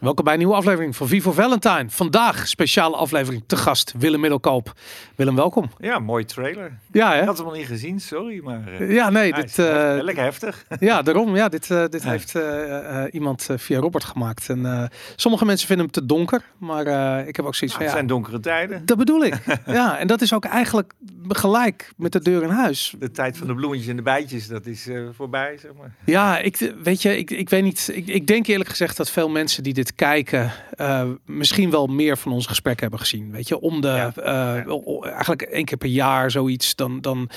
Welkom 0.00 0.24
bij 0.24 0.32
een 0.32 0.38
nieuwe 0.38 0.54
aflevering 0.54 0.96
van 0.96 1.08
Vivo 1.08 1.32
Valentine. 1.32 1.84
Vandaag 1.88 2.48
speciale 2.48 2.96
aflevering 2.96 3.42
te 3.46 3.56
gast 3.56 3.94
Willem 3.98 4.20
Middelkoop. 4.20 4.72
Willem, 5.16 5.36
welkom. 5.36 5.70
Ja, 5.78 5.98
mooi 5.98 6.24
trailer. 6.24 6.78
Ja, 6.92 7.12
hè? 7.12 7.20
Ik 7.20 7.26
had 7.26 7.36
hem 7.36 7.46
nog 7.46 7.54
niet 7.56 7.66
gezien, 7.66 8.00
sorry, 8.00 8.40
maar 8.44 8.80
uh, 8.80 8.94
ja, 8.94 9.10
nee, 9.10 9.32
dit, 9.32 9.58
eh, 9.58 9.96
lekker 10.00 10.22
heftig. 10.24 10.64
ja, 10.80 11.02
daarom. 11.02 11.36
Ja, 11.36 11.48
dit, 11.48 11.70
eh, 11.70 11.84
dit 11.88 12.02
Ja. 12.02 12.10
heeft 12.10 12.34
eh, 12.34 13.02
eh, 13.04 13.14
iemand 13.14 13.46
eh, 13.50 13.58
via 13.58 13.78
Robert 13.78 14.04
gemaakt. 14.04 14.48
En 14.48 14.66
eh, 14.66 14.84
sommige 15.16 15.44
mensen 15.44 15.66
vinden 15.66 15.84
hem 15.84 15.94
te 15.94 16.06
donker, 16.06 16.42
maar 16.58 16.86
eh, 16.86 17.28
ik 17.28 17.36
heb 17.36 17.44
ook 17.44 17.54
zoiets 17.54 17.60
het 17.60 17.72
van 17.72 17.84
ja. 17.84 17.90
zijn 17.90 18.06
donkere 18.06 18.40
tijden. 18.40 18.86
Dat 18.86 18.98
bedoel 18.98 19.24
ik. 19.24 19.34
ja, 19.66 19.98
en 19.98 20.06
dat 20.06 20.20
is 20.20 20.34
ook 20.34 20.44
eigenlijk 20.44 20.92
gelijk 21.28 21.92
met 21.96 22.12
de 22.12 22.20
deur 22.20 22.42
in 22.42 22.48
huis. 22.48 22.94
De 22.98 23.10
tijd 23.10 23.36
van 23.38 23.46
de 23.46 23.54
bloemetjes 23.54 23.88
en 23.88 23.96
de 23.96 24.02
bijtjes, 24.02 24.46
dat 24.48 24.66
is 24.66 24.86
eh, 24.88 25.02
voorbij, 25.12 25.58
zeg 25.60 25.70
maar. 25.78 25.94
Ja, 26.04 26.38
ik 26.38 26.72
weet 26.82 27.02
je, 27.02 27.18
ik, 27.18 27.30
ik 27.30 27.48
weet 27.48 27.62
niet. 27.62 27.90
Ik, 27.92 28.06
ik 28.06 28.26
denk 28.26 28.46
eerlijk 28.46 28.70
gezegd 28.70 28.96
dat 28.96 29.10
veel 29.10 29.28
mensen 29.28 29.62
die 29.62 29.72
dit 29.74 29.89
kijken, 29.94 30.52
eh, 30.74 31.08
misschien 31.24 31.70
wel 31.70 31.86
meer 31.86 32.18
van 32.18 32.32
ons 32.32 32.46
gesprek 32.46 32.80
hebben 32.80 32.98
gezien. 32.98 33.30
Weet 33.30 33.48
je, 33.48 33.60
om 33.60 33.80
de 33.80 33.88
Ja. 33.88 34.12
eh, 34.14 35.04
eigenlijk 35.12 35.42
één 35.42 35.64
keer 35.64 35.78
per 35.78 35.88
jaar 35.88 36.30
zoiets. 36.30 36.74
Dan, 36.74 37.00
dan 37.00 37.30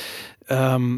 ehm, 0.46 0.98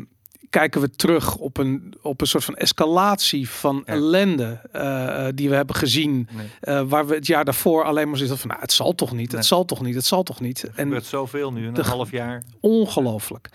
kijken 0.50 0.82
we 0.82 0.90
terug 0.90 1.36
op 1.36 1.58
een, 1.58 1.96
op 2.02 2.22
een 2.22 2.28
soort 2.28 2.44
van 2.44 2.56
escalatie 2.56 3.50
van 3.50 3.84
Ja. 3.86 3.94
ellende 3.94 4.60
eh, 4.72 5.28
die 5.36 5.50
we 5.50 5.56
hebben 5.56 5.76
gezien. 5.76 6.28
Nee. 6.32 6.84
waar 6.84 7.08
we 7.08 7.16
het 7.16 7.28
jaar 7.28 7.46
daarvoor 7.46 7.84
alleen 7.84 8.10
maar 8.10 8.18
zitten 8.18 8.38
van, 8.38 8.48
nou, 8.50 8.62
het 8.62 8.72
zal 8.72 8.96
toch 8.96 9.12
niet, 9.12 9.28
Nee. 9.28 9.38
het 9.38 9.46
zal 9.46 9.66
toch 9.66 9.82
niet, 9.82 9.96
het 9.96 10.06
zal 10.06 10.24
toch 10.24 10.40
niet. 10.40 10.62
Er 10.62 10.70
En 10.76 10.84
gebeurt 10.84 11.06
zoveel 11.06 11.52
nu, 11.52 11.68
in 11.68 11.76
een 11.76 11.84
half 11.86 12.12
jaar. 12.12 12.44
ongelooflijk. 12.60 13.50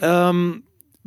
Ehm, 0.00 0.50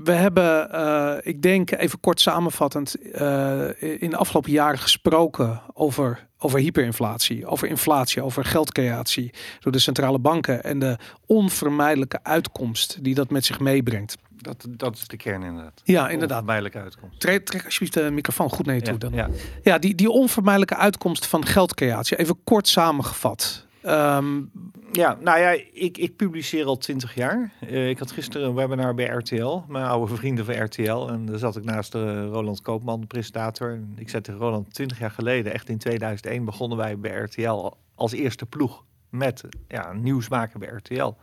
we 0.04 0.12
hebben, 0.12 0.72
eh, 0.72 1.14
ik 1.22 1.42
denk 1.42 1.72
even 1.72 2.00
kort 2.00 2.22
samenvattend, 2.22 2.96
eh, 3.12 4.02
in 4.02 4.10
de 4.10 4.18
afgelopen 4.18 4.52
jaren 4.52 4.80
gesproken 4.80 5.62
over, 5.74 6.28
over 6.38 6.60
hyperinflatie, 6.60 7.46
over 7.46 7.68
inflatie, 7.68 8.22
over 8.24 8.46
geldcreatie 8.46 9.34
door 9.60 9.72
de 9.72 9.80
centrale 9.80 10.20
banken 10.20 10.64
en 10.64 10.80
de 10.80 10.98
onvermijdelijke 11.26 12.20
uitkomst 12.24 13.04
die 13.04 13.16
dat 13.16 13.30
met 13.30 13.46
zich 13.46 13.60
meebrengt. 13.60 14.18
Dat, 14.30 14.66
dat 14.70 14.96
is 14.96 15.08
de 15.08 15.18
kern 15.18 15.44
inderdaad. 15.44 15.82
Ja, 15.84 16.10
inderdaad. 16.10 16.40
Onvermijdelijke 16.40 16.80
uitkomst. 16.80 17.20
Trek, 17.20 17.46
trek 17.46 17.66
alsjeblieft 17.66 17.94
de 17.94 18.12
microfoon 18.12 18.50
goed 18.50 18.66
naar 18.66 18.76
je 18.76 18.82
toe 18.82 18.94
Ja, 18.94 19.00
dan. 19.00 19.14
ja. 19.14 19.30
Ja, 19.64 19.78
die, 19.78 19.96
die 19.96 20.10
onvermijdelijke 20.10 20.76
uitkomst 20.76 21.26
van 21.26 21.46
geldcreatie, 21.46 22.18
even 22.18 22.44
kort 22.44 22.68
samengevat. 22.68 23.66
Ehm, 23.82 24.42
ja, 24.92 25.18
nou 25.20 25.40
ja, 25.40 25.50
ik, 25.74 25.98
ik 25.98 26.16
publiceer 26.16 26.66
al 26.66 26.78
twintig 26.78 27.16
jaar. 27.16 27.52
Eh, 27.60 27.90
ik 27.90 28.00
had 28.00 28.12
gisteren 28.12 28.48
een 28.48 28.56
webinar 28.56 28.94
bij 28.94 29.06
RTL, 29.06 29.62
mijn 29.68 29.86
oude 29.86 30.16
vrienden 30.16 30.46
van 30.46 30.64
RTL. 30.64 31.08
En 31.08 31.26
daar 31.26 31.38
zat 31.38 31.56
ik 31.56 31.64
naast 31.64 31.92
de 31.92 32.26
Roland 32.26 32.62
Koopman, 32.62 33.02
de 33.02 33.08
presentator. 33.08 33.72
En 33.72 33.94
ik 33.96 34.10
zei 34.10 34.22
tegen 34.22 34.42
Roland, 34.42 34.74
twintig 34.74 35.00
jaar 35.00 35.12
geleden, 35.12 35.54
echt 35.54 35.70
in 35.70 35.78
2001, 35.78 36.46
begonnen 36.46 36.78
wij 36.78 37.00
bij 37.00 37.12
RTL 37.12 37.74
als 37.96 38.12
eerste 38.12 38.46
ploeg 38.46 38.84
met 39.10 39.44
ja, 39.68 39.94
nieuws 39.94 40.30
maken 40.30 40.60
bij 40.60 40.70
RTL. 40.70 41.14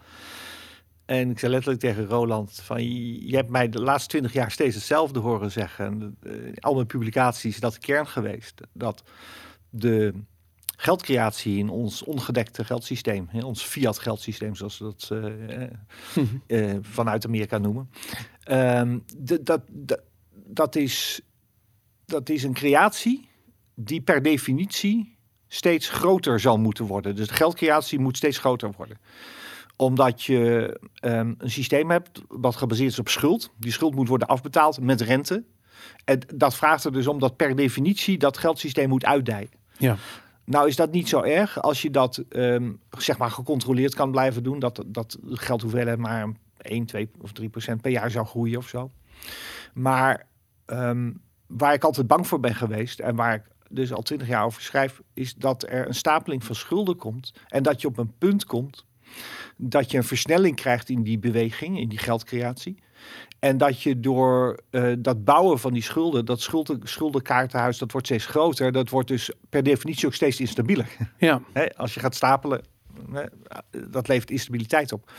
En 1.04 1.30
ik 1.30 1.38
zei 1.38 1.52
letterlijk 1.52 1.80
tegen 1.80 2.06
Roland 2.06 2.60
van, 2.62 2.82
je 3.26 3.36
hebt 3.36 3.50
mij 3.50 3.68
de 3.68 3.80
laatste 3.80 4.08
twintig 4.08 4.32
jaar 4.32 4.50
steeds 4.50 4.74
hetzelfde 4.74 5.18
horen 5.18 5.50
zeggen. 5.50 5.84
En, 5.86 6.16
eh, 6.22 6.32
al 6.60 6.74
mijn 6.74 6.86
publicaties 6.86 7.60
dat 7.60 7.72
de 7.72 7.80
kern 7.80 8.06
geweest. 8.06 8.60
Dat 8.72 9.02
de 9.70 10.14
geldcreatie 10.80 11.58
in 11.58 11.68
ons 11.68 12.02
ongedekte 12.02 12.64
geldsysteem, 12.64 13.28
in 13.32 13.42
ons 13.42 13.62
fiat 13.62 13.98
geldsysteem, 13.98 14.54
zoals 14.54 14.78
we 14.78 14.84
dat 14.84 15.08
eh, 15.10 15.62
eh, 15.62 15.70
eh, 16.46 16.78
vanuit 16.80 17.26
Amerika 17.26 17.58
noemen. 17.58 17.90
Ehm, 18.42 18.98
dat, 19.16 19.62
dat, 19.70 20.00
dat, 20.32 20.76
is, 20.76 21.20
dat 22.04 22.28
is 22.28 22.42
een 22.42 22.52
creatie 22.52 23.28
die 23.74 24.00
per 24.00 24.22
definitie 24.22 25.16
steeds 25.48 25.88
groter 25.88 26.40
zal 26.40 26.58
moeten 26.58 26.84
worden. 26.84 27.16
Dus 27.16 27.28
de 27.28 27.34
geldcreatie 27.34 27.98
moet 27.98 28.16
steeds 28.16 28.38
groter 28.38 28.70
worden 28.76 28.98
omdat 29.76 30.22
je 30.22 30.80
ehm, 30.94 31.34
een 31.38 31.50
systeem 31.50 31.90
hebt 31.90 32.20
wat 32.28 32.56
gebaseerd 32.56 32.90
is 32.92 32.98
op 32.98 33.08
schuld. 33.08 33.50
Die 33.56 33.72
schuld 33.72 33.94
moet 33.94 34.08
worden 34.08 34.28
afbetaald 34.28 34.80
met 34.80 35.00
rente. 35.00 35.44
En 36.04 36.20
dat 36.34 36.56
vraagt 36.56 36.84
er 36.84 36.92
dus 36.92 37.06
om 37.06 37.18
dat 37.18 37.36
per 37.36 37.56
definitie 37.56 38.18
dat 38.18 38.38
geldsysteem 38.38 38.88
moet 38.88 39.04
uitdijen. 39.04 39.50
ja. 39.76 39.96
Nou 40.48 40.68
is 40.68 40.76
dat 40.76 40.90
niet 40.90 41.08
zo 41.08 41.22
erg 41.22 41.62
als 41.62 41.82
je 41.82 41.90
dat 41.90 42.16
ehm, 42.16 42.72
zeg 42.98 43.18
maar 43.18 43.30
gecontroleerd 43.30 43.94
kan 43.94 44.10
blijven 44.10 44.42
doen. 44.42 44.58
Dat, 44.58 44.84
dat 44.86 45.18
geldhoeveelheid 45.22 45.98
maar 45.98 46.32
1, 46.58 46.86
2 46.86 47.10
of 47.20 47.32
3 47.32 47.48
procent 47.48 47.80
per 47.80 47.90
jaar 47.90 48.10
zou 48.10 48.26
groeien 48.26 48.58
of 48.58 48.68
zo. 48.68 48.90
Maar 49.74 50.26
ehm, 50.64 51.12
waar 51.46 51.74
ik 51.74 51.84
altijd 51.84 52.06
bang 52.06 52.26
voor 52.26 52.40
ben 52.40 52.54
geweest 52.54 53.00
en 53.00 53.16
waar 53.16 53.34
ik 53.34 53.42
dus 53.70 53.92
al 53.92 54.02
twintig 54.02 54.28
jaar 54.28 54.44
over 54.44 54.62
schrijf, 54.62 55.00
is 55.14 55.34
dat 55.34 55.62
er 55.62 55.86
een 55.86 55.94
stapeling 55.94 56.44
van 56.44 56.54
schulden 56.54 56.96
komt. 56.96 57.32
En 57.48 57.62
dat 57.62 57.80
je 57.80 57.86
op 57.86 57.98
een 57.98 58.12
punt 58.18 58.44
komt 58.44 58.86
dat 59.56 59.90
je 59.90 59.96
een 59.96 60.04
versnelling 60.04 60.56
krijgt 60.56 60.88
in 60.88 61.02
die 61.02 61.18
beweging, 61.18 61.78
in 61.78 61.88
die 61.88 61.98
geldcreatie. 61.98 62.78
En 63.38 63.58
dat 63.58 63.82
je 63.82 64.00
door 64.00 64.60
eh, 64.70 64.92
dat 64.98 65.24
bouwen 65.24 65.58
van 65.58 65.72
die 65.72 65.82
schulden, 65.82 66.24
dat 66.24 66.40
schulden, 66.40 66.80
schuldenkaartenhuis, 66.82 67.78
dat 67.78 67.92
wordt 67.92 68.06
steeds 68.06 68.26
groter. 68.26 68.72
Dat 68.72 68.88
wordt 68.88 69.08
dus 69.08 69.32
per 69.48 69.62
definitie 69.62 70.06
ook 70.06 70.14
steeds 70.14 70.40
instabieler. 70.40 70.88
ja. 71.18 71.42
Hè, 71.52 71.76
als 71.76 71.94
je 71.94 72.00
gaat 72.00 72.14
stapelen, 72.14 72.62
hè, 73.12 73.22
dat 73.88 74.08
levert 74.08 74.30
instabiliteit 74.30 74.92
op. 74.92 75.10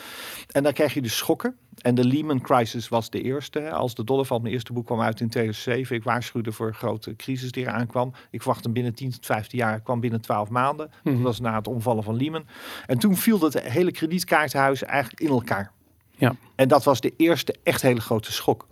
En 0.48 0.64
dan 0.64 0.74
krijg 0.74 0.94
je 0.94 1.02
dus 1.02 1.18
schokken. 1.18 1.56
En 1.82 1.96
de 1.96 2.06
Lehman 2.06 2.42
Crisis 2.42 2.88
was 2.88 3.10
de 3.10 3.22
eerste. 3.22 3.72
Als 3.72 3.96
de 3.96 4.04
dollar 4.04 4.26
van 4.26 4.42
mijn 4.42 4.54
eerste 4.54 4.74
boek 4.74 4.86
kwam 4.86 5.02
uit 5.02 5.20
in 5.20 5.30
2007. 5.30 5.96
Ik 5.96 6.04
waarschuwde 6.04 6.52
voor 6.52 6.68
een 6.68 6.74
grote 6.74 7.16
crisis 7.16 7.52
die 7.52 7.64
eraan 7.64 7.88
kwam. 7.88 8.14
Ik 8.32 8.40
verwachtte 8.42 8.64
hem 8.64 8.74
binnen 8.74 8.94
10 8.94 9.12
tot 9.12 9.26
15 9.26 9.60
jaar. 9.60 9.82
Kwam 9.82 10.00
binnen 10.00 10.22
12 10.22 10.50
maanden. 10.50 10.92
Mhm. 11.04 11.16
Dat 11.16 11.24
was 11.24 11.40
na 11.40 11.56
het 11.56 11.68
omvallen 11.68 12.04
van 12.04 12.16
Lehman. 12.16 12.46
En 12.86 12.98
toen 12.98 13.16
viel 13.16 13.40
dat 13.40 13.60
hele 13.62 13.92
kredietkaartenhuis 13.92 14.84
eigenlijk 14.84 15.22
in 15.22 15.30
elkaar. 15.30 15.72
Ja. 16.20 16.36
En 16.56 16.68
dat 16.68 16.84
was 16.84 17.02
de 17.02 17.14
eerste 17.18 17.56
echt 17.64 17.82
hele 17.82 18.02
grote 18.02 18.32
schok. 18.32 18.68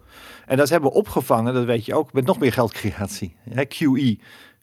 En 0.46 0.58
dat 0.58 0.69
hebben 0.69 0.90
we 0.90 0.96
opgevangen, 0.96 1.53
dat 1.53 1.66
weet 1.66 1.85
je 1.85 1.96
ook, 1.96 2.13
met 2.13 2.25
nog 2.25 2.40
meer 2.40 2.53
geldcreatie. 2.53 3.35
Hè, 3.50 3.66
QE, 3.66 4.18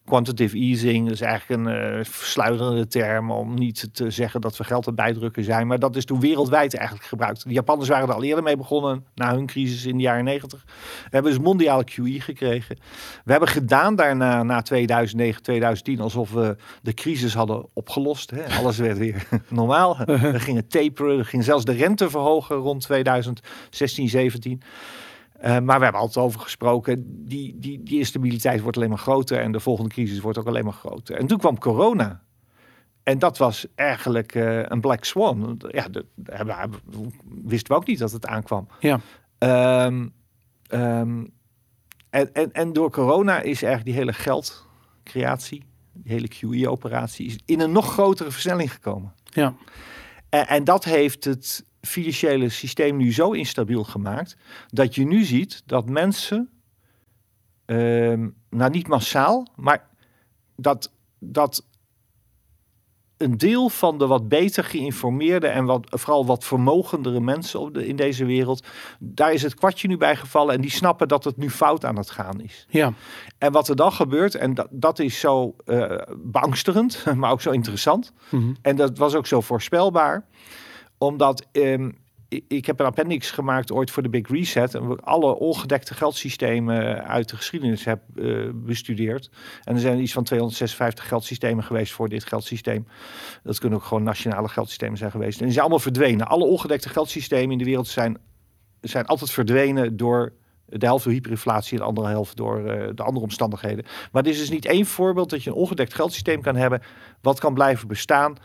quantitative 0.05 0.57
easing, 0.57 1.11
is 1.11 1.21
eigenlijk 1.21 1.67
een 1.67 2.05
versluiterende 2.05 2.87
term 2.87 3.31
om 3.31 3.55
niet 3.55 3.89
te 3.93 4.11
zeggen 4.11 4.41
dat 4.41 4.57
we 4.57 4.65
geld 4.65 4.89
aan 4.89 4.95
bijdrukken 4.95 5.45
zijn. 5.45 5.67
Maar 5.67 5.79
dat 5.79 5.97
is 5.97 6.05
toen 6.05 6.21
wereldwijd 6.21 6.75
eigenlijk 6.75 7.07
gebruikt. 7.09 7.45
De 7.45 7.53
Japanners 7.53 7.89
waren 7.89 8.09
er 8.09 8.15
al 8.15 8.23
eerder 8.23 8.45
mee 8.45 8.57
begonnen, 8.57 9.05
na 9.15 9.35
hun 9.35 9.47
crisis 9.47 9.87
in 9.87 9.97
de 9.97 10.03
jaren 10.03 10.25
negentig. 10.25 10.63
We 10.67 11.09
hebben 11.11 11.33
dus 11.33 11.41
mondiale 11.41 11.85
QE 11.85 12.21
gekregen. 12.21 12.77
We 13.25 13.31
hebben 13.31 13.49
gedaan 13.49 13.97
daarna, 13.97 14.43
na 14.43 14.63
2009, 14.63 15.43
2010, 15.43 16.01
alsof 16.01 16.33
we 16.33 16.57
de 16.83 16.95
crisis 16.95 17.35
hadden 17.35 17.67
opgelost. 17.73 18.31
Hè. 18.31 18.59
Alles 18.59 18.79
werd 18.79 18.99
weer 18.99 19.27
normaal. 19.49 19.97
We 20.35 20.41
gingen 20.41 20.69
taperen, 20.69 21.17
we 21.17 21.25
gingen 21.25 21.45
zelfs 21.45 21.65
de 21.65 21.73
rente 21.73 22.11
verhogen 22.11 22.57
rond 22.57 22.81
2016, 22.81 24.09
17. 24.09 24.63
Eh, 25.44 25.59
maar 25.59 25.78
we 25.78 25.82
hebben 25.84 26.00
altijd 26.00 26.25
over 26.25 26.41
gesproken, 26.41 27.27
die, 27.27 27.59
die, 27.59 27.82
die 27.82 27.99
instabiliteit 27.99 28.60
wordt 28.60 28.77
alleen 28.77 28.88
maar 28.88 28.99
groter 28.99 29.41
en 29.41 29.53
de 29.53 29.60
volgende 29.60 29.91
crisis 29.91 30.21
wordt 30.21 30.38
ook 30.38 30.47
alleen 30.47 30.65
maar 30.65 30.72
groter. 30.72 31.16
En 31.16 31.27
toen 31.27 31.38
kwam 31.38 31.59
corona. 31.59 32.22
En 33.03 33.19
dat 33.19 33.38
was 33.38 33.66
eigenlijk 33.75 34.34
eh, 34.34 34.62
een 34.62 34.81
black 34.81 35.05
swan. 35.05 35.60
Ja, 35.69 35.88
dat 35.88 36.05
wisten 37.44 37.73
we 37.73 37.81
ook 37.81 37.87
niet 37.87 37.99
dat 37.99 38.12
het 38.12 38.26
aankwam. 38.26 38.69
Ja. 38.81 39.00
Ehm, 39.38 40.08
ehm, 40.67 41.25
en, 42.11 42.32
en, 42.32 42.52
en 42.52 42.73
door 42.73 42.90
corona 42.90 43.40
is 43.40 43.62
eigenlijk 43.62 43.85
die 43.85 43.94
hele 43.94 44.12
geldcreatie, 44.12 45.64
die 45.93 46.12
hele 46.12 46.29
QE-operatie, 46.29 47.26
is 47.26 47.38
in 47.44 47.61
een 47.61 47.73
nog 47.73 47.93
grotere 47.93 48.31
versnelling 48.31 48.73
gekomen. 48.73 49.14
Ja. 49.25 49.55
En, 50.29 50.47
en 50.47 50.64
dat 50.64 50.85
heeft 50.85 51.25
het 51.25 51.64
financiële 51.87 52.49
systeem 52.49 52.97
nu 52.97 53.13
zo 53.13 53.31
instabiel 53.31 53.85
gemaakt 53.85 54.37
dat 54.69 54.95
je 54.95 55.05
nu 55.05 55.25
ziet 55.25 55.63
dat 55.67 55.89
mensen, 55.89 56.51
ehm, 57.65 58.29
nou 58.51 58.71
niet 58.71 58.89
massaal, 58.89 59.47
maar 59.57 59.89
dat, 60.57 60.93
dat 61.19 61.65
een 63.17 63.39
deel 63.39 63.69
van 63.69 63.99
de 63.99 64.07
wat 64.07 64.29
beter 64.29 64.65
geïnformeerde 64.65 65.47
en 65.47 65.65
wat, 65.65 65.87
vooral 65.91 66.27
wat 66.27 66.45
vermogendere 66.45 67.21
mensen 67.21 67.61
op 67.61 67.75
de, 67.75 67.87
in 67.87 67.97
deze 67.97 68.25
wereld, 68.25 68.67
daar 68.99 69.33
is 69.33 69.43
het 69.43 69.55
kwartje 69.55 69.89
nu 69.89 69.97
bij 69.97 70.17
gevallen 70.17 70.55
en 70.55 70.61
die 70.61 70.71
snappen 70.71 71.09
dat 71.09 71.25
het 71.25 71.37
nu 71.37 71.51
fout 71.51 71.85
aan 71.85 71.97
het 71.97 72.11
gaan 72.11 72.41
is. 72.41 72.67
Ja. 72.69 72.93
En 73.39 73.53
wat 73.53 73.69
er 73.69 73.77
dan 73.77 73.93
gebeurt, 73.93 74.35
en 74.35 74.55
dat, 74.55 74.69
dat 74.71 74.99
is 74.99 75.21
zo 75.21 75.57
beangstigend, 76.17 77.05
maar 77.17 77.31
ook 77.31 77.41
zo 77.41 77.51
interessant. 77.51 78.13
Mhm. 78.29 78.55
En 78.63 78.77
dat 78.77 78.99
was 78.99 79.15
ook 79.15 79.27
zo 79.27 79.41
voorspelbaar, 79.41 80.27
omdat 80.99 81.46
ehm, 81.52 81.91
ik, 82.49 82.67
heb 82.67 82.81
een 82.81 82.87
appendix 82.87 83.31
gemaakt 83.31 83.73
ooit 83.73 83.91
voor 83.91 84.02
de 84.02 84.08
Big 84.08 84.29
Reset. 84.29 84.75
En 84.75 84.88
we 84.88 84.96
alle 84.96 85.38
ongedekte 85.38 85.94
geldsystemen 85.94 87.05
uit 87.05 87.29
de 87.29 87.37
geschiedenis 87.37 87.85
heb 87.85 88.02
eh, 88.17 88.49
bestudeerd. 88.55 89.31
En 89.64 89.75
er 89.75 89.81
zijn 89.81 90.00
iets 90.00 90.12
van 90.12 90.25
256 90.25 91.08
geldsystemen 91.08 91.64
geweest 91.64 91.93
voor 91.93 92.08
dit 92.08 92.25
geldsysteem. 92.25 92.87
Dat 93.43 93.58
kunnen 93.58 93.79
ook 93.79 93.85
gewoon 93.85 94.02
nationale 94.02 94.49
geldsystemen 94.49 94.99
zijn 94.99 95.11
geweest. 95.11 95.38
En 95.38 95.44
die 95.44 95.52
zijn 95.52 95.64
allemaal 95.64 95.82
verdwenen. 95.82 96.26
Alle 96.26 96.44
ongedekte 96.44 96.88
geldsystemen 96.88 97.50
in 97.50 97.58
de 97.58 97.64
wereld 97.64 97.88
zijn, 97.88 98.19
zijn 98.81 99.06
altijd 99.06 99.31
verdwenen 99.31 99.97
door 99.97 100.32
De 100.67 100.87
helft 100.87 101.05
door 101.05 101.12
hyperinflatie 101.12 101.73
en 101.73 101.79
de 101.79 101.88
andere 101.88 102.08
helft 102.08 102.37
door 102.37 102.67
eh, 102.67 102.88
de 102.94 103.02
andere 103.02 103.25
omstandigheden. 103.25 103.85
Maar 104.12 104.23
dit 104.23 104.32
is 104.32 104.38
dus 104.38 104.50
niet 104.50 104.67
één 104.67 104.87
voorbeeld 104.87 105.31
dat 105.31 105.43
je 105.43 105.50
een 105.50 105.56
ongedekt 105.56 105.94
geldsysteem 105.94 106.40
kan 106.40 106.56
hebben 106.56 106.82
wat 107.20 107.40
kan 107.40 107.55
blijven 107.55 107.88
bestaan 107.88 108.37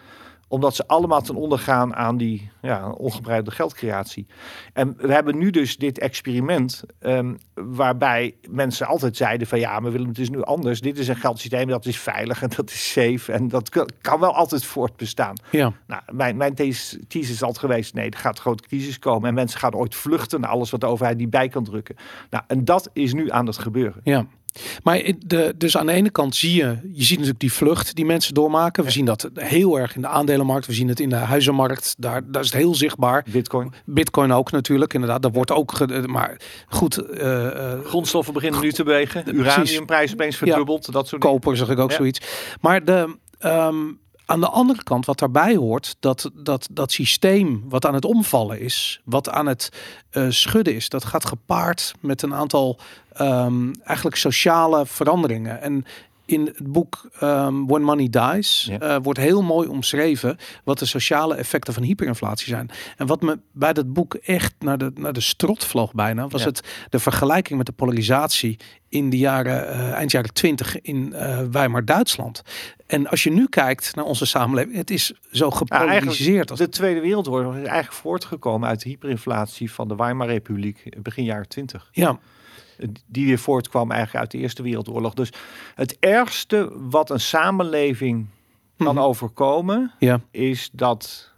omdat 0.49 0.75
ze 0.75 0.87
allemaal 0.87 1.21
ten 1.21 1.35
onder 1.35 1.59
gaan 1.59 1.95
aan 1.95 2.17
die 2.17 2.49
ja, 2.61 2.89
ongebreide 2.89 3.51
geldcreatie. 3.51 4.25
En 4.73 4.95
we 4.97 5.13
hebben 5.13 5.37
nu 5.37 5.49
dus 5.49 5.77
dit 5.77 5.99
experiment 5.99 6.83
ehm, 6.99 7.33
waarbij 7.53 8.35
mensen 8.49 8.87
altijd 8.87 9.17
zeiden 9.17 9.47
van 9.47 9.59
ja, 9.59 9.79
maar 9.79 9.91
willen 9.91 10.07
het 10.07 10.19
is 10.19 10.29
nu 10.29 10.41
anders. 10.41 10.81
Dit 10.81 10.97
is 10.97 11.07
een 11.07 11.15
geldsysteem 11.15 11.67
dat 11.67 11.85
is 11.85 11.99
veilig 11.99 12.41
en 12.41 12.49
dat 12.55 12.69
is 12.69 12.91
safe 12.91 13.31
en 13.31 13.47
dat 13.47 13.69
kan, 14.01 14.19
wel 14.19 14.35
altijd 14.35 14.65
voortbestaan. 14.65 15.35
Ja. 15.51 15.73
Nou, 15.87 16.01
mijn, 16.11 16.37
mijn 16.37 16.53
thesis 16.53 17.29
is 17.29 17.43
altijd 17.43 17.65
geweest, 17.65 17.93
nee, 17.93 18.09
er 18.09 18.17
gaat 18.17 18.35
een 18.35 18.41
grote 18.41 18.67
crisis 18.67 18.99
komen 18.99 19.27
en 19.29 19.33
mensen 19.33 19.59
gaan 19.59 19.75
ooit 19.75 19.95
vluchten 19.95 20.41
naar 20.41 20.49
alles 20.49 20.69
wat 20.69 20.81
de 20.81 20.87
overheid 20.87 21.17
die 21.17 21.27
bij 21.27 21.47
kan 21.47 21.63
drukken. 21.63 21.95
Nou, 22.29 22.43
en 22.47 22.65
dat 22.65 22.89
is 22.93 23.13
nu 23.13 23.31
aan 23.31 23.45
het 23.45 23.57
gebeuren. 23.57 24.01
Ja. 24.03 24.25
Maar 24.83 25.11
de, 25.25 25.53
dus 25.57 25.77
aan 25.77 25.85
de 25.85 25.91
ene 25.91 26.09
kant 26.09 26.35
zie 26.35 26.55
je, 26.55 26.77
je 26.93 27.03
ziet 27.03 27.09
natuurlijk 27.09 27.39
die 27.39 27.53
vlucht 27.53 27.95
die 27.95 28.05
mensen 28.05 28.33
doormaken. 28.33 28.83
We 28.83 28.91
zien 28.91 29.05
dat 29.05 29.29
heel 29.33 29.79
erg 29.79 29.95
in 29.95 30.01
de 30.01 30.07
aandelenmarkt. 30.07 30.65
We 30.65 30.73
zien 30.73 30.87
het 30.87 30.99
in 30.99 31.09
de 31.09 31.15
huizenmarkt. 31.15 31.95
Daar, 31.97 32.31
daar 32.31 32.41
is 32.41 32.51
het 32.51 32.61
heel 32.61 32.75
zichtbaar. 32.75 33.25
Bitcoin. 33.31 33.73
Bitcoin 33.85 34.31
ook 34.31 34.51
natuurlijk, 34.51 34.93
inderdaad. 34.93 35.21
Daar 35.21 35.31
wordt 35.31 35.51
ook, 35.51 36.07
maar 36.07 36.41
goed. 36.67 37.03
Uh, 37.13 37.79
Grondstoffen 37.83 38.33
beginnen 38.33 38.61
nu 38.61 38.71
te 38.71 38.83
bewegen. 38.83 39.35
Uraniumprijs 39.35 40.13
opeens 40.13 40.35
verdubbeld. 40.35 40.85
Ja, 40.85 40.91
dat 40.91 41.07
soort 41.07 41.21
Koper 41.21 41.57
zeg 41.57 41.69
ik 41.69 41.79
ook 41.79 41.91
zoiets. 41.91 42.21
Maar 42.61 42.85
de... 42.85 43.17
Um, 43.45 43.99
aan 44.29 44.39
de 44.39 44.49
andere 44.49 44.83
kant, 44.83 45.05
wat 45.05 45.19
daarbij 45.19 45.55
hoort, 45.55 45.95
dat, 45.99 46.31
dat 46.33 46.67
dat 46.71 46.91
systeem 46.91 47.63
wat 47.69 47.85
aan 47.85 47.93
het 47.93 48.05
omvallen 48.05 48.59
is, 48.59 49.01
wat 49.03 49.29
aan 49.29 49.45
het 49.45 49.71
uh, 50.11 50.25
schudden 50.29 50.75
is, 50.75 50.89
dat 50.89 51.05
gaat 51.05 51.25
gepaard 51.25 51.93
met 51.99 52.21
een 52.21 52.33
aantal 52.33 52.79
um, 53.21 53.73
eigenlijk 53.83 54.17
sociale 54.17 54.85
veranderingen. 54.85 55.61
En 55.61 55.85
in 56.25 56.45
het 56.45 56.71
boek 56.71 57.09
um, 57.21 57.67
When 57.67 57.81
Money 57.81 58.09
Dies 58.09 58.69
uh, 58.81 58.95
wordt 59.01 59.19
heel 59.19 59.41
mooi 59.41 59.67
omschreven 59.67 60.37
wat 60.63 60.79
de 60.79 60.85
sociale 60.85 61.35
effecten 61.35 61.73
van 61.73 61.83
hyperinflatie 61.83 62.47
zijn. 62.47 62.69
En 62.97 63.07
wat 63.07 63.21
me 63.21 63.39
bij 63.51 63.73
dat 63.73 63.93
boek 63.93 64.13
echt 64.13 64.53
naar 64.59 64.77
de, 64.77 64.91
naar 64.95 65.13
de 65.13 65.21
strot 65.21 65.65
vloog 65.65 65.93
bijna, 65.93 66.27
was 66.27 66.43
het 66.43 66.61
de 66.89 66.99
vergelijking 66.99 67.57
met 67.57 67.65
de 67.65 67.73
polarisatie 67.73 68.59
in 68.89 69.09
de 69.09 69.17
jaren, 69.17 69.63
uh, 69.63 69.91
eind 69.91 70.11
jaren 70.11 70.33
twintig 70.33 70.81
in 70.81 71.13
uh, 71.15 71.39
Weimar 71.51 71.85
Duitsland. 71.85 72.41
En 72.89 73.07
als 73.07 73.23
je 73.23 73.31
nu 73.31 73.47
kijkt 73.47 73.95
naar 73.95 74.05
onze 74.05 74.25
samenleving, 74.25 74.75
het 74.75 74.89
is 74.89 75.13
zo 75.31 75.51
gepolariseerd. 75.51 76.49
als... 76.49 76.59
De 76.59 76.69
Tweede 76.69 76.99
Wereldoorlog 76.99 77.53
is 77.53 77.63
eigenlijk 77.63 77.93
voortgekomen 77.93 78.69
uit 78.69 78.83
de 78.83 78.89
hyperinflatie 78.89 79.71
van 79.71 79.87
de 79.87 79.95
Weimar 79.95 80.27
Republiek 80.27 81.01
begin 81.03 81.23
jaren 81.23 81.47
twintig. 81.47 81.89
Ja 81.91 82.19
die 83.07 83.25
weer 83.25 83.39
voortkwam 83.39 83.91
eigenlijk 83.91 84.21
uit 84.21 84.31
de 84.31 84.37
Eerste 84.37 84.63
Wereldoorlog. 84.63 85.13
Dus 85.13 85.31
het 85.75 85.97
ergste 85.99 86.71
wat 86.73 87.09
een 87.09 87.19
samenleving 87.19 88.27
kan 88.77 88.95
mhm. 88.95 89.03
overkomen, 89.03 89.91
ja. 89.99 90.21
is 90.31 90.69
dat 90.73 91.31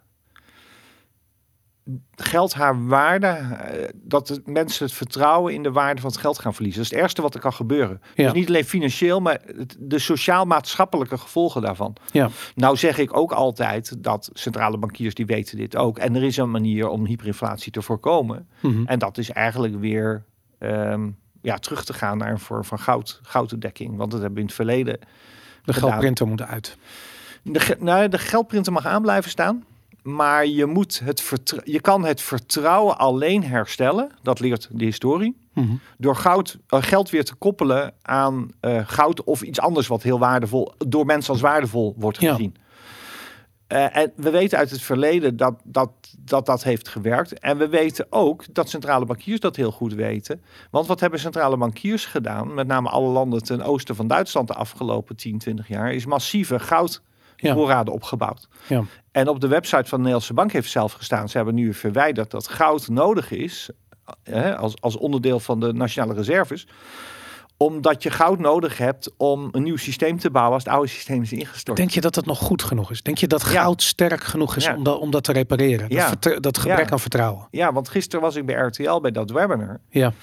geld 2.15 2.53
haar 2.53 2.87
waarde, 2.87 3.27
eh, 3.27 3.89
dat 3.93 4.41
mensen 4.45 4.85
het 4.85 4.93
vertrouwen 4.93 5.53
in 5.53 5.63
de 5.63 5.71
waarde 5.71 6.01
van 6.01 6.09
het 6.09 6.19
geld 6.19 6.39
gaan 6.39 6.53
verliezen. 6.53 6.81
Dat 6.81 6.91
is 6.91 6.95
het 6.95 7.03
ergste 7.03 7.21
wat 7.21 7.33
er 7.33 7.39
kan 7.39 7.53
gebeuren. 7.53 8.01
Ja. 8.15 8.23
Dus 8.23 8.33
niet 8.33 8.47
alleen 8.47 8.65
financieel, 8.65 9.19
maar 9.19 9.41
de 9.79 9.99
sociaal-maatschappelijke 9.99 11.17
gevolgen 11.17 11.61
daarvan. 11.61 11.95
Ja. 12.11 12.29
Nou 12.55 12.77
zeg 12.77 12.97
ik 12.97 13.17
ook 13.17 13.31
altijd 13.31 14.03
dat 14.03 14.29
centrale 14.33 14.77
bankiers 14.77 15.13
die 15.13 15.25
weten 15.25 15.57
dit 15.57 15.75
ook. 15.75 15.97
En 15.97 16.15
er 16.15 16.23
is 16.23 16.37
een 16.37 16.51
manier 16.51 16.87
om 16.87 17.05
hyperinflatie 17.05 17.71
te 17.71 17.81
voorkomen. 17.81 18.47
Mhm. 18.59 18.85
En 18.85 18.99
dat 18.99 19.17
is 19.17 19.29
eigenlijk 19.29 19.79
weer 19.79 20.23
ehm, 20.59 21.09
ja, 21.41 21.57
terug 21.57 21.85
te 21.85 21.93
gaan 21.93 22.17
naar 22.17 22.31
een 22.31 22.39
vorm 22.39 22.63
van 22.63 22.79
goud, 22.79 23.19
goudendekking. 23.23 23.97
Want 23.97 24.11
dat 24.11 24.19
hebben 24.19 24.33
we 24.33 24.41
in 24.41 24.45
het 24.45 24.55
verleden. 24.55 24.99
De 25.63 25.73
geldprinter 25.73 26.27
moet 26.27 26.41
uit. 26.41 26.77
De, 27.43 27.75
nou, 27.79 28.07
de 28.07 28.17
geldprinter 28.17 28.73
mag 28.73 28.85
aan 28.85 29.01
blijven 29.01 29.29
staan. 29.29 29.65
Maar 30.01 30.45
je, 30.45 30.65
moet 30.65 31.01
het 31.03 31.33
je 31.63 31.81
kan 31.81 32.05
het 32.05 32.21
vertrouwen 32.21 32.97
alleen 32.97 33.43
herstellen. 33.43 34.11
Dat 34.21 34.39
leert 34.39 34.67
de 34.71 34.85
historie. 34.85 35.37
Mhm. 35.53 35.75
Door 35.97 36.15
goud, 36.15 36.57
uh, 36.69 36.83
geld 36.83 37.09
weer 37.09 37.25
te 37.25 37.35
koppelen 37.35 37.93
aan 38.01 38.51
uh, 38.61 38.81
goud 38.85 39.23
of 39.23 39.41
iets 39.41 39.59
anders 39.59 39.87
wat 39.87 40.03
heel 40.03 40.19
waardevol, 40.19 40.73
door 40.77 41.05
mensen 41.05 41.33
als 41.33 41.41
waardevol 41.41 41.95
wordt 41.97 42.17
gezien. 42.17 42.55
Ja. 42.55 42.61
Uh, 43.71 43.97
en 43.97 44.11
we 44.15 44.29
weten 44.29 44.57
uit 44.57 44.69
het 44.69 44.81
verleden 44.81 45.37
dat 45.37 45.53
dat, 45.63 45.91
dat 46.19 46.45
dat 46.45 46.63
heeft 46.63 46.87
gewerkt. 46.87 47.39
En 47.39 47.57
we 47.57 47.69
weten 47.69 48.05
ook 48.09 48.53
dat 48.53 48.69
centrale 48.69 49.05
bankiers 49.05 49.39
dat 49.39 49.55
heel 49.55 49.71
goed 49.71 49.93
weten. 49.93 50.41
Want 50.71 50.87
wat 50.87 50.99
hebben 50.99 51.19
centrale 51.19 51.57
bankiers 51.57 52.05
gedaan, 52.05 52.53
met 52.53 52.67
name 52.67 52.89
alle 52.89 53.09
landen 53.09 53.43
ten 53.43 53.61
oosten 53.61 53.95
van 53.95 54.07
Duitsland 54.07 54.47
de 54.47 54.53
afgelopen 54.53 55.15
10, 55.15 55.37
20 55.37 55.67
jaar, 55.67 55.93
is 55.93 56.05
massieve 56.05 56.59
goudvoorraden 56.59 57.09
ja. 57.41 57.83
opgebouwd. 57.83 58.47
Ja. 58.67 58.83
En 59.11 59.27
op 59.27 59.39
de 59.39 59.47
website 59.47 59.85
van 59.85 59.89
de 59.89 59.97
Nederlandse 59.97 60.33
Bank 60.33 60.51
heeft 60.51 60.71
zelf 60.71 60.93
gestaan, 60.93 61.29
ze 61.29 61.37
hebben 61.37 61.55
nu 61.55 61.73
verwijderd 61.73 62.31
dat 62.31 62.47
goud 62.47 62.87
nodig 62.87 63.31
is, 63.31 63.69
hè, 64.23 64.57
als, 64.57 64.81
als 64.81 64.97
onderdeel 64.97 65.39
van 65.39 65.59
de 65.59 65.73
nationale 65.73 66.13
reserves 66.13 66.67
omdat 67.61 68.03
je 68.03 68.09
goud 68.09 68.39
nodig 68.39 68.77
hebt 68.77 69.11
om 69.17 69.49
een 69.51 69.63
nieuw 69.63 69.77
systeem 69.77 70.19
te 70.19 70.29
bouwen 70.29 70.53
als 70.53 70.63
het 70.63 70.73
oude 70.73 70.87
systeem 70.87 71.21
is 71.21 71.31
ingestort. 71.31 71.77
Denk 71.77 71.89
je 71.89 72.01
dat 72.01 72.15
het 72.15 72.25
nog 72.25 72.39
goed 72.39 72.63
genoeg 72.63 72.91
is? 72.91 73.01
Denk 73.01 73.17
je 73.17 73.27
dat 73.27 73.43
goud 73.43 73.81
sterk 73.81 74.23
genoeg 74.23 74.55
is 74.55 74.67
om, 74.67 74.83
dat, 74.83 74.99
om 74.99 75.11
dat 75.11 75.23
te 75.23 75.31
repareren? 75.31 75.89
Dat, 75.89 76.37
dat 76.43 76.57
gebrek 76.57 76.91
aan 76.91 76.99
vertrouwen. 76.99 77.47
Ja, 77.51 77.73
want 77.73 77.89
gisteren 77.89 78.21
was 78.21 78.35
ik 78.35 78.45
bij 78.45 78.55
RTL 78.55 78.99
bij 78.99 79.11
dat 79.11 79.31
webinar. 79.31 79.79
Ja. 79.89 80.13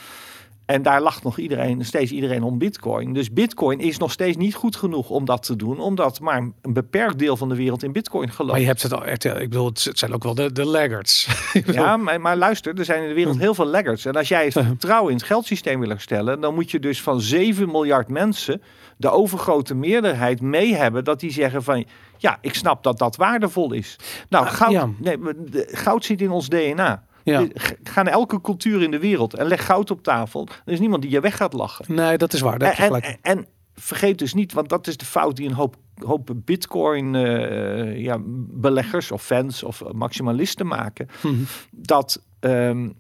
En 0.68 0.82
daar 0.82 1.02
lacht 1.02 1.22
nog 1.22 1.38
iedereen, 1.38 1.84
steeds 1.84 2.12
iedereen 2.12 2.42
om 2.42 2.58
bitcoin. 2.58 3.12
Dus 3.12 3.32
bitcoin 3.32 3.80
is 3.80 3.98
nog 3.98 4.12
steeds 4.12 4.36
niet 4.36 4.54
goed 4.54 4.76
genoeg 4.76 5.10
om 5.10 5.24
dat 5.24 5.42
te 5.42 5.56
doen. 5.56 5.80
Omdat 5.80 6.20
maar 6.20 6.36
een 6.36 6.54
beperkt 6.62 7.18
deel 7.18 7.36
van 7.36 7.48
de 7.48 7.54
wereld 7.54 7.82
in 7.82 7.92
bitcoin 7.92 8.30
gelooft. 8.30 8.52
Maar 8.52 8.60
je 8.60 8.66
hebt 8.66 8.82
het 8.82 8.92
al, 8.92 9.06
ik 9.40 9.48
bedoel, 9.48 9.66
het 9.66 9.90
zijn 9.98 10.14
ook 10.14 10.22
wel 10.22 10.34
de, 10.34 10.52
de 10.52 10.64
laggards. 10.64 11.28
ja, 11.72 11.96
maar, 11.96 12.20
maar, 12.20 12.36
luister, 12.36 12.78
er 12.78 12.84
zijn 12.84 13.02
in 13.02 13.08
de 13.08 13.14
wereld 13.14 13.34
hm. 13.34 13.40
heel 13.40 13.54
veel 13.54 13.66
laggards. 13.66 14.04
En 14.04 14.12
als 14.12 14.28
jij 14.28 14.44
het 14.44 14.52
vertrouwen 14.66 15.10
in 15.10 15.16
het 15.16 15.26
geldsysteem 15.26 15.80
wil 15.80 15.88
herstellen... 15.88 16.40
dan 16.40 16.54
moet 16.54 16.70
je 16.70 16.78
dus 16.78 17.02
van 17.02 17.20
7 17.20 17.70
miljard 17.70 18.08
mensen 18.08 18.62
de 18.96 19.10
overgrote 19.10 19.74
meerderheid 19.74 20.40
mee 20.40 20.74
hebben... 20.74 21.04
dat 21.04 21.20
die 21.20 21.32
zeggen 21.32 21.62
van, 21.62 21.84
ja, 22.16 22.38
ik 22.40 22.54
snap 22.54 22.82
dat 22.82 22.98
dat 22.98 23.16
waardevol 23.16 23.72
is. 23.72 23.96
Nou, 24.28 24.46
ah, 24.46 24.52
goud, 24.52 25.00
nee, 25.00 25.18
goud 25.66 26.04
zit 26.04 26.20
in 26.20 26.30
ons 26.30 26.48
DNA. 26.48 27.06
Ja. 27.30 27.46
Ga 27.82 28.02
naar 28.02 28.12
elke 28.12 28.40
cultuur 28.40 28.82
in 28.82 28.90
de 28.90 28.98
wereld 28.98 29.34
en 29.34 29.46
leg 29.46 29.64
goud 29.64 29.90
op 29.90 30.02
tafel. 30.02 30.48
Er 30.64 30.72
is 30.72 30.80
niemand 30.80 31.02
die 31.02 31.10
je 31.10 31.20
weg 31.20 31.36
gaat 31.36 31.52
lachen. 31.52 31.94
Nee, 31.94 32.18
dat 32.18 32.32
is 32.32 32.40
waar. 32.40 32.58
Dat 32.58 32.76
en, 32.76 32.92
en, 32.92 33.18
en, 33.22 33.46
vergeet 33.74 34.18
dus 34.18 34.34
niet, 34.34 34.52
want 34.52 34.68
dat 34.68 34.86
is 34.86 34.96
de 34.96 35.04
fout 35.04 35.36
die 35.36 35.48
een 35.48 35.54
hoop, 35.54 35.76
hoop 35.94 36.34
bitcoin 36.34 37.14
uh, 37.14 37.98
ja, 37.98 38.18
beleggers 38.50 39.10
of 39.10 39.22
fans 39.22 39.62
of 39.62 39.82
maximalisten 39.92 40.66
maken. 40.66 41.08
Mhm. 41.22 41.34
Dat 41.70 42.22
um, 42.40 42.94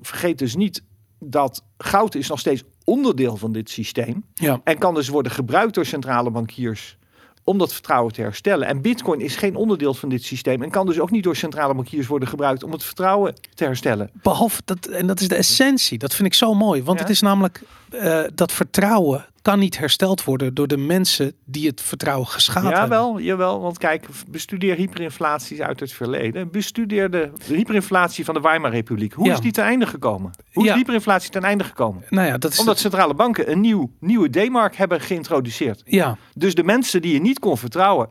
vergeet 0.00 0.38
dus 0.38 0.56
niet 0.56 0.82
dat 1.18 1.64
goud 1.78 2.14
is 2.14 2.28
nog 2.28 2.38
steeds 2.38 2.62
onderdeel 2.84 3.36
van 3.36 3.52
dit 3.52 3.70
systeem. 3.70 4.24
Ja. 4.34 4.60
En 4.64 4.78
kan 4.78 4.94
dus 4.94 5.08
worden 5.08 5.32
gebruikt 5.32 5.74
door 5.74 5.86
centrale 5.86 6.30
bankiers 6.30 6.96
om 7.44 7.58
dat 7.58 7.72
vertrouwen 7.72 8.12
te 8.12 8.20
herstellen. 8.20 8.68
En 8.68 8.80
Bitcoin 8.80 9.20
is 9.20 9.36
geen 9.36 9.56
onderdeel 9.56 9.94
van 9.94 10.08
dit 10.08 10.24
systeem 10.24 10.62
en 10.62 10.70
kan 10.70 10.86
dus 10.86 11.00
ook 11.00 11.10
niet 11.10 11.24
door 11.24 11.36
centrale 11.36 11.74
bankiers 11.74 12.06
worden 12.06 12.28
gebruikt 12.28 12.62
om 12.62 12.72
het 12.72 12.84
vertrouwen 12.84 13.34
te 13.54 13.64
herstellen. 13.64 14.10
Behalve 14.12 14.62
dat, 14.64 14.86
en 14.86 15.06
dat 15.06 15.20
is 15.20 15.28
de 15.28 15.34
essentie, 15.34 15.98
dat 15.98 16.14
vind 16.14 16.28
ik 16.28 16.34
zo 16.34 16.54
mooi, 16.54 16.82
want 16.82 16.98
het 16.98 17.10
is 17.10 17.20
namelijk 17.20 17.62
uh, 17.90 18.24
dat 18.34 18.52
vertrouwen 18.52 19.26
kan 19.44 19.58
niet 19.58 19.78
hersteld 19.78 20.24
worden 20.24 20.54
door 20.54 20.66
de 20.66 20.76
mensen 20.76 21.32
die 21.44 21.66
het 21.66 21.80
vertrouwen 21.80 22.26
geschaad 22.26 22.62
ja, 22.62 22.68
hebben. 22.68 22.98
Jawel, 22.98 23.20
jawel, 23.20 23.60
want 23.60 23.78
kijk, 23.78 24.06
bestudeer 24.28 24.76
hyperinflaties 24.76 25.60
uit 25.60 25.80
het 25.80 25.92
verleden. 25.92 26.50
Bestudeer 26.50 27.10
de 27.10 27.30
hyperinflatie 27.46 28.24
van 28.24 28.34
de 28.34 28.40
Weimar 28.40 28.70
Republiek. 28.70 29.12
Hoe 29.12 29.30
is 29.30 29.40
die 29.40 29.52
ten 29.52 29.64
einde 29.64 29.86
gekomen? 29.86 30.30
Hoe 30.52 30.64
is 30.64 30.70
de 30.70 30.76
hyperinflatie 30.76 31.30
ten 31.30 31.42
einde 31.42 31.64
gekomen? 31.64 32.02
Nou 32.10 32.26
ja, 32.26 32.38
dat 32.38 32.52
is 32.52 32.58
Omdat 32.58 32.78
centrale 32.78 33.14
banken 33.14 33.50
een 33.50 33.60
nieuw, 33.60 33.90
nieuwe 34.00 34.30
D-mark 34.30 34.76
hebben 34.76 35.00
geïntroduceerd. 35.00 35.82
Ja. 35.84 36.16
Dus 36.34 36.54
de 36.54 36.64
mensen 36.64 37.02
die 37.02 37.12
je 37.12 37.20
niet 37.20 37.38
kon 37.38 37.58
vertrouwen, 37.58 38.08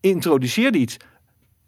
introduceerden 0.00 0.80
iets 0.80 0.96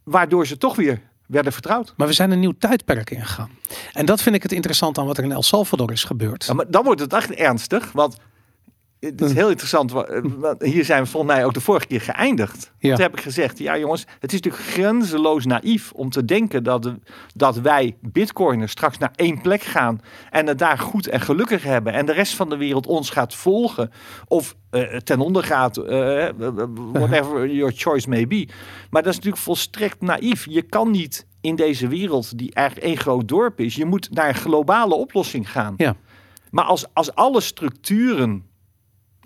waardoor 0.04 0.46
ze 0.46 0.58
toch 0.58 0.76
weer 0.76 1.00
werden 1.26 1.52
vertrouwd. 1.52 1.94
Maar 1.96 2.06
we 2.06 2.12
zijn 2.12 2.30
een 2.30 2.40
nieuw 2.40 2.54
tijdperk 2.58 3.10
ingegaan. 3.10 3.50
En 3.92 4.06
dat 4.06 4.22
vind 4.22 4.34
ik 4.34 4.42
het 4.42 4.52
interessant 4.52 4.98
aan 4.98 5.06
wat 5.06 5.18
er 5.18 5.24
in 5.24 5.32
El 5.32 5.42
Salvador 5.42 5.92
is 5.92 6.04
gebeurd. 6.04 6.44
Ja, 6.44 6.54
maar 6.54 6.70
dan 6.70 6.84
wordt 6.84 7.00
het 7.00 7.12
echt 7.12 7.30
ernstig, 7.30 7.92
want 7.92 8.16
het 9.00 9.20
is 9.20 9.30
hm. 9.30 9.36
heel 9.36 9.48
interessant. 9.48 9.92
Eh, 9.92 10.22
hier 10.58 10.84
zijn 10.84 11.02
we 11.02 11.08
volgens 11.08 11.32
mij 11.32 11.44
ook 11.44 11.54
de 11.54 11.60
vorige 11.60 11.86
keer 11.86 12.00
geëindigd. 12.00 12.72
Ja. 12.78 12.94
Toen 12.94 13.02
heb 13.02 13.12
ik 13.12 13.20
gezegd, 13.20 13.58
ja 13.58 13.78
jongens, 13.78 14.06
het 14.18 14.32
is 14.32 14.40
natuurlijk 14.40 14.64
grenzeloos 14.64 15.46
naïef 15.46 15.92
om 15.92 16.10
te 16.10 16.24
denken 16.24 16.62
dat, 16.64 16.94
dat 17.34 17.58
wij 17.58 17.96
bitcoiners 18.00 18.72
straks 18.72 18.98
naar 18.98 19.12
één 19.14 19.40
plek 19.40 19.62
gaan 19.62 20.00
en 20.30 20.46
het 20.46 20.58
daar 20.58 20.78
goed 20.78 21.08
en 21.08 21.20
gelukkig 21.20 21.62
hebben 21.62 21.92
en 21.92 22.06
de 22.06 22.12
rest 22.12 22.34
van 22.34 22.48
de 22.48 22.56
wereld 22.56 22.86
ons 22.86 23.10
gaat 23.10 23.34
volgen 23.34 23.90
of 24.26 24.56
uh, 24.70 24.96
ten 24.96 25.20
onder 25.20 25.44
gaat, 25.44 25.78
uh, 25.78 25.84
whatever 26.92 27.50
your 27.50 27.72
choice 27.76 28.08
may 28.08 28.26
be. 28.26 28.48
Maar 28.90 29.02
dat 29.02 29.10
is 29.10 29.16
natuurlijk 29.16 29.42
volstrekt 29.42 30.00
naïef. 30.00 30.46
Je 30.48 30.62
kan 30.62 30.90
niet 30.90 31.26
in 31.40 31.56
deze 31.56 31.88
wereld 31.88 32.38
die 32.38 32.54
eigenlijk 32.54 32.86
één 32.86 32.96
groot 32.96 33.28
dorp 33.28 33.60
is, 33.60 33.74
je 33.74 33.84
moet 33.84 34.10
naar 34.10 34.28
een 34.28 34.34
globale 34.34 34.94
oplossing 34.94 35.50
gaan. 35.50 35.74
Ja. 35.76 35.96
Maar 36.50 36.64
als, 36.64 36.86
als 36.92 37.14
alle 37.14 37.40
structuren 37.40 38.47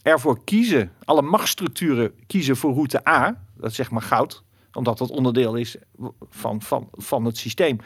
ervoor 0.02 0.44
kiezen, 0.44 0.92
alle 1.04 1.23
machtsstructuren 1.23 2.12
kiezen 2.26 2.56
voor 2.56 2.73
route 2.73 3.09
A, 3.09 3.44
dat 3.56 3.71
is 3.71 3.76
zeg 3.76 3.90
maar 3.90 4.02
goud, 4.02 4.42
omdat 4.73 4.99
dat 4.99 5.11
onderdeel 5.11 5.54
is 5.54 5.76
van, 6.28 6.62
van, 6.62 6.88
van 6.92 7.25
het 7.25 7.37
systeem. 7.37 7.78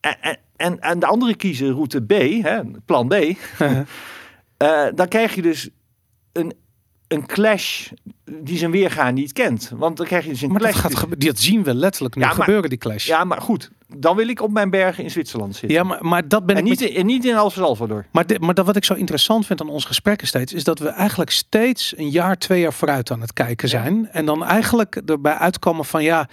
En, 0.00 0.38
en, 0.56 0.80
en 0.80 0.98
de 0.98 1.06
andere 1.06 1.34
kiezen 1.34 1.72
route 1.72 2.02
B, 2.02 2.12
hè, 2.42 2.60
plan 2.84 3.08
B, 3.08 3.14
uh, 3.14 3.80
dan 4.94 5.08
krijg 5.08 5.34
je 5.34 5.42
dus 5.42 5.70
een 6.32 6.52
een 7.12 7.26
clash 7.26 7.90
die 8.24 8.58
zijn 8.58 8.70
weerga 8.70 9.10
niet 9.10 9.32
kent. 9.32 9.72
Want 9.76 9.96
dan 9.96 10.06
krijg 10.06 10.24
je 10.24 10.30
dus 10.30 10.42
een 10.42 10.50
maar 10.50 10.60
clash. 10.60 10.82
Dat, 10.82 10.96
gaat 10.96 11.20
dat 11.20 11.38
zien 11.38 11.62
we 11.62 11.74
letterlijk 11.74 12.14
nu 12.14 12.22
ja, 12.22 12.28
gebeuren, 12.30 12.68
die 12.68 12.78
clash. 12.78 13.06
Ja, 13.06 13.24
maar 13.24 13.40
goed. 13.40 13.70
Dan 13.96 14.16
wil 14.16 14.28
ik 14.28 14.42
op 14.42 14.50
mijn 14.50 14.70
bergen 14.70 15.04
in 15.04 15.10
Zwitserland 15.10 15.56
zitten. 15.56 15.78
Ja, 15.78 15.84
maar, 15.84 16.04
maar 16.04 16.28
dat 16.28 16.46
ben 16.46 16.56
en 16.56 16.62
ik... 16.62 16.68
Niet, 16.68 16.80
met... 16.80 16.90
en 16.90 17.06
niet 17.06 17.24
in 17.24 17.34
El 17.34 17.50
Salvador. 17.50 18.06
Maar, 18.10 18.26
de, 18.26 18.38
maar 18.40 18.54
dat 18.54 18.66
wat 18.66 18.76
ik 18.76 18.84
zo 18.84 18.94
interessant 18.94 19.46
vind 19.46 19.60
aan 19.60 19.68
ons 19.68 19.84
gesprekken 19.84 20.26
steeds... 20.26 20.52
is 20.52 20.64
dat 20.64 20.78
we 20.78 20.88
eigenlijk 20.88 21.30
steeds 21.30 21.94
een 21.96 22.10
jaar, 22.10 22.38
twee 22.38 22.60
jaar 22.60 22.72
vooruit 22.72 23.10
aan 23.10 23.20
het 23.20 23.32
kijken 23.32 23.68
zijn. 23.68 24.08
En 24.10 24.24
dan 24.24 24.44
eigenlijk 24.44 24.96
erbij 25.06 25.34
uitkomen 25.34 25.84
van... 25.84 26.02
ja, 26.02 26.28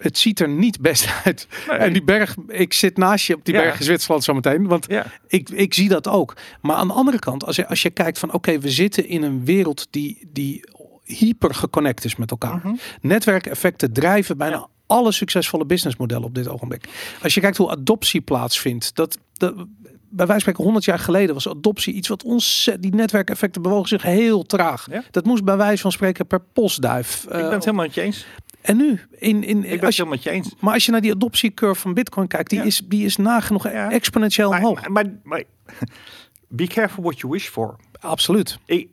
het 0.00 0.18
ziet 0.18 0.40
er 0.40 0.48
niet 0.48 0.80
best 0.80 1.08
uit. 1.24 1.46
En 1.68 1.92
die 1.92 2.04
berg, 2.04 2.36
ik 2.48 2.72
zit 2.72 2.96
naast 2.96 3.26
je 3.26 3.34
op 3.34 3.44
die 3.44 3.54
berg 3.54 3.78
in 3.78 3.84
Zwitserland 3.84 4.24
zometeen. 4.24 4.66
Want 4.66 4.86
ja. 4.88 5.06
ik, 5.26 5.48
ik 5.48 5.74
zie 5.74 5.88
dat 5.88 6.08
ook. 6.08 6.36
Maar 6.60 6.76
aan 6.76 6.88
de 6.88 6.94
andere 6.94 7.18
kant, 7.18 7.46
als 7.46 7.56
je, 7.56 7.66
als 7.66 7.82
je 7.82 7.90
kijkt 7.90 8.18
van 8.18 8.32
oké, 8.32 8.58
we 8.58 8.70
zitten 8.70 9.08
in 9.08 9.22
een 9.22 9.44
wereld 9.44 9.86
die, 9.90 10.28
die 10.32 10.64
hyper 11.04 11.54
geconnect 11.54 12.04
is 12.04 12.16
met 12.16 12.30
elkaar. 12.30 12.62
Uh 12.66 12.72
Netwerkeffecten 13.00 13.92
drijven 13.92 14.36
bijna 14.36 14.68
alle 14.86 15.12
succesvolle 15.12 15.64
businessmodellen 15.64 16.24
op 16.24 16.34
dit 16.34 16.48
ogenblik. 16.48 16.88
Als 17.22 17.34
je 17.34 17.40
kijkt 17.40 17.56
hoe 17.56 17.70
adoptie 17.70 18.20
plaatsvindt, 18.20 18.94
dat, 18.94 19.18
dat 19.32 19.54
bij 20.10 20.26
wijze 20.26 20.26
van 20.26 20.40
spreken 20.40 20.64
100 20.64 20.84
jaar 20.84 20.98
geleden 20.98 21.34
was 21.34 21.48
adoptie 21.48 21.94
iets 21.94 22.08
wat 22.08 22.22
ons 22.22 22.70
die 22.80 22.94
netwerkeffecten 22.94 23.62
bewogen 23.62 23.88
zich 23.88 24.02
heel 24.02 24.42
traag. 24.42 24.86
Dat 25.10 25.24
moest 25.24 25.44
bij 25.44 25.56
wijze 25.56 25.82
van 25.82 25.92
spreken 25.92 26.26
per 26.26 26.40
postduif. 26.40 27.22
Ik 27.22 27.30
ben 27.30 27.50
het 27.50 27.64
helemaal 27.64 27.84
met 27.84 27.94
je 27.94 28.00
eens. 28.00 28.26
En 28.60 28.76
nu, 28.76 29.00
in, 29.10 29.44
in, 29.44 29.64
ik 29.64 29.76
ben 29.76 29.86
als 29.86 29.96
je, 29.96 30.06
met 30.06 30.22
je 30.22 30.30
eens. 30.30 30.54
Maar 30.58 30.74
als 30.74 30.84
je 30.84 30.92
naar 30.92 31.00
die 31.00 31.12
adoptiecurve 31.12 31.80
van 31.80 31.94
Bitcoin 31.94 32.26
kijkt, 32.26 32.50
die, 32.50 32.62
is, 32.62 32.82
die 32.84 33.04
is 33.04 33.16
nagenoeg 33.16 33.70
ja. 33.70 33.90
exponentieel 33.90 34.50
maar, 34.50 34.60
hoog. 34.60 34.88
Maar, 34.88 34.90
maar, 34.90 35.04
maar, 35.22 35.42
be 36.48 36.66
careful 36.66 37.02
what 37.02 37.20
you 37.20 37.32
wish 37.32 37.48
for. 37.48 37.76
Absoluut. 38.00 38.58
Ik, 38.64 38.88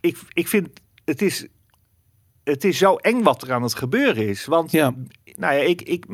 ik, 0.00 0.18
ik 0.32 0.48
vind 0.48 0.68
het 1.04 1.22
is, 1.22 1.46
het 2.44 2.64
is 2.64 2.78
zo 2.78 2.96
eng 2.96 3.22
wat 3.22 3.42
er 3.42 3.52
aan 3.52 3.62
het 3.62 3.74
gebeuren 3.74 4.28
is. 4.28 4.44
Want 4.44 4.70
ja. 4.70 4.94
nou 5.36 5.54
ja, 5.54 5.60
ik, 5.60 5.82
ik, 5.82 6.06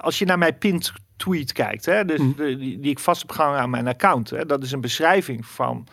als 0.00 0.18
je 0.18 0.24
naar 0.24 0.38
mijn 0.38 0.58
pint 0.58 0.92
tweet 1.16 1.52
kijkt, 1.52 1.84
hè, 1.84 2.04
dus 2.04 2.18
mm. 2.18 2.34
de, 2.36 2.56
die, 2.56 2.80
die, 2.80 2.90
ik 2.90 2.98
vast 2.98 3.20
heb 3.20 3.30
gehangen 3.30 3.60
aan 3.60 3.70
mijn 3.70 3.86
account, 3.86 4.30
hè, 4.30 4.46
dat 4.46 4.62
is 4.62 4.72
een 4.72 4.80
beschrijving 4.80 5.46
van 5.46 5.86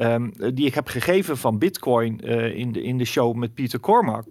Um, 0.00 0.32
die 0.54 0.66
ik 0.66 0.74
heb 0.74 0.88
gegeven 0.88 1.36
van 1.36 1.58
Bitcoin 1.58 2.20
uh, 2.24 2.56
in, 2.56 2.72
de, 2.72 2.82
in 2.82 2.98
de 2.98 3.04
show 3.04 3.34
met 3.34 3.54
Pieter 3.54 3.80
Cormack. 3.80 4.24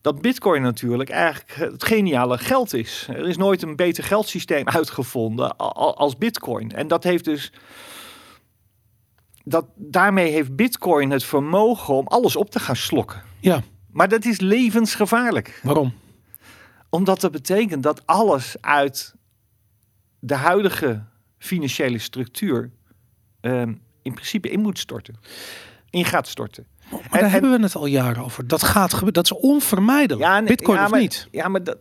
Dat 0.00 0.22
Bitcoin 0.22 0.62
natuurlijk 0.62 1.10
eigenlijk 1.10 1.54
het 1.54 1.84
geniale 1.84 2.38
geld 2.38 2.74
is. 2.74 3.06
Er 3.08 3.28
is 3.28 3.36
nooit 3.36 3.62
een 3.62 3.76
beter 3.76 4.04
geldsysteem 4.04 4.68
uitgevonden 4.68 5.56
als 5.96 6.18
Bitcoin. 6.18 6.72
En 6.72 6.88
dat 6.88 7.04
heeft 7.04 7.24
dus. 7.24 7.52
Dat, 9.44 9.66
daarmee 9.74 10.30
heeft 10.30 10.56
Bitcoin 10.56 11.10
het 11.10 11.24
vermogen 11.24 11.94
om 11.94 12.06
alles 12.06 12.36
op 12.36 12.50
te 12.50 12.60
gaan 12.60 12.76
slokken. 12.76 13.22
Ja. 13.40 13.62
Maar 13.90 14.08
dat 14.08 14.24
is 14.24 14.40
levensgevaarlijk. 14.40 15.60
Waarom? 15.62 15.94
Omdat 16.90 17.20
dat 17.20 17.32
betekent 17.32 17.82
dat 17.82 18.06
alles 18.06 18.56
uit 18.60 19.14
de 20.18 20.34
huidige 20.34 21.04
financiële 21.38 21.98
structuur 21.98 22.70
um, 23.40 23.82
in 24.02 24.14
principe 24.14 24.50
in 24.50 24.60
moet 24.60 24.78
storten. 24.78 25.14
In 25.90 26.04
gaat 26.04 26.28
storten. 26.28 26.66
Maar 26.90 27.00
en, 27.10 27.20
daar 27.20 27.30
hebben 27.30 27.50
we 27.50 27.62
het 27.62 27.76
al 27.76 27.86
jaren 27.86 28.24
over. 28.24 28.46
Dat 28.46 28.62
gaat 28.62 28.90
gebeuren. 28.90 29.12
Dat 29.12 29.24
is 29.24 29.32
onvermijdelijk. 29.32 30.20
Ja, 30.20 30.42
Bitcoin 30.42 30.76
ja, 30.76 30.82
maar, 30.82 30.92
of 30.92 30.98
niet? 30.98 31.28
Ja, 31.30 31.48
maar 31.48 31.64
dat, 31.64 31.78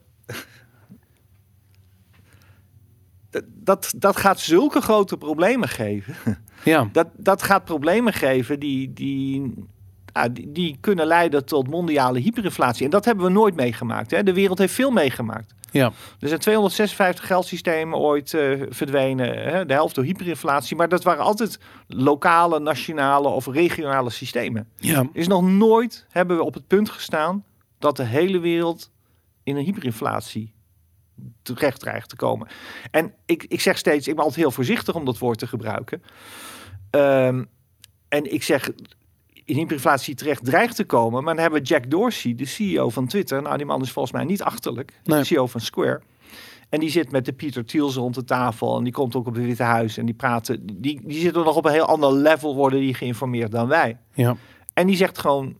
dat, 3.47 3.93
dat, 3.97 4.17
gaat 4.17 4.39
zulke 4.39 4.81
grote 4.81 5.17
problemen 5.17 5.69
geven. 5.69 6.15
Ja. 6.63 6.89
Dat, 6.91 7.07
dat 7.17 7.43
gaat 7.43 7.65
problemen 7.65 8.13
geven 8.13 8.59
die, 8.59 8.93
die, 8.93 9.53
die, 10.31 10.51
die, 10.51 10.77
kunnen 10.79 11.05
leiden 11.05 11.45
tot 11.45 11.67
mondiale 11.67 12.19
hyperinflatie. 12.19 12.85
En 12.85 12.91
dat 12.91 13.05
hebben 13.05 13.25
we 13.25 13.31
nooit 13.31 13.55
meegemaakt. 13.55 14.11
Hè? 14.11 14.23
De 14.23 14.33
wereld 14.33 14.57
heeft 14.57 14.73
veel 14.73 14.91
meegemaakt. 14.91 15.53
Ja. 15.71 15.91
Er 16.19 16.27
zijn 16.27 16.39
256 16.39 17.27
geldsystemen 17.27 17.97
ooit 17.97 18.33
uh, 18.33 18.61
verdwenen. 18.69 19.37
Hè? 19.37 19.65
De 19.65 19.73
helft 19.73 19.95
door 19.95 20.03
hyperinflatie. 20.03 20.75
Maar 20.75 20.89
dat 20.89 21.03
waren 21.03 21.23
altijd 21.23 21.59
lokale, 21.87 22.59
nationale 22.59 23.27
of 23.27 23.47
regionale 23.47 24.09
systemen. 24.09 24.67
Ja. 24.75 25.09
Is 25.13 25.27
nog 25.27 25.43
nooit 25.43 26.05
hebben 26.09 26.37
we 26.37 26.43
op 26.43 26.53
het 26.53 26.67
punt 26.67 26.89
gestaan 26.89 27.43
dat 27.79 27.97
de 27.97 28.03
hele 28.03 28.39
wereld 28.39 28.91
in 29.43 29.55
een 29.55 29.63
hyperinflatie 29.63 30.53
terecht 31.41 31.79
dreigt 31.79 32.09
te 32.09 32.15
komen. 32.15 32.47
En 32.91 33.13
ik, 33.25 33.45
ik 33.47 33.61
zeg 33.61 33.77
steeds, 33.77 34.07
ik 34.07 34.15
ben 34.15 34.23
altijd 34.23 34.41
heel 34.41 34.51
voorzichtig 34.51 34.95
om 34.95 35.05
dat 35.05 35.17
woord 35.17 35.39
te 35.39 35.47
gebruiken. 35.47 36.03
Um, 36.91 37.49
en 38.09 38.33
ik 38.33 38.43
zeg, 38.43 38.69
in 39.45 39.55
hyperinflatie 39.55 40.15
terecht 40.15 40.45
dreigt 40.45 40.75
te 40.75 40.83
komen. 40.83 41.23
Maar 41.23 41.33
dan 41.33 41.43
hebben 41.43 41.61
we 41.61 41.67
Jack 41.67 41.89
Dorsey, 41.89 42.35
de 42.35 42.45
CEO 42.45 42.89
van 42.89 43.07
Twitter. 43.07 43.41
Nou, 43.41 43.57
die 43.57 43.65
man 43.65 43.81
is 43.81 43.91
volgens 43.91 44.13
mij 44.13 44.23
niet 44.23 44.43
achterlijk. 44.43 44.93
Nee. 45.03 45.19
De 45.19 45.25
CEO 45.25 45.47
van 45.47 45.61
Square. 45.61 46.01
En 46.69 46.79
die 46.79 46.89
zit 46.89 47.11
met 47.11 47.25
de 47.25 47.33
Peter 47.33 47.65
Thiels 47.65 47.95
rond 47.95 48.15
de 48.15 48.23
tafel. 48.23 48.77
En 48.77 48.83
die 48.83 48.93
komt 48.93 49.15
ook 49.15 49.27
op 49.27 49.35
het 49.35 49.45
Witte 49.45 49.63
Huis. 49.63 49.97
En 49.97 50.05
die 50.05 50.15
praten. 50.15 50.65
Die, 50.65 51.01
die 51.03 51.19
zitten 51.19 51.43
nog 51.43 51.55
op 51.55 51.65
een 51.65 51.71
heel 51.71 51.85
ander 51.85 52.13
level, 52.13 52.55
worden 52.55 52.79
die 52.79 52.93
geïnformeerd 52.93 53.51
dan 53.51 53.67
wij. 53.67 53.97
Ja. 54.13 54.35
En 54.73 54.87
die 54.87 54.95
zegt 54.95 55.17
gewoon: 55.17 55.57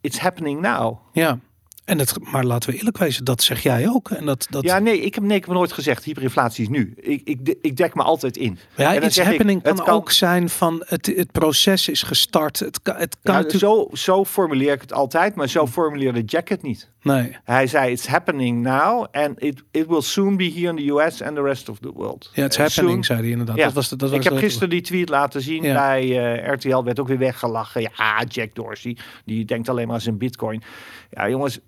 It's 0.00 0.18
happening 0.18 0.60
now. 0.60 0.98
Ja. 1.12 1.38
En 1.84 1.98
het, 1.98 2.14
maar 2.32 2.44
laten 2.44 2.70
we 2.70 2.76
eerlijk 2.76 2.98
wezen, 2.98 3.24
dat 3.24 3.42
zeg 3.42 3.62
jij 3.62 3.88
ook. 3.88 4.10
En 4.10 4.26
dat, 4.26 4.46
dat... 4.50 4.62
Ja, 4.62 4.78
nee, 4.78 5.00
ik 5.00 5.14
heb, 5.14 5.24
nee, 5.24 5.36
ik 5.36 5.44
heb 5.44 5.54
nooit 5.54 5.72
gezegd 5.72 6.04
hyperinflatie 6.04 6.62
is 6.62 6.68
nu. 6.68 6.94
Ik, 6.96 7.20
ik, 7.24 7.54
ik 7.60 7.76
dek 7.76 7.94
me 7.94 8.02
altijd 8.02 8.36
in. 8.36 8.58
Ja, 8.76 9.00
iets 9.00 9.20
happening 9.20 9.64
ik, 9.64 9.74
kan, 9.74 9.86
ook 9.86 10.10
zijn 10.10 10.48
van 10.48 10.82
het, 10.86 11.06
het 11.06 11.32
proces 11.32 11.88
is 11.88 12.02
gestart. 12.02 12.58
Het, 12.58 12.80
het 12.82 13.16
kan 13.22 13.44
ja, 13.48 13.58
zo, 13.58 13.88
zo 13.92 14.24
formuleer 14.24 14.72
ik 14.72 14.80
het 14.80 14.92
altijd, 14.92 15.34
maar 15.34 15.48
zo 15.48 15.66
formuleerde 15.66 16.22
Jack 16.22 16.48
het 16.48 16.62
niet. 16.62 16.92
Nee. 17.02 17.36
Hij 17.44 17.66
zei, 17.66 17.90
it's 17.90 18.06
happening 18.06 18.62
now 18.62 19.06
and 19.12 19.42
it, 19.42 19.62
it 19.70 19.86
will 19.86 20.00
soon 20.00 20.36
be 20.36 20.52
here 20.54 20.68
in 20.68 20.76
the 20.76 20.90
US 20.92 21.22
and 21.22 21.34
the 21.34 21.42
rest 21.42 21.68
of 21.68 21.78
the 21.78 21.92
world. 21.94 22.30
Ja, 22.32 22.44
it's 22.44 22.56
happening, 22.56 22.92
soon, 22.92 23.04
zei 23.04 23.20
hij 23.20 23.30
inderdaad. 23.30 23.56
Ja. 23.56 23.64
Dat 23.64 23.72
was, 23.72 23.88
dat 23.88 24.00
was 24.00 24.10
ik 24.10 24.24
heb 24.24 24.36
gisteren 24.36 24.70
die 24.70 24.80
tweet 24.80 25.08
laten 25.08 25.40
zien 25.40 25.62
bij 25.62 26.04
uh, 26.04 26.48
eh, 26.48 26.52
RTL, 26.52 26.82
werd 26.82 27.00
ook 27.00 27.08
weer 27.08 27.18
weggelachen. 27.18 27.80
Ja, 27.80 28.24
Jack 28.28 28.54
Dorsey, 28.54 28.96
die 29.24 29.44
denkt 29.44 29.68
alleen 29.68 29.86
maar 29.86 29.94
aan 29.94 30.00
zijn 30.00 30.18
bitcoin. 30.18 30.62
Ja, 31.10 31.28
jongens, 31.28 31.60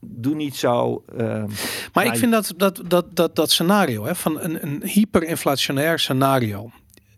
doe 0.00 0.34
niet 0.34 0.56
zo. 0.56 1.04
Uh, 1.18 1.44
maar 1.92 2.06
ik 2.06 2.16
vind 2.16 2.32
dat, 2.32 2.54
dat, 2.56 2.80
dat, 2.86 3.16
dat, 3.16 3.36
dat 3.36 3.50
scenario 3.50 4.04
hè, 4.04 4.14
van 4.14 4.40
een, 4.40 4.62
een 4.62 4.82
hyperinflationair 4.84 5.98
scenario 5.98 6.70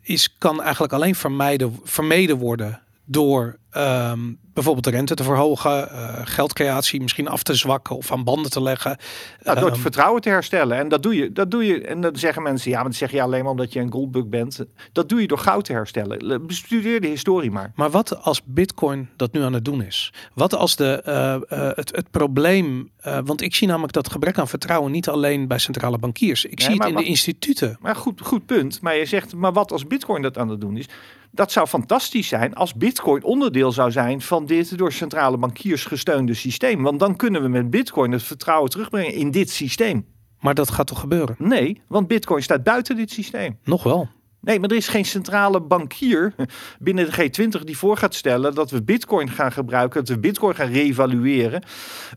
is, 0.02 0.38
kan 0.38 0.62
eigenlijk 0.62 0.92
alleen 0.92 1.14
vermijden, 1.14 1.80
vermeden 1.84 2.37
worden 2.37 2.82
door 3.04 3.58
um, 3.76 4.38
bijvoorbeeld 4.54 4.84
de 4.84 4.90
rente 4.90 5.14
te 5.14 5.22
verhogen, 5.22 5.88
uh, 5.92 6.20
geldcreatie 6.24 7.00
misschien 7.00 7.28
af 7.28 7.42
te 7.42 7.54
zwakken 7.54 7.96
of 7.96 8.12
aan 8.12 8.24
banden 8.24 8.50
te 8.50 8.62
leggen. 8.62 8.96
Nou, 9.42 9.56
door 9.56 9.64
het 9.64 9.74
ehm, 9.74 9.82
vertrouwen 9.82 10.22
te 10.22 10.28
herstellen. 10.28 10.78
En 10.78 10.88
dat 10.88 11.02
doe 11.02 11.14
je. 11.14 11.32
Dat 11.32 11.50
doe 11.50 11.66
je. 11.66 11.80
En 11.84 12.00
dan 12.00 12.16
zeggen 12.16 12.42
mensen, 12.42 12.70
ja, 12.70 12.76
maar 12.76 12.86
dat 12.86 12.94
zeg 12.94 13.10
je 13.10 13.22
alleen 13.22 13.42
maar 13.42 13.50
omdat 13.50 13.72
je 13.72 13.80
een 13.80 13.92
goldbug 13.92 14.26
bent. 14.26 14.64
Dat 14.92 15.08
doe 15.08 15.20
je 15.20 15.26
door 15.26 15.38
goud 15.38 15.64
te 15.64 15.72
herstellen. 15.72 16.46
Bestudeer 16.46 17.00
de 17.00 17.06
historie 17.06 17.50
maar. 17.50 17.72
Maar 17.74 17.90
wat 17.90 18.22
als 18.22 18.42
Bitcoin 18.44 19.08
dat 19.16 19.32
nu 19.32 19.42
aan 19.42 19.52
het 19.52 19.64
doen 19.64 19.82
is? 19.82 20.12
Wat 20.34 20.54
als 20.54 20.76
de, 20.76 21.02
uh, 21.06 21.58
uh, 21.58 21.70
het, 21.74 21.96
het 21.96 22.10
probleem, 22.10 22.90
want 23.24 23.40
ik 23.40 23.54
zie 23.54 23.66
namelijk 23.68 23.92
dat 23.92 24.10
gebrek 24.10 24.38
aan 24.38 24.48
vertrouwen 24.48 24.92
niet 24.92 25.08
alleen 25.08 25.48
bij 25.48 25.58
centrale 25.58 25.98
bankiers. 25.98 26.44
Ik 26.44 26.60
zie 26.60 26.74
het 26.74 26.88
in 26.88 26.96
de 26.96 27.04
instituten. 27.04 27.76
Maar 27.80 27.96
goed, 27.96 28.20
goed 28.20 28.46
punt. 28.46 28.80
Maar 28.80 28.96
je 28.96 29.04
zegt, 29.04 29.34
maar 29.34 29.52
wat 29.52 29.72
als 29.72 29.86
Bitcoin 29.86 30.22
dat 30.22 30.38
aan 30.38 30.48
het 30.48 30.60
doen 30.60 30.76
is? 30.76 30.88
Dat 31.32 31.52
zou 31.52 31.66
fantastisch 31.66 32.28
zijn 32.28 32.54
als 32.54 32.74
Bitcoin 32.74 33.22
onderdeel 33.22 33.60
zou 33.69 33.90
zijn 33.90 34.21
van 34.21 34.47
dit 34.47 34.79
door 34.79 34.93
centrale 34.93 35.37
bankiers 35.37 35.85
gesteunde 35.85 36.35
systeem. 36.35 36.83
Want 36.83 37.00
dan 37.00 37.17
kunnen 37.17 37.43
we 37.43 37.49
met 37.49 37.71
Bitcoin 37.71 38.12
het 38.12 38.23
vertrouwen 38.23 38.71
terugbrengen 38.71 39.14
in 39.14 39.31
dit 39.31 39.50
systeem. 39.50 40.07
Maar 40.40 40.55
dat 40.55 40.71
gaat 40.71 40.87
toch 40.87 41.00
gebeuren? 41.00 41.35
Nee, 41.38 41.81
want 41.88 42.07
Bitcoin 42.07 42.43
staat 42.43 42.62
buiten 42.62 42.97
dit 42.97 43.11
systeem. 43.11 43.59
Nog 43.64 43.83
wel. 43.83 44.09
Nee, 44.40 44.61
maar 44.61 44.71
er 44.71 44.76
is 44.76 44.88
geen 44.88 45.05
centrale 45.05 45.61
bankier 45.61 46.35
binnen 46.79 47.11
de 47.11 47.12
G20 47.12 47.64
die 47.64 47.79
voor 47.79 47.97
gaat 47.97 48.14
stellen 48.14 48.55
dat 48.55 48.71
we 48.71 48.83
Bitcoin 48.83 49.31
gaan 49.31 49.52
gebruiken, 49.52 50.00
dat 50.05 50.14
we 50.14 50.21
Bitcoin 50.21 50.55
gaan 50.55 50.71
reevalueren, 50.71 51.62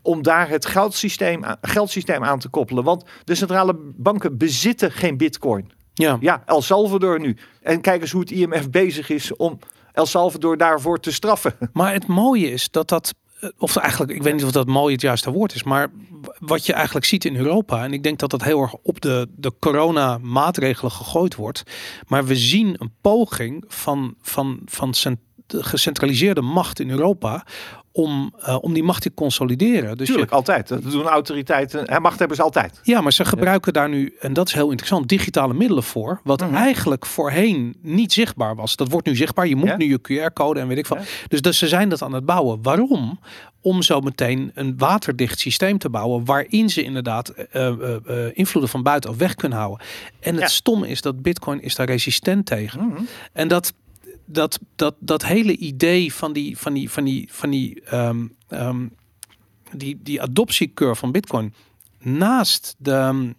om 0.02 0.22
daar 0.22 0.48
het 0.48 0.66
geldsysteem, 0.66 1.42
geldsysteem 1.60 2.24
aan 2.24 2.38
te 2.38 2.48
koppelen. 2.48 2.84
Want 2.84 3.04
de 3.24 3.34
centrale 3.34 3.74
banken 3.96 4.38
bezitten 4.38 4.92
geen 4.92 5.16
Bitcoin. 5.16 5.72
Ja. 5.94 6.16
ja, 6.20 6.42
El 6.46 6.62
Salvador 6.62 7.20
nu. 7.20 7.36
En 7.62 7.80
kijk 7.80 8.00
eens 8.00 8.10
hoe 8.10 8.20
het 8.20 8.30
IMF 8.30 8.70
bezig 8.70 9.10
is 9.10 9.36
om 9.36 9.58
El 9.94 10.06
Salvador 10.06 10.56
daarvoor 10.56 11.00
te 11.00 11.12
straffen. 11.12 11.56
Maar 11.72 11.92
het 11.92 12.06
mooie 12.06 12.50
is 12.50 12.70
dat 12.70 12.88
dat 12.88 13.14
of 13.58 13.76
eigenlijk, 13.76 14.12
ik 14.12 14.22
weet 14.22 14.34
niet 14.34 14.44
of 14.44 14.52
dat 14.52 14.66
mooi 14.66 14.92
het 14.92 15.02
juiste 15.02 15.30
woord 15.30 15.54
is, 15.54 15.62
maar 15.62 15.90
wat 16.38 16.66
je 16.66 16.72
eigenlijk 16.72 17.06
ziet 17.06 17.24
in 17.24 17.36
Europa, 17.36 17.84
en 17.84 17.92
ik 17.92 18.02
denk 18.02 18.18
dat 18.18 18.30
dat 18.30 18.42
heel 18.42 18.60
erg 18.60 18.74
op 18.82 19.00
de, 19.00 19.28
de 19.36 19.52
corona-maatregelen 19.58 20.92
gegooid 20.92 21.34
wordt, 21.34 21.62
maar 22.06 22.24
we 22.24 22.36
zien 22.36 22.76
een 22.78 22.92
poging 23.00 23.64
van, 23.68 24.14
van, 24.22 24.60
van 24.64 24.94
cent, 24.94 25.18
gecentraliseerde 25.46 26.40
macht 26.40 26.80
in 26.80 26.90
Europa 26.90 27.46
om, 27.96 28.34
uh, 28.40 28.56
om 28.60 28.72
die 28.72 28.82
macht 28.82 29.02
te 29.02 29.14
consolideren. 29.14 29.96
Dus 29.96 30.06
Tuurlijk, 30.06 30.30
je, 30.30 30.36
altijd. 30.36 30.68
Dat 30.68 30.90
doen 30.90 31.06
autoriteiten. 31.06 31.90
Hè, 31.90 32.00
macht 32.00 32.18
hebben 32.18 32.36
ze 32.36 32.42
altijd. 32.42 32.80
Ja, 32.82 33.00
maar 33.00 33.12
ze 33.12 33.24
gebruiken 33.24 33.72
daar 33.72 33.88
nu, 33.88 34.14
en 34.20 34.32
dat 34.32 34.48
is 34.48 34.54
heel 34.54 34.70
interessant, 34.70 35.08
digitale 35.08 35.54
middelen 35.54 35.82
voor. 35.82 36.20
Wat 36.24 36.40
mm 36.40 36.46
-hmm. 36.46 36.56
eigenlijk 36.56 37.06
voorheen 37.06 37.76
niet 37.80 38.12
zichtbaar 38.12 38.54
was. 38.54 38.76
Dat 38.76 38.88
wordt 38.88 39.06
nu 39.06 39.16
zichtbaar. 39.16 39.46
Je 39.46 39.56
moet 39.56 39.68
ja? 39.68 39.76
nu 39.76 39.88
je 39.88 39.98
QR-code 40.30 40.60
en 40.60 40.68
weet 40.68 40.78
ik 40.78 40.86
van. 40.86 40.98
Ja? 40.98 41.04
Dus, 41.28 41.42
dus 41.42 41.58
ze 41.58 41.68
zijn 41.68 41.88
dat 41.88 42.02
aan 42.02 42.12
het 42.12 42.24
bouwen. 42.24 42.62
Waarom? 42.62 43.18
Om 43.60 43.82
zo 43.82 44.00
meteen 44.00 44.50
een 44.54 44.74
waterdicht 44.78 45.38
systeem 45.38 45.78
te 45.78 45.90
bouwen. 45.90 46.24
Waarin 46.24 46.70
ze 46.70 46.82
inderdaad 46.82 47.32
uh, 47.52 47.72
uh, 48.08 48.26
invloeden 48.32 48.70
van 48.70 48.82
buitenaf 48.82 49.16
weg 49.16 49.34
kunnen 49.34 49.58
houden. 49.58 49.86
En 50.20 50.36
het 50.36 50.50
stomme 50.50 50.88
is 50.88 51.00
dat 51.00 51.22
Bitcoin 51.22 51.62
is 51.62 51.74
daar 51.74 51.86
resistent 51.86 52.46
tegen. 52.46 52.80
Mm 52.80 52.94
-hmm. 52.94 53.06
En 53.32 53.48
dat 53.48 53.72
dat, 54.24 54.60
dat, 54.76 54.94
dat 54.98 55.24
hele 55.24 55.56
idee 55.56 56.14
van 56.14 56.32
die, 56.32 56.58
van 56.58 56.72
die, 56.72 56.90
van 56.90 57.04
die, 57.04 57.28
van 57.32 57.50
die, 57.50 57.94
um, 57.94 58.36
um, 58.50 58.92
die, 59.72 60.00
die 60.02 60.22
adoptiecurve 60.22 60.94
van 60.94 61.12
Bitcoin 61.12 61.54
naast 62.04 62.74
de. 62.78 63.32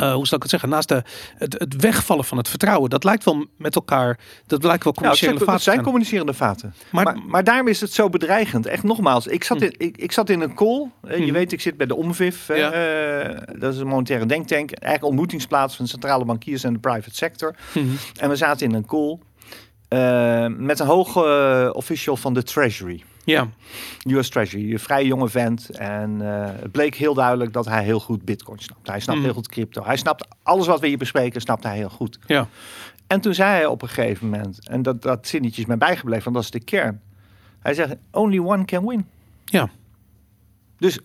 Uh, 0.00 0.14
hoe 0.14 0.26
zal 0.26 0.36
ik 0.36 0.42
het 0.42 0.50
zeggen? 0.50 0.68
Naast 0.68 0.88
de, 0.88 1.02
het, 1.36 1.52
het, 1.58 1.76
wegvallen 1.76 2.24
van 2.24 2.38
het 2.38 2.48
vertrouwen. 2.48 2.90
Dat 2.90 3.04
lijkt 3.04 3.24
wel 3.24 3.46
met 3.56 3.74
elkaar. 3.74 4.18
Dat 4.46 4.64
lijkt 4.64 4.84
wel 4.84 4.92
communicerende 4.92 5.38
nou, 5.38 5.50
vaten. 5.50 5.72
zijn 5.72 5.84
communicerende 5.84 6.34
vaten. 6.34 6.74
Maar, 6.90 7.04
maar, 7.04 7.18
maar, 7.26 7.44
daarom 7.44 7.68
is 7.68 7.80
het 7.80 7.92
zo 7.92 8.08
bedreigend. 8.08 8.66
Echt 8.66 8.82
nogmaals. 8.82 9.26
Ik 9.26 9.44
zat 9.44 9.62
in, 9.62 9.74
ik, 9.76 9.96
ik 9.96 10.12
zat 10.12 10.30
in 10.30 10.40
een 10.40 10.54
call. 10.54 10.90
Uh, 11.04 11.26
je 11.26 11.32
weet, 11.32 11.52
ik 11.52 11.60
zit 11.60 11.76
bij 11.76 11.86
de 11.86 11.96
OMVIF. 11.96 12.48
Ja. 12.48 13.28
Uh, 13.28 13.40
dat 13.58 13.74
is 13.74 13.80
een 13.80 13.86
monetaire 13.86 14.26
denktank. 14.26 14.70
Eigenlijk 14.70 15.04
ontmoetingsplaats 15.04 15.76
van 15.76 15.86
centrale 15.86 16.24
bankiers 16.24 16.64
en 16.64 16.72
de 16.72 16.78
private 16.78 17.14
sector. 17.14 17.54
Mhm. 17.74 17.86
En 18.16 18.28
we 18.28 18.36
zaten 18.36 18.66
in 18.66 18.74
een 18.74 18.86
call. 18.86 19.18
Uh, 19.88 20.46
met 20.56 20.78
een 20.78 20.86
hoge 20.86 21.64
uh, 21.66 21.76
official 21.76 22.16
van 22.16 22.34
de 22.34 22.42
Treasury. 22.42 23.02
Ja. 23.24 23.48
US 24.06 24.28
Treasury, 24.28 24.72
een 24.72 24.78
vrij 24.78 25.04
jonge 25.06 25.28
vent. 25.28 25.70
En 25.70 26.20
uh, 26.20 26.46
het 26.46 26.72
bleek 26.72 26.94
heel 26.94 27.14
duidelijk 27.14 27.52
dat 27.52 27.64
hij 27.66 27.84
heel 27.84 28.00
goed 28.00 28.24
Bitcoin 28.24 28.58
snapt. 28.58 28.86
Hij 28.88 29.00
snapt 29.00 29.18
Mm. 29.18 29.24
heel 29.24 29.34
goed 29.34 29.48
crypto. 29.48 29.84
Hij 29.84 29.96
snapt 29.96 30.28
alles 30.42 30.66
wat 30.66 30.80
we 30.80 30.86
hier 30.86 30.98
bespreken, 30.98 31.40
snapt 31.40 31.62
hij 31.62 31.76
heel 31.76 31.88
goed. 31.88 32.18
Ja. 32.26 32.48
En 33.06 33.20
toen 33.20 33.34
zei 33.34 33.50
hij 33.50 33.66
op 33.66 33.82
een 33.82 33.88
gegeven 33.88 34.28
moment, 34.28 34.68
en 34.68 34.82
dat, 34.82 35.02
dat 35.02 35.26
zinnetje 35.26 35.60
is 35.60 35.66
mij 35.66 35.78
bijgebleven, 35.78 36.22
want 36.24 36.34
dat 36.34 36.44
is 36.44 36.50
de 36.50 36.64
kern. 36.64 37.00
Hij 37.60 37.74
zegt, 37.74 37.96
only 38.10 38.38
one 38.38 38.64
can 38.64 38.86
win. 38.86 39.06
Ja. 39.44 39.70
Dus 40.78 40.98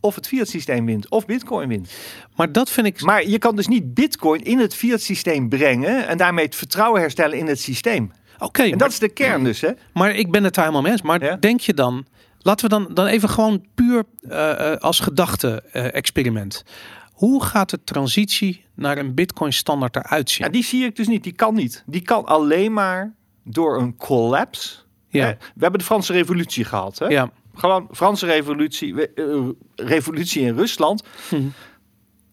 of 0.00 0.14
het 0.14 0.26
fiat 0.26 0.48
systeem 0.48 0.86
wint 0.86 1.10
of 1.10 1.26
bitcoin 1.26 1.68
wint. 1.68 1.90
Maar 2.36 2.52
dat 2.52 2.70
vind 2.70 2.86
ik. 2.86 3.02
Maar 3.02 3.26
je 3.26 3.38
kan 3.38 3.56
dus 3.56 3.66
niet 3.66 3.94
bitcoin 3.94 4.44
in 4.44 4.58
het 4.58 4.74
fiat 4.74 5.00
systeem 5.00 5.48
brengen 5.48 6.08
en 6.08 6.18
daarmee 6.18 6.44
het 6.44 6.54
vertrouwen 6.54 7.00
herstellen 7.00 7.38
in 7.38 7.46
het 7.46 7.60
systeem. 7.60 8.12
Oké. 8.34 8.44
Okay, 8.44 8.72
en 8.72 8.78
dat 8.78 8.90
is 8.90 8.98
de 8.98 9.08
kern 9.08 9.44
dus, 9.44 9.60
hè? 9.60 9.70
Maar 9.92 10.14
ik 10.14 10.30
ben 10.30 10.44
het 10.44 10.54
daar 10.54 10.64
helemaal 10.64 10.82
mee 10.82 10.92
eens. 10.92 11.02
Maar 11.02 11.24
ja? 11.24 11.36
denk 11.36 11.60
je 11.60 11.74
dan, 11.74 12.06
laten 12.38 12.68
we 12.68 12.70
dan, 12.70 12.94
dan 12.94 13.06
even 13.06 13.28
gewoon 13.28 13.66
puur 13.74 14.04
uh, 14.22 14.74
als 14.76 15.00
gedachte-experiment. 15.00 16.64
Uh, 16.66 16.72
Hoe 17.12 17.44
gaat 17.44 17.70
de 17.70 17.84
transitie 17.84 18.64
naar 18.74 18.98
een 18.98 19.14
bitcoin 19.14 19.52
standaard 19.52 19.96
eruit 19.96 20.30
zien? 20.30 20.46
Ja, 20.46 20.52
die 20.52 20.64
zie 20.64 20.84
ik 20.84 20.96
dus 20.96 21.06
niet. 21.06 21.22
Die 21.22 21.32
kan 21.32 21.54
niet. 21.54 21.82
Die 21.86 22.02
kan 22.02 22.26
alleen 22.26 22.72
maar 22.72 23.14
door 23.44 23.78
een 23.78 23.96
collapse. 23.96 24.76
Ja. 25.08 25.24
Hè? 25.24 25.32
We 25.32 25.60
hebben 25.60 25.78
de 25.78 25.86
Franse 25.86 26.12
revolutie 26.12 26.64
gehad. 26.64 26.98
Hè? 26.98 27.06
Ja. 27.06 27.30
Gewoon 27.60 27.88
Franse 27.92 28.26
revolutie, 28.26 28.94
uh, 29.14 29.48
revolutie 29.76 30.42
in 30.42 30.56
Rusland. 30.56 31.02
Mhm. 31.30 31.42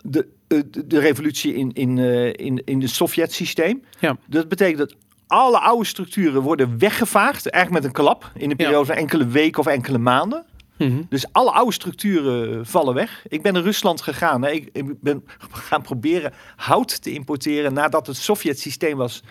De, 0.02 0.28
uh, 0.48 0.62
de 0.86 1.00
revolutie 1.00 1.54
in, 1.54 1.74
in, 1.74 1.98
uh, 1.98 2.26
in, 2.26 2.62
in 2.66 2.82
het 2.82 2.90
Sovjet-systeem. 2.90 3.84
Ja. 4.00 4.18
Dat 4.28 4.48
betekent 4.48 4.78
dat 4.78 4.96
alle 5.28 5.60
oude 5.60 5.86
structuren 5.86 6.42
worden 6.42 6.78
weggevaagd. 6.78 7.50
Eigenlijk 7.50 7.84
met 7.84 7.94
een 7.94 8.04
klap. 8.04 8.32
In 8.36 8.50
een 8.50 8.56
periode 8.56 8.80
ja. 8.80 8.86
van 8.86 8.96
enkele 8.96 9.28
weken 9.28 9.60
of 9.60 9.68
enkele 9.68 9.98
maanden. 9.98 10.46
Mm 10.78 10.88
-hmm. 10.88 11.06
Dus 11.10 11.26
alle 11.32 11.52
oude 11.52 11.74
structuren 11.74 12.66
vallen 12.66 12.94
weg. 12.94 13.26
Ik 13.28 13.42
ben 13.42 13.54
naar 13.54 13.64
Rusland 13.64 14.02
gegaan. 14.02 14.44
Hè. 14.44 14.52
Ik, 14.52 14.70
ik 14.74 15.02
ben 15.02 15.24
gaan 15.52 15.82
proberen 15.82 16.34
hout 16.56 17.02
te 17.02 17.12
importeren 17.12 17.74
nadat 17.74 18.08
het 18.08 18.18
Sovjet-systeem 18.18 18.98
was 18.98 19.24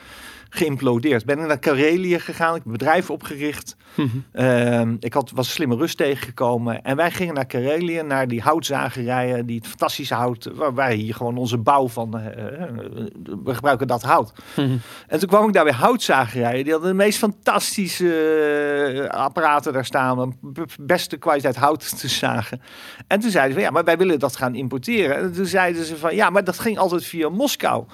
geïmplodeerd. 0.48 1.24
Ben 1.24 1.38
ik 1.38 1.46
naar 1.46 1.58
Karelië 1.58 2.18
gegaan, 2.18 2.48
ik 2.48 2.54
heb 2.54 2.64
een 2.64 2.72
bedrijf 2.72 3.10
opgericht. 3.10 3.76
Mm 3.94 4.10
-hmm. 4.10 4.42
uh, 4.42 4.96
ik 5.00 5.12
had, 5.12 5.30
was 5.34 5.52
slimme 5.52 5.76
rust 5.76 5.96
tegengekomen. 5.96 6.82
En 6.82 6.96
wij 6.96 7.10
gingen 7.10 7.34
naar 7.34 7.46
Karelië, 7.46 8.02
naar 8.02 8.28
die 8.28 8.40
houtzagerijen, 8.40 9.46
die 9.46 9.56
het 9.56 9.66
fantastische 9.66 10.14
hout, 10.14 10.50
waar 10.54 10.74
wij 10.74 10.94
hier 10.94 11.14
gewoon 11.14 11.36
onze 11.36 11.58
bouw 11.58 11.88
van, 11.88 12.18
uh, 12.18 12.24
we 13.44 13.54
gebruiken 13.54 13.86
dat 13.86 14.02
hout. 14.02 14.32
Mm 14.56 14.64
-hmm. 14.64 14.80
En 15.06 15.18
toen 15.18 15.28
kwam 15.28 15.46
ik 15.46 15.52
daar 15.52 15.64
weer 15.64 15.74
houtzagerijen, 15.74 16.64
die 16.64 16.72
hadden 16.72 16.90
de 16.90 16.96
meest 16.96 17.18
fantastische 17.18 18.04
uh, 18.94 19.08
apparaten 19.08 19.72
daar 19.72 19.84
staan, 19.84 20.38
beste 20.80 21.16
kwaliteit 21.16 21.56
hout 21.56 21.98
te 22.00 22.08
zagen. 22.08 22.60
En 23.06 23.20
toen 23.20 23.30
zeiden 23.30 23.52
ze 23.52 23.58
van, 23.58 23.68
ja, 23.68 23.70
maar 23.70 23.84
wij 23.84 23.98
willen 23.98 24.18
dat 24.18 24.36
gaan 24.36 24.54
importeren. 24.54 25.16
En 25.16 25.32
toen 25.32 25.46
zeiden 25.46 25.84
ze 25.84 25.96
van, 25.96 26.14
ja, 26.14 26.30
maar 26.30 26.44
dat 26.44 26.58
ging 26.58 26.78
altijd 26.78 27.04
via 27.04 27.28
Moskou. 27.28 27.84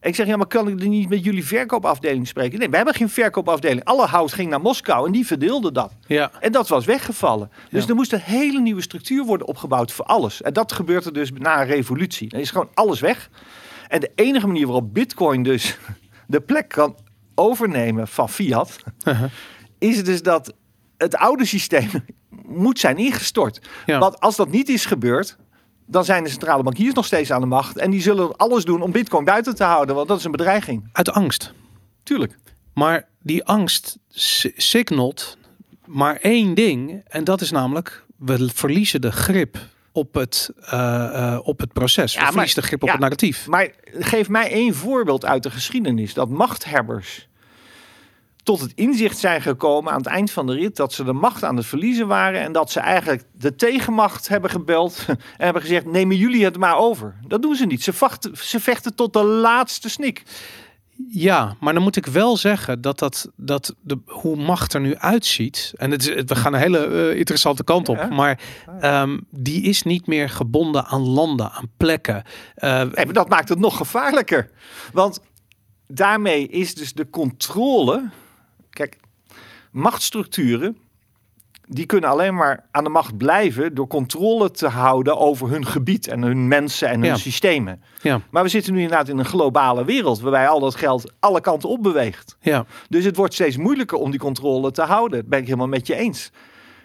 Ik 0.00 0.14
zeg, 0.14 0.26
ja, 0.26 0.36
maar 0.36 0.46
kan 0.46 0.68
ik 0.68 0.80
er 0.80 0.88
niet 0.88 1.08
met 1.08 1.24
jullie 1.24 1.44
verkoopafdeling 1.46 2.28
spreken? 2.28 2.58
Nee, 2.58 2.68
we 2.70 2.76
hebben 2.76 2.94
geen 2.94 3.08
verkoopafdeling. 3.08 3.84
Alle 3.84 4.06
hout 4.06 4.32
ging 4.32 4.50
naar 4.50 4.60
Moskou 4.60 5.06
en 5.06 5.12
die 5.12 5.26
verdeelde 5.26 5.72
dat. 5.72 5.92
Ja. 6.06 6.30
En 6.40 6.52
dat 6.52 6.68
was 6.68 6.84
weggevallen. 6.84 7.50
Dus 7.70 7.82
Ja. 7.82 7.88
er 7.88 7.94
moest 7.94 8.12
een 8.12 8.20
hele 8.20 8.60
nieuwe 8.60 8.80
structuur 8.82 9.24
worden 9.24 9.46
opgebouwd 9.46 9.92
voor 9.92 10.04
alles. 10.04 10.42
En 10.42 10.52
dat 10.52 10.72
gebeurde 10.72 11.12
dus 11.12 11.30
na 11.32 11.60
een 11.60 11.66
revolutie. 11.66 12.28
Dan 12.28 12.40
is 12.40 12.50
gewoon 12.50 12.68
alles 12.74 13.00
weg. 13.00 13.30
En 13.88 14.00
de 14.00 14.10
enige 14.14 14.46
manier 14.46 14.66
waarop 14.66 14.94
bitcoin 14.94 15.42
dus 15.42 15.78
de 16.26 16.40
plek 16.40 16.68
kan 16.68 16.96
overnemen 17.34 18.08
van 18.08 18.28
fiat... 18.28 18.76
Uh 19.04 19.18
-huh. 19.20 19.30
is 19.78 20.04
dus 20.04 20.22
dat 20.22 20.54
het 20.96 21.16
oude 21.16 21.44
systeem 21.44 21.88
moet 22.64 22.78
zijn 22.78 22.96
ingestort. 22.96 23.60
Ja. 23.86 23.98
Want 23.98 24.20
als 24.20 24.36
dat 24.36 24.50
niet 24.50 24.68
is 24.68 24.84
gebeurd 24.84 25.36
dan 25.90 26.04
zijn 26.04 26.24
de 26.24 26.30
centrale 26.30 26.62
bankiers 26.62 26.94
nog 26.94 27.06
steeds 27.06 27.30
aan 27.30 27.40
de 27.40 27.46
macht. 27.46 27.76
En 27.76 27.90
die 27.90 28.00
zullen 28.00 28.36
alles 28.36 28.64
doen 28.64 28.82
om 28.82 28.92
bitcoin 28.92 29.24
buiten 29.24 29.54
te 29.54 29.64
houden, 29.64 29.94
want 29.94 30.08
dat 30.08 30.18
is 30.18 30.24
een 30.24 30.30
bedreiging. 30.30 30.88
Uit 30.92 31.10
angst. 31.10 31.52
Tuurlijk. 32.02 32.38
Maar 32.74 33.08
die 33.22 33.44
angst 33.44 33.98
signalt 34.56 35.36
maar 35.84 36.16
één 36.16 36.54
ding. 36.54 37.02
En 37.06 37.24
dat 37.24 37.40
is 37.40 37.50
namelijk, 37.50 38.04
we 38.16 38.50
verliezen 38.54 39.00
de 39.00 39.12
grip 39.12 39.58
op 39.92 40.14
het, 40.14 40.50
uh, 40.60 40.70
uh, 40.72 41.38
op 41.42 41.60
het 41.60 41.72
proces. 41.72 42.14
We 42.14 42.24
verliezen 42.24 42.60
de 42.60 42.66
grip 42.66 42.82
op 42.82 42.86
ja, 42.86 42.92
het 42.92 43.02
narratief. 43.02 43.46
Maar 43.46 43.70
geef 43.98 44.28
mij 44.28 44.50
één 44.50 44.74
voorbeeld 44.74 45.24
uit 45.24 45.42
de 45.42 45.50
geschiedenis. 45.50 46.14
Dat 46.14 46.28
machthebbers 46.28 47.27
tot 48.48 48.60
het 48.60 48.72
inzicht 48.74 49.18
zijn 49.18 49.42
gekomen 49.42 49.92
aan 49.92 49.98
het 49.98 50.06
eind 50.06 50.30
van 50.30 50.46
de 50.46 50.54
rit 50.54 50.76
dat 50.76 50.92
ze 50.92 51.04
de 51.04 51.12
macht 51.12 51.44
aan 51.44 51.56
het 51.56 51.66
verliezen 51.66 52.06
waren 52.06 52.40
en 52.40 52.52
dat 52.52 52.70
ze 52.70 52.80
eigenlijk 52.80 53.24
de 53.32 53.54
tegenmacht 53.54 54.28
hebben 54.28 54.50
gebeld 54.50 55.04
en 55.06 55.18
hebben 55.36 55.62
gezegd: 55.62 55.86
nemen 55.86 56.16
jullie 56.16 56.44
het 56.44 56.56
maar 56.56 56.78
over. 56.78 57.14
Dat 57.26 57.42
doen 57.42 57.54
ze 57.54 57.66
niet. 57.66 57.82
Ze, 57.82 57.92
vachten, 57.92 58.36
ze 58.36 58.60
vechten 58.60 58.94
tot 58.94 59.12
de 59.12 59.22
laatste 59.22 59.88
snik. 59.88 60.22
Ja, 61.08 61.56
maar 61.60 61.74
dan 61.74 61.82
moet 61.82 61.96
ik 61.96 62.06
wel 62.06 62.36
zeggen 62.36 62.80
dat, 62.80 62.98
dat, 62.98 63.30
dat 63.36 63.74
de, 63.80 63.98
hoe 64.04 64.36
macht 64.36 64.74
er 64.74 64.80
nu 64.80 64.96
uitziet. 64.96 65.72
En 65.76 65.90
het 65.90 66.08
is, 66.08 66.22
we 66.24 66.36
gaan 66.36 66.54
een 66.54 66.60
hele 66.60 66.86
uh, 66.86 67.18
interessante 67.18 67.64
kant 67.64 67.88
op. 67.88 67.96
Ja. 67.96 68.06
Maar 68.06 68.40
um, 68.82 69.26
die 69.30 69.62
is 69.62 69.82
niet 69.82 70.06
meer 70.06 70.28
gebonden 70.28 70.84
aan 70.84 71.08
landen, 71.08 71.50
aan 71.50 71.70
plekken. 71.76 72.22
Uh, 72.56 72.70
nee, 72.70 73.04
maar 73.04 73.12
dat 73.12 73.28
maakt 73.28 73.48
het 73.48 73.58
nog 73.58 73.76
gevaarlijker. 73.76 74.50
Want 74.92 75.20
daarmee 75.86 76.48
is 76.48 76.74
dus 76.74 76.92
de 76.92 77.10
controle. 77.10 78.10
Kijk, 78.78 78.98
machtsstructuren. 79.70 80.76
Die 81.70 81.86
kunnen 81.86 82.10
alleen 82.10 82.34
maar 82.34 82.66
aan 82.70 82.84
de 82.84 82.90
macht 82.90 83.16
blijven 83.16 83.74
door 83.74 83.86
controle 83.86 84.50
te 84.50 84.68
houden 84.68 85.18
over 85.18 85.50
hun 85.50 85.66
gebied 85.66 86.08
en 86.08 86.22
hun 86.22 86.48
mensen 86.48 86.88
en 86.88 87.00
hun 87.00 87.08
ja. 87.08 87.16
systemen. 87.16 87.82
Ja. 88.02 88.20
Maar 88.30 88.42
we 88.42 88.48
zitten 88.48 88.72
nu 88.72 88.80
inderdaad 88.80 89.08
in 89.08 89.18
een 89.18 89.24
globale 89.24 89.84
wereld 89.84 90.20
waarbij 90.20 90.48
al 90.48 90.60
dat 90.60 90.74
geld 90.74 91.12
alle 91.20 91.40
kanten 91.40 91.68
op 91.68 91.82
beweegt. 91.82 92.36
Ja. 92.40 92.66
Dus 92.88 93.04
het 93.04 93.16
wordt 93.16 93.34
steeds 93.34 93.56
moeilijker 93.56 93.98
om 93.98 94.10
die 94.10 94.20
controle 94.20 94.70
te 94.70 94.82
houden. 94.82 95.18
Dat 95.18 95.28
ben 95.28 95.38
ik 95.38 95.44
helemaal 95.44 95.68
met 95.68 95.86
je 95.86 95.94
eens. 95.94 96.30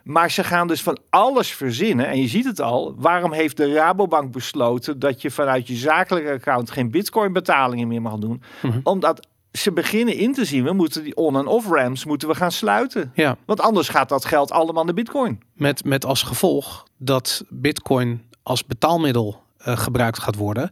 Maar 0.04 0.32
ze 0.32 0.44
gaan 0.44 0.68
dus 0.68 0.84
van 0.84 1.00
alles 1.10 1.54
verzinnen. 1.54 2.08
En 2.08 2.22
je 2.22 2.28
ziet 2.28 2.46
het 2.46 2.62
al. 2.62 2.96
Waarom 2.98 3.34
heeft 3.34 3.58
de 3.58 3.74
Rabobank 3.74 4.32
besloten 4.32 5.00
dat 5.00 5.22
je 5.22 5.32
vanuit 5.32 5.68
je 5.68 5.76
zakelijke 5.76 6.32
account 6.32 6.72
geen 6.72 6.92
bitcoin 6.92 7.34
betalingen 7.34 7.88
meer 7.88 8.02
mag 8.02 8.18
doen? 8.18 8.44
Mm 8.62 8.72
-hmm. 8.72 8.80
Omdat 8.84 9.28
ze 9.58 9.72
beginnen 9.72 10.16
in 10.16 10.34
te 10.34 10.46
zien, 10.46 10.64
we 10.64 10.74
moeten 10.74 11.04
die 11.04 11.16
on- 11.16 11.38
en 11.38 11.48
off-ramps 11.48 12.06
moeten 12.06 12.28
we 12.28 12.36
gaan 12.36 12.52
sluiten. 12.52 13.12
Ja. 13.16 13.38
Want 13.46 13.62
anders 13.62 13.90
gaat 13.90 14.10
dat 14.10 14.26
geld 14.26 14.52
allemaal 14.52 14.84
naar 14.84 14.94
bitcoin. 14.94 15.42
Met, 15.54 15.86
met 15.86 16.06
als 16.06 16.24
gevolg 16.24 16.88
dat 16.98 17.44
bitcoin 17.50 18.22
als 18.44 18.66
betaalmiddel 18.66 19.42
uh, 19.68 19.78
gebruikt 19.78 20.20
gaat 20.20 20.36
worden 20.36 20.70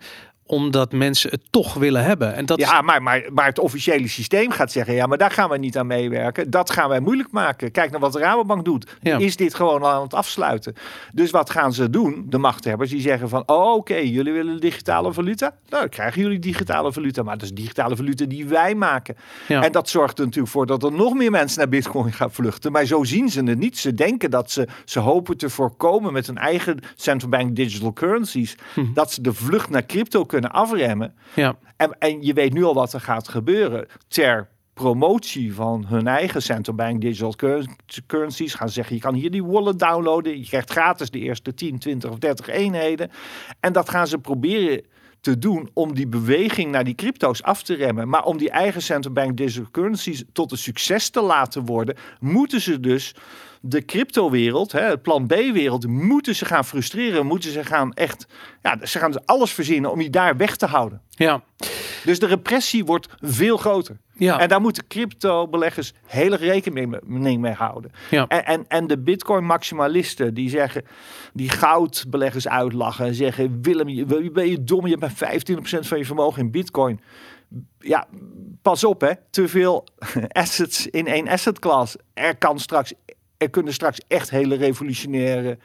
omdat 0.51 0.91
mensen 0.91 1.29
het 1.29 1.41
toch 1.49 1.73
willen 1.73 2.03
hebben. 2.03 2.35
En 2.35 2.45
dat 2.45 2.59
is- 2.59 2.65
Ja, 2.69 2.81
maar, 2.81 3.03
maar, 3.03 3.23
maar 3.33 3.45
het 3.45 3.59
officiële 3.59 4.07
systeem 4.07 4.51
gaat 4.51 4.71
zeggen: 4.71 4.93
ja, 4.93 5.05
maar 5.05 5.17
daar 5.17 5.31
gaan 5.31 5.49
we 5.49 5.57
niet 5.57 5.77
aan 5.77 5.87
meewerken. 5.87 6.49
Dat 6.49 6.69
gaan 6.71 6.89
wij 6.89 6.99
moeilijk 6.99 7.31
maken. 7.31 7.71
Kijk 7.71 7.91
naar 7.91 7.99
wat 7.99 8.13
de 8.13 8.19
Rabobank 8.19 8.65
doet. 8.65 8.97
Ja. 9.01 9.17
Is 9.17 9.35
dit 9.35 9.53
gewoon 9.53 9.85
aan 9.85 10.01
het 10.01 10.13
afsluiten? 10.13 10.73
Dus 11.13 11.31
wat 11.31 11.49
gaan 11.49 11.73
ze 11.73 11.89
doen? 11.89 12.25
De 12.29 12.37
machthebbers 12.37 12.89
die 12.89 13.01
zeggen: 13.01 13.29
van, 13.29 13.43
oh, 13.45 13.73
oké, 13.75 13.95
jullie 13.95 14.33
willen 14.33 14.59
digitale 14.59 15.13
valuta? 15.13 15.45
Nou, 15.69 15.81
dan 15.81 15.89
krijgen 15.89 16.21
jullie 16.21 16.39
digitale 16.39 16.93
valuta. 16.93 17.23
Maar 17.23 17.37
dat 17.37 17.43
is 17.43 17.53
digitale 17.53 17.95
valuta 17.95 18.25
die 18.25 18.45
wij 18.45 18.75
maken. 18.75 19.15
Ja. 19.47 19.63
En 19.63 19.71
dat 19.71 19.89
zorgt 19.89 20.17
er 20.19 20.25
natuurlijk 20.25 20.53
voor 20.53 20.65
dat 20.65 20.83
er 20.83 20.91
nog 20.91 21.13
meer 21.13 21.31
mensen 21.31 21.59
naar 21.59 21.69
Bitcoin 21.69 22.11
gaan 22.13 22.31
vluchten. 22.31 22.71
Maar 22.71 22.85
zo 22.85 23.03
zien 23.03 23.29
ze 23.29 23.43
het 23.43 23.57
niet. 23.59 23.77
Ze 23.77 23.93
denken 23.93 24.31
dat 24.31 24.51
ze, 24.51 24.67
ze 24.85 24.99
hopen 24.99 25.37
te 25.37 25.49
voorkomen 25.49 26.13
met 26.13 26.27
hun 26.27 26.37
eigen 26.37 26.79
central 26.95 27.29
bank 27.29 27.55
digital 27.55 27.93
currencies. 27.93 28.55
Hm. 28.73 28.93
Dat 28.93 29.11
ze 29.11 29.21
de 29.21 29.33
vlucht 29.33 29.69
naar 29.69 29.85
crypto 29.85 30.23
kunnen 30.25 30.40
afremmen. 30.49 31.13
ja, 31.33 31.55
En, 31.77 31.95
en 31.99 32.21
je 32.23 32.33
weet 32.33 32.53
nu 32.53 32.63
al 32.63 32.73
wat 32.73 32.93
er 32.93 33.01
gaat 33.01 33.27
gebeuren. 33.27 33.87
Ter 34.07 34.49
promotie 34.73 35.53
van 35.53 35.85
hun 35.87 36.07
eigen 36.07 36.41
central 36.41 36.75
bank 36.75 37.01
digital 37.01 37.35
cur- 37.35 37.75
currencies 38.07 38.53
gaan 38.53 38.67
ze 38.67 38.73
zeggen: 38.73 38.95
je 38.95 39.01
kan 39.01 39.13
hier 39.13 39.31
die 39.31 39.43
wallet 39.43 39.79
downloaden. 39.79 40.39
Je 40.39 40.45
krijgt 40.45 40.71
gratis 40.71 41.09
de 41.09 41.19
eerste 41.19 41.53
10, 41.53 41.79
20 41.79 42.09
of 42.09 42.17
30 42.17 42.47
eenheden. 42.47 43.11
En 43.59 43.73
dat 43.73 43.89
gaan 43.89 44.07
ze 44.07 44.17
proberen 44.17 44.83
te 45.21 45.37
doen 45.37 45.69
om 45.73 45.93
die 45.93 46.07
beweging 46.07 46.71
naar 46.71 46.83
die 46.83 46.95
crypto's 46.95 47.43
af 47.43 47.63
te 47.63 47.73
remmen. 47.73 48.09
Maar 48.09 48.23
om 48.23 48.37
die 48.37 48.49
eigen 48.49 48.81
central 48.81 49.13
bank 49.13 49.37
digital 49.37 49.71
currencies 49.71 50.23
tot 50.33 50.51
een 50.51 50.57
succes 50.57 51.09
te 51.09 51.21
laten 51.21 51.65
worden, 51.65 51.95
moeten 52.19 52.61
ze 52.61 52.79
dus 52.79 53.15
de 53.63 53.85
cryptowereld, 53.85 54.71
het 54.71 55.01
plan 55.01 55.27
B-wereld, 55.27 55.87
moeten 55.87 56.35
ze 56.35 56.45
gaan 56.45 56.65
frustreren. 56.65 57.25
Moeten 57.25 57.51
ze 57.51 57.63
gaan 57.65 57.93
echt, 57.93 58.25
ja, 58.61 58.77
ze 58.85 58.99
gaan 58.99 59.11
dus 59.11 59.25
alles 59.25 59.51
verzinnen 59.51 59.91
om 59.91 59.99
die 59.99 60.09
daar 60.09 60.37
weg 60.37 60.55
te 60.55 60.65
houden. 60.65 61.01
ja, 61.09 61.43
Dus 62.05 62.19
de 62.19 62.25
repressie 62.25 62.85
wordt 62.85 63.07
veel 63.19 63.57
groter. 63.57 63.97
ja, 64.13 64.39
En 64.39 64.47
daar 64.49 64.61
moeten 64.61 64.87
crypto-beleggers 64.87 65.93
heel 66.05 66.31
erg 66.31 66.41
rekening 66.41 66.99
mee, 67.05 67.37
mee 67.37 67.53
houden. 67.53 67.91
ja. 68.09 68.27
En, 68.27 68.45
en, 68.45 68.65
en 68.67 68.87
de 68.87 68.97
bitcoin-maximalisten 68.99 70.33
die 70.33 70.49
zeggen, 70.49 70.83
die 71.33 71.49
goudbeleggers 71.49 72.47
uitlachen 72.47 73.05
en 73.05 73.15
zeggen: 73.15 73.59
Willem, 73.61 73.89
je, 73.89 74.31
ben 74.31 74.49
je 74.49 74.63
dom? 74.63 74.87
Je 74.87 74.95
hebt 74.99 75.19
maar 75.21 75.31
25% 75.39 75.87
van 75.87 75.97
je 75.97 76.05
vermogen 76.05 76.41
in 76.41 76.51
bitcoin. 76.51 76.99
Ja, 77.79 78.07
pas 78.61 78.83
op 78.83 79.01
hè. 79.01 79.11
Te 79.29 79.47
veel 79.47 79.87
assets 80.27 80.87
in 80.87 81.07
één 81.07 81.27
asset 81.27 81.59
class. 81.59 81.95
Er 82.13 82.37
kan 82.37 82.59
straks, 82.59 82.93
er 83.41 83.49
kunnen 83.49 83.73
straks 83.73 83.99
echt 84.07 84.29
hele 84.29 84.55
revolutionaire 84.55 85.57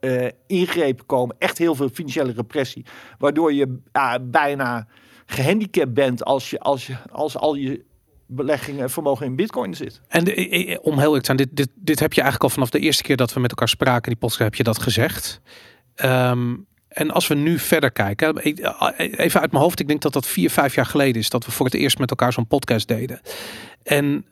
eh, 0.00 0.26
ingrepen 0.46 1.06
komen. 1.06 1.36
Echt 1.38 1.58
heel 1.58 1.74
veel 1.74 1.88
financiële 1.88 2.32
repressie. 2.32 2.84
Waardoor 3.18 3.52
je 3.52 3.78
bijna 4.22 4.86
gehandicapt 5.26 5.94
bent 5.94 6.24
als, 6.24 6.50
je, 6.50 6.58
als, 6.58 6.86
je, 6.86 6.96
als 7.10 7.36
al 7.36 7.54
je 7.54 7.84
beleggingen 8.26 8.90
vermogen 8.90 9.26
in 9.26 9.36
bitcoin 9.36 9.74
zit. 9.74 10.00
En 10.08 10.24
eh, 10.24 10.72
eh, 10.72 10.78
om 10.82 10.98
heel 10.98 11.04
eerlijk 11.04 11.24
te 11.24 11.34
zijn, 11.34 11.36
dit, 11.36 11.48
dit, 11.52 11.68
dit 11.74 12.00
heb 12.00 12.12
je 12.12 12.20
eigenlijk 12.20 12.50
al 12.50 12.54
vanaf 12.54 12.70
de 12.70 12.78
eerste 12.78 13.02
keer 13.02 13.16
dat 13.16 13.32
we 13.32 13.40
met 13.40 13.50
elkaar 13.50 13.68
spraken, 13.68 14.04
in 14.04 14.18
die 14.18 14.18
podcast, 14.18 14.42
heb 14.42 14.54
je 14.54 14.62
dat 14.62 14.78
gezegd. 14.78 15.40
Ehm, 15.94 16.54
en 16.88 17.10
als 17.10 17.26
we 17.26 17.34
nu 17.34 17.58
verder 17.58 17.92
kijken, 17.92 18.38
even 18.38 19.40
uit 19.40 19.52
mijn 19.52 19.62
hoofd, 19.62 19.80
ik 19.80 19.88
denk 19.88 20.02
dat 20.02 20.12
dat 20.12 20.26
vier, 20.26 20.50
vijf 20.50 20.74
jaar 20.74 20.86
geleden 20.86 21.20
is 21.20 21.30
dat 21.30 21.44
we 21.44 21.50
voor 21.52 21.66
het 21.66 21.74
eerst 21.74 21.98
met 21.98 22.10
elkaar 22.10 22.32
zo'n 22.32 22.46
podcast 22.46 22.88
deden. 22.88 23.20
En 23.82 24.24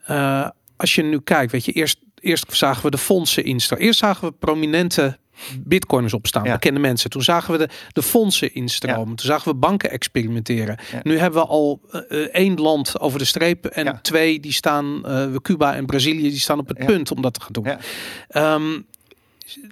als 0.77 0.95
je 0.95 1.03
nu 1.03 1.19
kijkt, 1.19 1.51
weet 1.51 1.65
je, 1.65 1.71
eerst, 1.71 1.99
eerst 2.23 2.45
zagen 2.57 2.83
we 2.83 2.89
de 2.91 2.97
fondsen 2.97 3.43
instromen. 3.43 3.85
Eerst 3.85 3.99
zagen 3.99 4.27
we 4.27 4.33
prominente 4.39 5.17
bitcoiners 5.59 6.13
opstaan, 6.13 6.43
Ja. 6.43 6.53
bekende 6.53 6.79
mensen. 6.79 7.09
Toen 7.09 7.21
zagen 7.21 7.51
we 7.51 7.57
de, 7.57 7.69
de 7.93 8.01
fondsen 8.03 8.53
instromen. 8.53 9.15
Toen 9.15 9.25
zagen 9.25 9.51
we 9.51 9.57
banken 9.57 9.91
experimenteren. 9.91 10.77
Ja. 10.91 10.99
Nu 11.03 11.17
hebben 11.17 11.41
we 11.41 11.47
al 11.47 11.81
eh, 11.91 12.19
één 12.19 12.55
land 12.55 12.99
over 12.99 13.19
de 13.19 13.25
streep 13.25 13.65
en 13.65 13.99
twee 14.01 14.39
die 14.39 14.53
staan, 14.53 15.05
eh 15.05 15.35
Cuba 15.41 15.75
en 15.75 15.85
Brazilië, 15.85 16.29
die 16.29 16.39
staan 16.39 16.59
op 16.59 16.67
het 16.67 16.85
punt 16.85 17.11
om 17.11 17.21
dat 17.21 17.33
te 17.33 17.41
gaan 17.41 17.51
doen. 17.53 17.67
Ehm, 18.27 18.81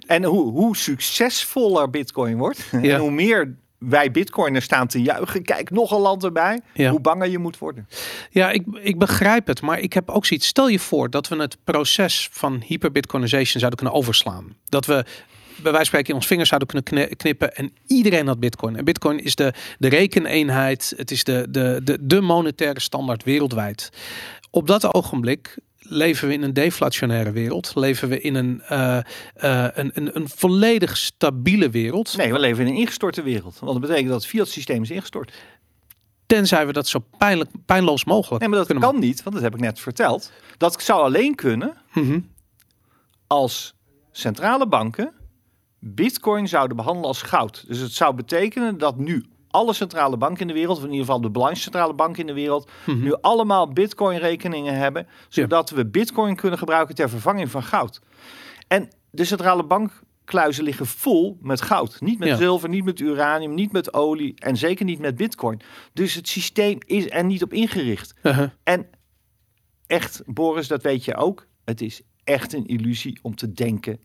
En 0.06 0.24
hoe, 0.24 0.50
hoe 0.52 0.76
succesvoller 0.76 1.90
Bitcoin 1.90 2.36
wordt, 2.36 2.68
en 2.72 2.96
hoe 3.04 3.10
meer 3.10 3.54
wij 3.88 4.10
Bitcoiners 4.10 4.64
staan 4.64 4.86
te 4.86 5.02
juichen, 5.02 5.42
kijk, 5.42 5.70
nog 5.70 5.90
een 5.90 6.00
land 6.00 6.24
erbij, 6.24 6.60
Ja. 6.74 6.90
hoe 6.90 7.00
banger 7.00 7.28
je 7.28 7.38
moet 7.38 7.58
worden. 7.58 7.88
Ja, 8.30 8.50
ik, 8.50 8.64
ik 8.80 8.98
begrijp 8.98 9.46
het, 9.46 9.60
maar 9.62 9.78
ik 9.78 9.92
heb 9.92 10.10
ook 10.10 10.26
zoiets. 10.26 10.46
Stel 10.46 10.68
je 10.68 10.78
voor 10.78 11.10
dat 11.10 11.28
we 11.28 11.36
het 11.36 11.56
proces 11.64 12.28
van 12.32 12.62
hyperbitcoinization 12.66 13.58
zouden 13.60 13.78
kunnen 13.78 13.96
overslaan. 13.96 14.56
Dat 14.68 14.86
we 14.86 15.04
bij 15.62 15.72
wijze 15.72 15.76
van 15.76 15.84
spreken 15.86 16.08
in 16.08 16.14
ons 16.14 16.26
vingers 16.26 16.48
zouden 16.48 16.68
kunnen 16.68 17.06
kni- 17.08 17.16
knippen 17.16 17.54
en 17.54 17.72
iedereen 17.86 18.26
had 18.26 18.40
bitcoin. 18.40 18.76
En 18.76 18.84
bitcoin 18.84 19.18
is 19.24 19.34
de, 19.34 19.52
de 19.78 19.88
rekeneenheid, 19.88 20.92
het 20.96 21.10
is 21.10 21.24
de, 21.24 21.46
de, 21.50 21.80
de, 21.84 21.98
de 22.00 22.20
monetaire 22.20 22.80
standaard 22.80 23.24
wereldwijd. 23.24 23.90
Op 24.50 24.66
dat 24.66 24.94
ogenblik 24.94 25.58
leven 25.88 26.28
we 26.28 26.34
in 26.34 26.42
een 26.42 26.52
deflationaire 26.52 27.32
wereld. 27.32 27.72
Leven 27.74 28.08
we 28.08 28.20
in 28.20 28.34
een, 28.34 28.62
eh, 28.62 28.98
eh, 28.98 29.04
een, 29.74 29.90
een, 29.94 30.16
een 30.16 30.28
volledig 30.28 30.96
stabiele 30.96 31.70
wereld. 31.70 32.16
Nee, 32.16 32.32
we 32.32 32.38
leven 32.38 32.66
in 32.66 32.72
een 32.72 32.78
ingestorte 32.78 33.22
wereld. 33.22 33.58
Want 33.58 33.72
dat 33.72 33.80
betekent 33.80 34.08
dat 34.08 34.22
het 34.22 34.30
fiat-systeem 34.30 34.82
is 34.82 34.90
ingestort. 34.90 35.32
Tenzij 36.26 36.66
we 36.66 36.72
dat 36.72 36.86
zo 36.86 37.04
pijnlijk, 37.18 37.50
pijnloos 37.66 38.04
mogelijk 38.04 38.40
Nee, 38.40 38.48
maar 38.48 38.58
dat 38.58 38.66
kunnen 38.66 38.84
kan 38.84 38.98
niet, 39.00 39.22
want 39.22 39.34
dat 39.34 39.44
heb 39.44 39.54
ik 39.54 39.60
net 39.60 39.80
verteld. 39.80 40.32
Dat 40.56 40.82
zou 40.82 41.02
alleen 41.02 41.34
kunnen 41.34 41.76
Mhm. 41.92 42.20
als 43.26 43.74
centrale 44.10 44.68
banken 44.68 45.12
bitcoin 45.78 46.48
zouden 46.48 46.76
behandelen 46.76 47.08
als 47.08 47.22
goud. 47.22 47.64
Dus 47.66 47.78
het 47.78 47.92
zou 47.92 48.14
betekenen 48.14 48.78
dat 48.78 48.96
nu 48.98 49.26
alle 49.52 49.72
centrale 49.72 50.16
banken 50.16 50.40
in 50.40 50.46
de 50.46 50.52
wereld, 50.52 50.76
of 50.76 50.82
in 50.84 50.90
ieder 50.90 51.04
geval 51.06 51.20
de 51.20 51.30
belangrijkste 51.30 51.70
centrale 51.70 51.94
banken 51.94 52.20
in 52.20 52.26
de 52.26 52.32
wereld, 52.32 52.70
Mhm. 52.86 53.02
nu 53.02 53.14
allemaal 53.20 53.68
bitcoin 53.72 54.18
rekeningen 54.18 54.74
hebben, 54.76 55.06
zodat 55.28 55.70
we 55.70 55.86
bitcoin 55.86 56.36
kunnen 56.36 56.58
gebruiken 56.58 56.94
ter 56.94 57.08
vervanging 57.10 57.50
van 57.50 57.62
goud. 57.62 58.00
En 58.68 58.88
de 59.10 59.24
centrale 59.24 59.64
bankkluizen 59.64 60.64
liggen 60.64 60.86
vol 60.86 61.38
met 61.40 61.60
goud. 61.62 62.00
Niet 62.00 62.18
met 62.18 62.28
Ja. 62.28 62.36
zilver, 62.36 62.68
niet 62.68 62.84
met 62.84 63.00
uranium, 63.00 63.54
niet 63.54 63.72
met 63.72 63.94
olie 63.94 64.34
en 64.38 64.56
zeker 64.56 64.84
niet 64.84 64.98
met 64.98 65.16
bitcoin. 65.16 65.60
Dus 65.92 66.14
het 66.14 66.28
systeem 66.28 66.78
is 66.86 67.10
er 67.10 67.24
niet 67.24 67.42
op 67.42 67.52
ingericht. 67.52 68.14
Uh-huh. 68.22 68.50
En 68.62 68.86
echt, 69.86 70.22
Boris, 70.26 70.68
dat 70.68 70.82
weet 70.82 71.04
je 71.04 71.14
ook. 71.16 71.46
Het 71.64 71.80
is 71.80 72.02
echt 72.24 72.52
een 72.52 72.66
illusie 72.66 73.18
om 73.22 73.34
te 73.34 73.52
denken 73.52 74.00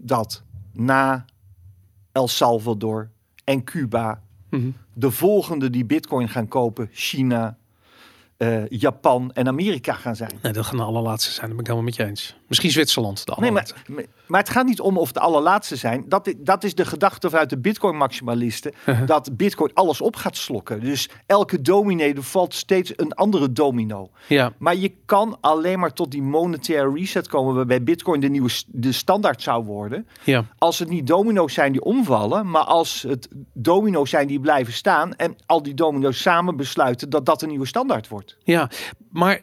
dat 0.00 0.42
na 0.72 1.24
El 2.12 2.28
Salvador 2.28 3.10
en 3.44 3.64
Cuba 3.64 4.22
Mhm. 4.50 4.70
de 4.92 5.10
volgende 5.10 5.70
die 5.70 5.84
Bitcoin 5.84 6.28
gaan 6.28 6.48
kopen, 6.48 6.88
China, 6.92 7.58
eh, 8.36 8.68
Japan 8.68 9.30
en 9.32 9.48
Amerika 9.48 9.92
gaan 9.92 10.16
zijn. 10.16 10.30
Nee, 10.42 10.52
dat 10.52 10.66
gaan 10.66 10.76
de 10.76 10.82
allerlaatste 10.82 11.30
zijn. 11.30 11.46
Dat 11.46 11.50
ben 11.50 11.60
ik 11.60 11.66
helemaal 11.66 11.88
met 11.88 11.96
je 11.96 12.04
eens. 12.04 12.36
Misschien 12.46 12.70
Zwitserland. 12.70 13.26
De 13.26 13.34
Nee, 13.38 13.50
maar, 13.50 13.72
maar 14.26 14.40
het 14.40 14.50
gaat 14.50 14.66
niet 14.66 14.80
om 14.80 14.98
of 14.98 15.12
de 15.12 15.20
allerlaatste 15.20 15.76
zijn. 15.76 16.04
Dat, 16.08 16.34
dat 16.36 16.64
is 16.64 16.74
de 16.74 16.84
gedachte 16.84 17.30
vanuit 17.30 17.50
de 17.50 17.58
Bitcoin-maximalisten. 17.58 18.72
Dat 19.06 19.36
Bitcoin 19.36 19.70
alles 19.74 20.00
op 20.00 20.16
gaat 20.16 20.36
slokken. 20.36 20.80
Dus 20.80 21.08
elke 21.26 21.60
dominee, 21.60 22.14
er 22.14 22.22
valt 22.22 22.54
steeds 22.54 22.92
een 22.96 23.12
andere 23.12 23.52
domino. 23.52 24.10
Ja, 24.26 24.52
Maar 24.58 24.76
je 24.76 24.92
kan 25.04 25.38
alleen 25.40 25.78
maar 25.78 25.92
tot 25.92 26.10
die 26.10 26.22
monetaire 26.22 26.92
reset 26.94 27.28
komen, 27.28 27.54
waarbij 27.54 27.82
Bitcoin 27.82 28.20
de 28.20 28.28
nieuwe 28.28 28.50
de 28.66 28.92
standaard 28.92 29.42
zou 29.42 29.64
worden. 29.64 30.08
ja. 30.24 30.44
Als 30.58 30.78
het 30.78 30.88
niet 30.88 31.06
domino's 31.06 31.54
zijn 31.54 31.72
die 31.72 31.82
omvallen, 31.82 32.50
maar 32.50 32.64
als 32.64 33.02
het 33.08 33.28
domino's 33.52 34.10
zijn 34.10 34.26
die 34.26 34.40
blijven 34.40 34.72
staan 34.72 35.14
en 35.14 35.36
al 35.46 35.62
die 35.62 35.74
domino's 35.74 36.20
samen 36.20 36.56
besluiten 36.56 37.10
dat 37.10 37.26
dat 37.26 37.42
een 37.42 37.48
nieuwe 37.48 37.66
standaard 37.66 38.08
wordt. 38.08 38.25
Ja, 38.44 38.70
maar 39.10 39.40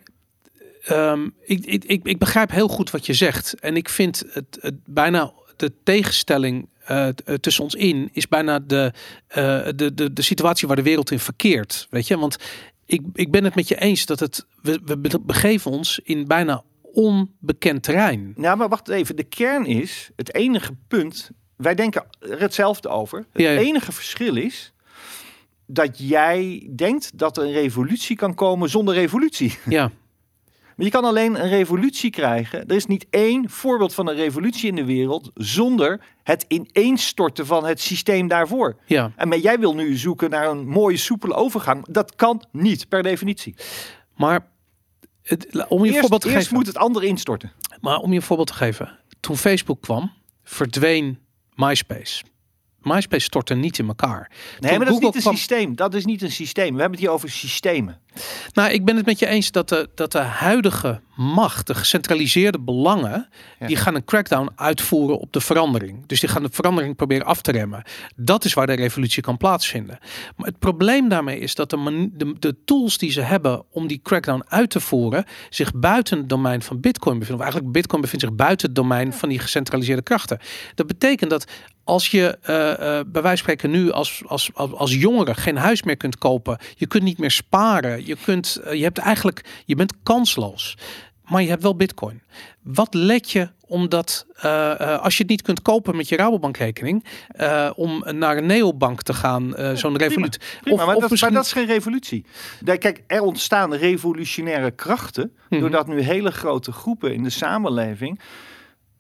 ehm, 0.83 1.29
ik, 1.41 1.65
ik, 1.65 1.83
ik, 1.83 2.05
ik 2.05 2.17
begrijp 2.19 2.51
heel 2.51 2.67
goed 2.67 2.91
wat 2.91 3.05
je 3.05 3.13
zegt. 3.13 3.53
En 3.59 3.75
ik 3.75 3.89
vind 3.89 4.23
het, 4.29 4.57
het 4.59 4.75
bijna 4.85 5.31
de 5.55 5.71
tegenstelling 5.83 6.67
eh, 6.85 7.07
eh, 7.07 7.13
tussen 7.39 7.63
ons 7.63 7.75
in 7.75 8.09
is 8.13 8.27
bijna 8.27 8.59
de, 8.59 8.93
eh, 9.27 9.67
de, 9.75 9.93
de, 9.93 10.13
de 10.13 10.21
situatie 10.21 10.67
waar 10.67 10.75
de 10.75 10.81
wereld 10.83 11.11
in 11.11 11.19
verkeert. 11.19 11.87
Weet 11.89 12.07
je, 12.07 12.17
want 12.17 12.37
ik, 12.85 13.01
ik 13.13 13.31
ben 13.31 13.43
het 13.43 13.55
met 13.55 13.67
je 13.67 13.79
eens 13.79 14.05
dat 14.05 14.19
het, 14.19 14.45
we, 14.61 14.79
we 14.85 14.97
be- 14.97 15.19
begeven 15.19 15.71
ons 15.71 15.99
in 16.03 16.27
bijna 16.27 16.63
onbekend 16.81 17.83
terrein. 17.83 18.33
Nou, 18.35 18.57
maar 18.57 18.69
wacht 18.69 18.87
even. 18.89 19.15
De 19.15 19.23
kern 19.23 19.65
is, 19.65 20.09
het 20.15 20.33
enige 20.35 20.71
punt, 20.87 21.29
wij 21.55 21.75
denken 21.75 22.05
er 22.19 22.39
hetzelfde 22.39 22.89
over. 22.89 23.17
Het 23.17 23.41
Ja, 23.41 23.51
ja. 23.51 23.59
enige 23.59 23.91
verschil 23.91 24.35
is 24.35 24.73
dat 25.73 26.07
jij 26.09 26.69
denkt 26.75 27.17
dat 27.17 27.37
er 27.37 27.43
een 27.43 27.51
revolutie 27.51 28.15
kan 28.15 28.33
komen 28.35 28.69
zonder 28.69 28.93
revolutie. 28.93 29.57
Ja, 29.69 29.91
Maar 30.75 30.85
je 30.85 30.89
kan 30.91 31.03
alleen 31.05 31.43
een 31.43 31.49
revolutie 31.49 32.09
krijgen. 32.09 32.67
Er 32.67 32.75
is 32.75 32.85
niet 32.85 33.05
één 33.09 33.49
voorbeeld 33.49 33.93
van 33.93 34.07
een 34.07 34.15
revolutie 34.15 34.69
in 34.69 34.75
de 34.75 34.85
wereld 34.85 35.31
zonder 35.33 36.01
het 36.23 36.45
ineenstorten 36.47 37.45
van 37.45 37.65
het 37.65 37.81
systeem 37.81 38.27
daarvoor. 38.27 38.75
ja. 38.85 39.11
En 39.15 39.27
maar 39.27 39.37
jij 39.37 39.59
wil 39.59 39.75
nu 39.75 39.95
zoeken 39.97 40.29
naar 40.29 40.49
een 40.49 40.67
mooie, 40.67 40.97
soepele 40.97 41.33
overgang. 41.33 41.85
Dat 41.87 42.15
kan 42.15 42.43
niet, 42.51 42.89
per 42.89 43.03
definitie. 43.03 43.55
Maar 44.15 44.47
het, 45.21 45.65
om 45.67 45.79
je 45.79 45.85
Eerst, 45.87 45.99
voorbeeld 45.99 46.21
te 46.21 46.27
eerst 46.29 46.41
geven. 46.41 46.55
moet 46.55 46.67
het 46.67 46.77
ander 46.77 47.03
instorten. 47.03 47.51
Maar 47.81 47.97
om 47.97 48.09
je 48.09 48.15
een 48.15 48.21
voorbeeld 48.21 48.47
te 48.47 48.53
geven. 48.53 48.99
Toen 49.19 49.37
Facebook 49.37 49.81
kwam, 49.81 50.11
verdween 50.43 51.19
MySpace. 51.55 52.23
MySpace 52.83 53.23
stortte 53.23 53.53
niet 53.53 53.79
in 53.79 53.87
elkaar. 53.87 54.31
Nee, 54.31 54.69
Toen 54.69 54.77
maar 54.77 54.87
dat 54.87 54.95
is 54.95 55.03
niet 55.03 55.15
een 55.15 55.37
systeem. 55.37 55.75
Dat 55.75 55.93
is 55.93 56.05
niet 56.05 56.21
een 56.21 56.31
systeem. 56.31 56.73
We 56.73 56.79
hebben 56.81 56.91
het 56.91 56.99
hier 56.99 57.09
over 57.09 57.29
systemen. 57.29 57.99
Nou, 58.53 58.71
ik 58.71 58.85
ben 58.85 58.95
het 58.95 59.05
met 59.05 59.19
je 59.19 59.27
eens 59.27 59.51
dat 59.51 59.69
de, 59.69 59.89
dat 59.95 60.11
de 60.11 60.19
huidige 60.19 61.01
macht, 61.15 61.67
de 61.67 61.75
gecentraliseerde 61.75 62.59
belangen, 62.59 63.27
Ja. 63.59 63.67
die 63.67 63.75
gaan 63.75 63.95
een 63.95 64.05
crackdown 64.05 64.51
uitvoeren 64.55 65.19
op 65.19 65.33
de 65.33 65.41
verandering. 65.41 66.05
Dus 66.07 66.19
die 66.19 66.29
gaan 66.29 66.43
de 66.43 66.49
verandering 66.51 66.95
proberen 66.95 67.25
af 67.25 67.41
te 67.41 67.51
remmen. 67.51 67.83
Dat 68.15 68.45
is 68.45 68.53
waar 68.53 68.67
de 68.67 68.73
revolutie 68.73 69.21
kan 69.23 69.37
plaatsvinden. 69.37 69.99
Maar 70.35 70.47
het 70.47 70.59
probleem 70.59 71.09
daarmee 71.09 71.39
is 71.39 71.55
dat 71.55 71.69
de, 71.69 72.33
de 72.39 72.55
tools 72.65 72.97
die 72.97 73.11
ze 73.11 73.21
hebben 73.21 73.63
om 73.71 73.87
die 73.87 73.99
crackdown 74.03 74.43
uit 74.47 74.69
te 74.69 74.79
voeren, 74.79 75.25
zich 75.49 75.71
buiten 75.73 76.17
het 76.17 76.29
domein 76.29 76.61
van 76.61 76.79
Bitcoin 76.79 77.19
bevinden. 77.19 77.35
Of 77.35 77.51
eigenlijk 77.51 77.73
Bitcoin 77.73 78.01
bevindt 78.01 78.25
zich 78.25 78.35
buiten 78.35 78.67
het 78.67 78.75
domein 78.75 79.13
van 79.13 79.29
die 79.29 79.39
gecentraliseerde 79.39 80.01
krachten. 80.01 80.39
Dat 80.75 80.87
betekent 80.87 81.29
dat 81.29 81.45
als 81.83 82.07
je 82.07 82.37
eh, 82.41 82.71
eh, 82.71 83.05
bij 83.07 83.21
wijze 83.21 83.27
van 83.27 83.37
spreken 83.37 83.71
nu 83.71 83.91
als, 83.91 84.21
als, 84.25 84.49
als, 84.53 84.71
als 84.71 84.93
jongere 84.93 85.35
geen 85.35 85.57
huis 85.57 85.83
meer 85.83 85.97
kunt 85.97 86.17
kopen, 86.17 86.57
je 86.75 86.87
kunt 86.87 87.03
niet 87.03 87.17
meer 87.17 87.31
sparen, 87.31 88.05
je, 88.05 88.17
kunt, 88.25 88.55
eh, 88.55 88.73
je 88.73 88.83
hebt 88.83 88.97
eigenlijk, 88.97 89.45
je 89.65 89.75
bent 89.75 89.93
kansloos. 90.03 90.77
Maar 91.29 91.41
je 91.41 91.49
hebt 91.49 91.63
wel 91.63 91.75
bitcoin. 91.75 92.21
Wat 92.61 92.93
let 92.93 93.31
je 93.31 93.49
omdat 93.67 94.25
eh, 94.35 94.71
eh, 94.81 94.99
als 95.03 95.13
je 95.17 95.21
het 95.21 95.31
niet 95.31 95.41
kunt 95.41 95.61
kopen 95.61 95.95
met 95.95 96.09
je 96.09 96.15
Rabobankrekening, 96.15 97.05
eh 97.27 97.69
om 97.75 98.03
naar 98.09 98.37
een 98.37 98.45
neobank 98.45 99.01
te 99.01 99.13
gaan, 99.13 99.53
zo'n 99.73 99.97
revolutie. 99.97 100.41
Prima, 100.61 100.85
maar, 100.85 100.95
dat, 100.99 101.09
misschien- 101.09 101.31
maar 101.33 101.37
dat 101.37 101.45
is 101.45 101.53
geen 101.53 101.65
revolutie. 101.65 102.25
Kijk, 102.63 103.03
er 103.07 103.21
ontstaan 103.21 103.73
revolutionaire 103.73 104.71
krachten. 104.71 105.35
Mhm. 105.49 105.59
Doordat 105.61 105.87
nu 105.87 105.99
hele 105.99 106.31
grote 106.31 106.71
groepen 106.71 107.13
in 107.13 107.23
de 107.23 107.29
samenleving. 107.29 108.19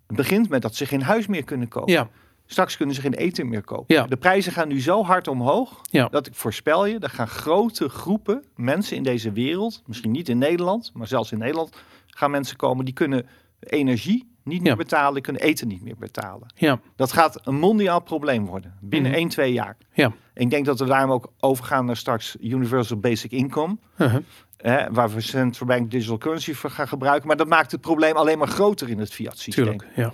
Het 0.07 0.15
begint 0.17 0.49
met 0.49 0.61
dat 0.61 0.75
ze 0.75 0.85
geen 0.85 1.01
huis 1.03 1.27
meer 1.27 1.43
kunnen 1.43 1.67
kopen. 1.67 1.93
Ja, 1.93 2.09
Straks 2.45 2.77
kunnen 2.77 2.95
ze 2.95 3.01
geen 3.01 3.13
eten 3.13 3.49
meer 3.49 3.63
kopen. 3.63 3.95
Ja. 3.95 4.05
De 4.05 4.17
prijzen 4.17 4.51
gaan 4.51 4.67
nu 4.67 4.81
zo 4.81 5.03
hard 5.03 5.27
omhoog. 5.27 5.81
Ja. 5.81 6.07
Dat 6.11 6.27
ik 6.27 6.35
voorspel 6.35 6.85
je, 6.85 6.99
er 6.99 7.09
gaan 7.09 7.27
grote 7.27 7.89
groepen 7.89 8.43
mensen 8.55 8.97
in 8.97 9.03
deze 9.03 9.31
wereld. 9.31 9.81
Misschien 9.85 10.11
niet 10.11 10.29
in 10.29 10.37
Nederland, 10.37 10.91
maar 10.93 11.07
zelfs 11.07 11.31
in 11.31 11.37
Nederland. 11.37 11.75
Gaan 12.15 12.31
mensen 12.31 12.57
komen 12.57 12.85
die 12.85 12.93
kunnen 12.93 13.27
energie 13.59 14.31
niet 14.43 14.61
meer 14.61 14.69
Ja. 14.71 14.75
betalen. 14.77 15.13
Die 15.13 15.21
kunnen 15.23 15.41
eten 15.41 15.67
niet 15.67 15.81
meer 15.81 15.95
betalen. 15.99 16.47
ja, 16.55 16.79
Dat 16.95 17.11
gaat 17.11 17.47
een 17.47 17.55
mondiaal 17.55 18.01
probleem 18.01 18.45
worden. 18.45 18.77
Binnen 18.81 19.11
Mhm. 19.11 19.19
1, 19.19 19.29
2 19.29 19.53
jaar. 19.53 19.77
ja. 19.93 20.13
Ik 20.33 20.49
denk 20.49 20.65
dat 20.65 20.79
we 20.79 20.85
daarom 20.85 21.11
ook 21.11 21.31
overgaan 21.39 21.85
naar 21.85 21.97
straks 21.97 22.35
Universal 22.41 22.97
Basic 22.97 23.31
Income. 23.31 23.77
Uh-huh. 23.97 24.21
Hè, 24.57 24.91
waar 24.91 25.09
we 25.09 25.21
central 25.21 25.67
bank 25.67 25.91
digital 25.91 26.17
currency 26.17 26.53
voor 26.53 26.69
gaan 26.69 26.87
gebruiken. 26.87 27.27
Maar 27.27 27.37
dat 27.37 27.47
maakt 27.47 27.71
het 27.71 27.81
probleem 27.81 28.15
alleen 28.15 28.37
maar 28.37 28.47
groter 28.47 28.89
in 28.89 28.99
het 28.99 29.13
fiat 29.13 29.37
systeem. 29.37 29.65
Tuurlijk. 29.65 29.87
Ja. 29.95 30.13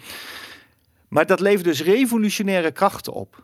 Maar 1.07 1.25
dat 1.25 1.39
levert 1.39 1.63
dus 1.63 1.83
revolutionaire 1.83 2.71
krachten 2.71 3.13
op. 3.13 3.43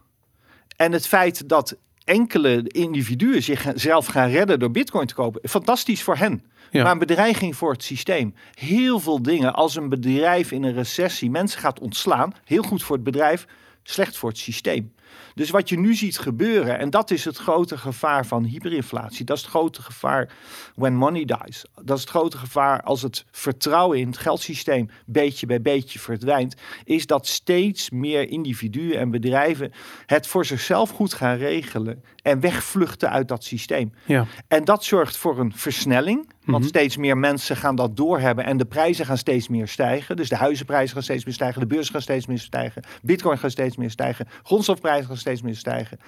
En 0.76 0.92
het 0.92 1.08
feit 1.08 1.50
dat 1.50 1.78
enkele 2.06 2.64
individuen 2.68 3.44
zichzelf 3.44 4.06
gaan 4.06 4.30
redden 4.30 4.60
door 4.60 4.72
bitcoin 4.72 5.08
te 5.08 5.14
kopen, 5.14 5.50
fantastisch 5.50 6.04
voor 6.04 6.18
hen. 6.18 6.44
Ja. 6.72 6.84
Maar 6.84 6.92
een 6.92 7.00
bedreiging 7.00 7.56
voor 7.56 7.72
het 7.72 7.84
systeem. 7.84 8.34
Heel 8.54 9.00
veel 9.00 9.22
dingen, 9.22 9.54
als 9.54 9.76
een 9.76 9.90
bedrijf 9.90 10.52
in 10.52 10.64
een 10.64 10.74
recessie 10.74 11.30
mensen 11.30 11.60
gaat 11.60 11.80
ontslaan, 11.80 12.34
heel 12.44 12.64
goed 12.64 12.84
voor 12.84 12.96
het 12.96 13.06
bedrijf, 13.06 13.48
slecht 13.84 14.18
voor 14.18 14.30
het 14.30 14.38
systeem. 14.38 14.94
Dus 15.34 15.50
wat 15.50 15.70
je 15.70 15.80
nu 15.80 15.94
ziet 15.94 16.18
gebeuren, 16.18 16.80
en 16.80 16.90
dat 16.90 17.12
is 17.12 17.26
het 17.26 17.38
grote 17.38 17.78
gevaar 17.78 18.26
van 18.26 18.44
hyperinflatie. 18.44 19.26
Dat 19.26 19.38
is 19.38 19.42
het 19.44 19.52
grote 19.52 19.82
gevaar 19.82 20.34
when 20.76 20.96
money 20.96 21.26
dies. 21.26 21.66
Dat 21.84 21.98
is 21.98 22.02
het 22.02 22.10
grote 22.10 22.38
gevaar 22.38 22.82
als 22.82 23.02
het 23.02 23.26
vertrouwen 23.32 24.00
in 24.00 24.08
het 24.08 24.18
geldsysteem 24.18 24.90
beetje 25.06 25.46
bij 25.46 25.62
beetje 25.62 26.00
verdwijnt. 26.00 26.56
Is 26.84 27.06
dat 27.06 27.28
steeds 27.28 27.90
meer 27.90 28.30
individuen 28.30 29.00
en 29.00 29.12
bedrijven 29.12 29.72
het 30.06 30.28
voor 30.28 30.46
zichzelf 30.46 30.90
goed 30.90 31.14
gaan 31.14 31.38
regelen 31.38 32.04
en 32.22 32.40
wegvluchten 32.40 33.10
uit 33.10 33.28
dat 33.28 33.44
systeem. 33.44 33.94
ja. 34.06 34.26
En 34.48 34.64
dat 34.64 34.84
zorgt 34.84 35.18
voor 35.18 35.40
een 35.40 35.54
versnelling. 35.56 36.34
Want 36.46 36.60
Mhm. 36.60 36.68
steeds 36.68 36.98
meer 36.98 37.18
mensen 37.18 37.56
gaan 37.56 37.76
dat 37.76 37.98
doorhebben. 37.98 38.46
En 38.46 38.58
de 38.58 38.66
prijzen 38.66 39.06
gaan 39.06 39.18
steeds 39.18 39.48
meer 39.48 39.68
stijgen. 39.68 40.16
Dus 40.16 40.30
de 40.30 40.36
huizenprijzen 40.36 40.94
gaan 40.94 41.04
steeds 41.04 41.26
meer 41.26 41.34
stijgen. 41.34 41.60
De 41.62 41.68
beurs 41.68 41.90
gaan 41.90 42.02
steeds 42.02 42.26
meer 42.26 42.40
stijgen. 42.40 42.84
Bitcoin 43.02 43.38
gaat 43.38 43.52
steeds 43.52 43.76
meer 43.78 43.90
stijgen. 43.92 44.28
Grondstofprijzen 44.44 45.08
gaan 45.08 45.18
steeds 45.18 45.42
meer 45.42 45.56
stijgen. 45.56 46.00